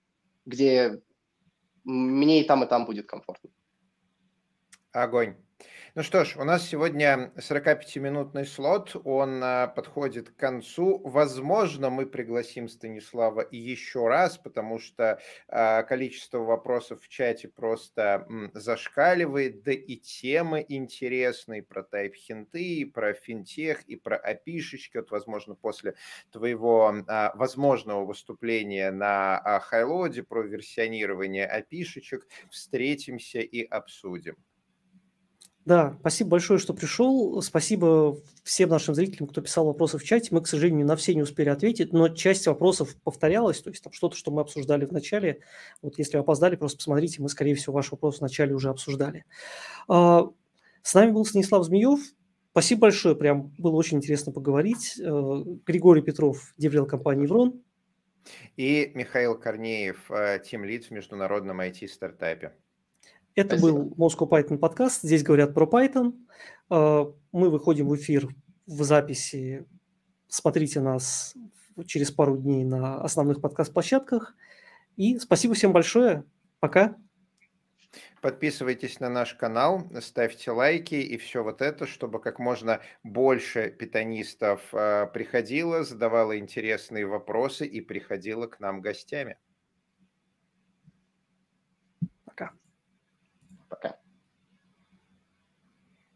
где 0.45 1.01
мне 1.83 2.41
и 2.41 2.43
там, 2.43 2.63
и 2.63 2.67
там 2.67 2.85
будет 2.85 3.07
комфортно. 3.07 3.49
Огонь. 4.91 5.35
Ну 5.93 6.03
что 6.03 6.23
ж, 6.23 6.37
у 6.37 6.45
нас 6.45 6.69
сегодня 6.69 7.33
45-минутный 7.37 8.45
слот, 8.45 8.95
он 9.03 9.41
а, 9.43 9.67
подходит 9.67 10.29
к 10.29 10.35
концу. 10.37 10.99
Возможно, 11.03 11.89
мы 11.89 12.05
пригласим 12.05 12.69
Станислава 12.69 13.45
еще 13.51 14.07
раз, 14.07 14.37
потому 14.37 14.79
что 14.79 15.19
а, 15.49 15.83
количество 15.83 16.37
вопросов 16.39 17.01
в 17.01 17.09
чате 17.09 17.49
просто 17.49 18.25
зашкаливает, 18.53 19.63
да 19.63 19.73
и 19.73 19.97
темы 19.97 20.65
интересные 20.67 21.61
про 21.61 21.83
тайп-хинты, 21.83 22.63
и 22.63 22.85
про 22.85 23.13
финтех, 23.13 23.83
и 23.83 23.97
про 23.97 24.15
опишечки. 24.15 24.95
Вот, 24.97 25.11
возможно, 25.11 25.55
после 25.55 25.95
твоего 26.31 26.93
а, 27.07 27.33
возможного 27.35 28.05
выступления 28.05 28.91
на 28.91 29.59
Хайлоде 29.59 30.23
про 30.23 30.43
версионирование 30.43 31.45
опишечек 31.45 32.27
встретимся 32.49 33.39
и 33.39 33.61
обсудим. 33.63 34.37
Да, 35.63 35.95
спасибо 35.99 36.31
большое, 36.31 36.57
что 36.57 36.73
пришел. 36.73 37.39
Спасибо 37.41 38.17
всем 38.43 38.69
нашим 38.69 38.95
зрителям, 38.95 39.27
кто 39.27 39.41
писал 39.41 39.65
вопросы 39.67 39.99
в 39.99 40.03
чате. 40.03 40.29
Мы, 40.31 40.41
к 40.41 40.47
сожалению, 40.47 40.87
на 40.87 40.95
все 40.95 41.13
не 41.13 41.21
успели 41.21 41.49
ответить, 41.49 41.93
но 41.93 42.09
часть 42.09 42.47
вопросов 42.47 42.95
повторялась, 43.03 43.61
то 43.61 43.69
есть 43.69 43.83
там 43.83 43.93
что-то, 43.93 44.15
что 44.15 44.31
мы 44.31 44.41
обсуждали 44.41 44.85
в 44.85 44.91
начале. 44.91 45.41
Вот 45.83 45.99
если 45.99 46.17
опоздали, 46.17 46.55
просто 46.55 46.77
посмотрите, 46.77 47.21
мы, 47.21 47.29
скорее 47.29 47.53
всего, 47.53 47.73
ваш 47.73 47.91
вопрос 47.91 48.17
в 48.17 48.21
начале 48.21 48.55
уже 48.55 48.69
обсуждали. 48.69 49.25
А, 49.87 50.29
с 50.81 50.93
нами 50.95 51.11
был 51.11 51.25
Станислав 51.25 51.63
Змеев. 51.63 51.99
Спасибо 52.51 52.81
большое, 52.81 53.15
прям 53.15 53.53
было 53.59 53.75
очень 53.75 53.97
интересно 53.97 54.33
поговорить. 54.33 54.99
Э, 54.99 55.43
Григорий 55.65 56.01
Петров, 56.01 56.53
деврел 56.57 56.85
компании 56.85 57.23
«Еврон». 57.23 57.63
И 58.57 58.91
Михаил 58.93 59.39
Корнеев, 59.39 60.11
тим 60.43 60.65
лид 60.65 60.85
в 60.85 60.91
международном 60.91 61.61
IT-стартапе. 61.61 62.53
Это 63.35 63.57
Спасибо. 63.57 63.79
был 63.79 63.93
Moscow 63.97 64.29
Python 64.29 64.57
подкаст. 64.57 65.03
Здесь 65.03 65.23
говорят 65.23 65.53
про 65.53 65.65
Python. 65.65 66.13
А, 66.69 67.13
мы 67.31 67.49
выходим 67.49 67.87
в 67.87 67.95
эфир 67.95 68.27
в 68.67 68.83
записи. 68.83 69.65
Смотрите 70.27 70.81
нас 70.81 71.35
через 71.85 72.11
пару 72.11 72.37
дней 72.37 72.65
на 72.65 73.01
основных 73.01 73.41
подкаст-площадках. 73.41 74.35
И 74.97 75.17
спасибо 75.19 75.53
всем 75.53 75.71
большое. 75.71 76.25
Пока. 76.59 76.97
Подписывайтесь 78.21 78.99
на 78.99 79.09
наш 79.09 79.33
канал, 79.33 79.89
ставьте 79.99 80.51
лайки 80.51 80.95
и 80.95 81.17
все 81.17 81.43
вот 81.43 81.61
это, 81.61 81.87
чтобы 81.87 82.21
как 82.21 82.37
можно 82.37 82.79
больше 83.03 83.71
питанистов 83.71 84.61
а, 84.73 85.07
приходило, 85.07 85.83
задавало 85.83 86.37
интересные 86.37 87.05
вопросы 87.05 87.65
и 87.65 87.81
приходило 87.81 88.47
к 88.47 88.59
нам 88.59 88.81
гостями. 88.81 89.37
Пока. 93.71 94.00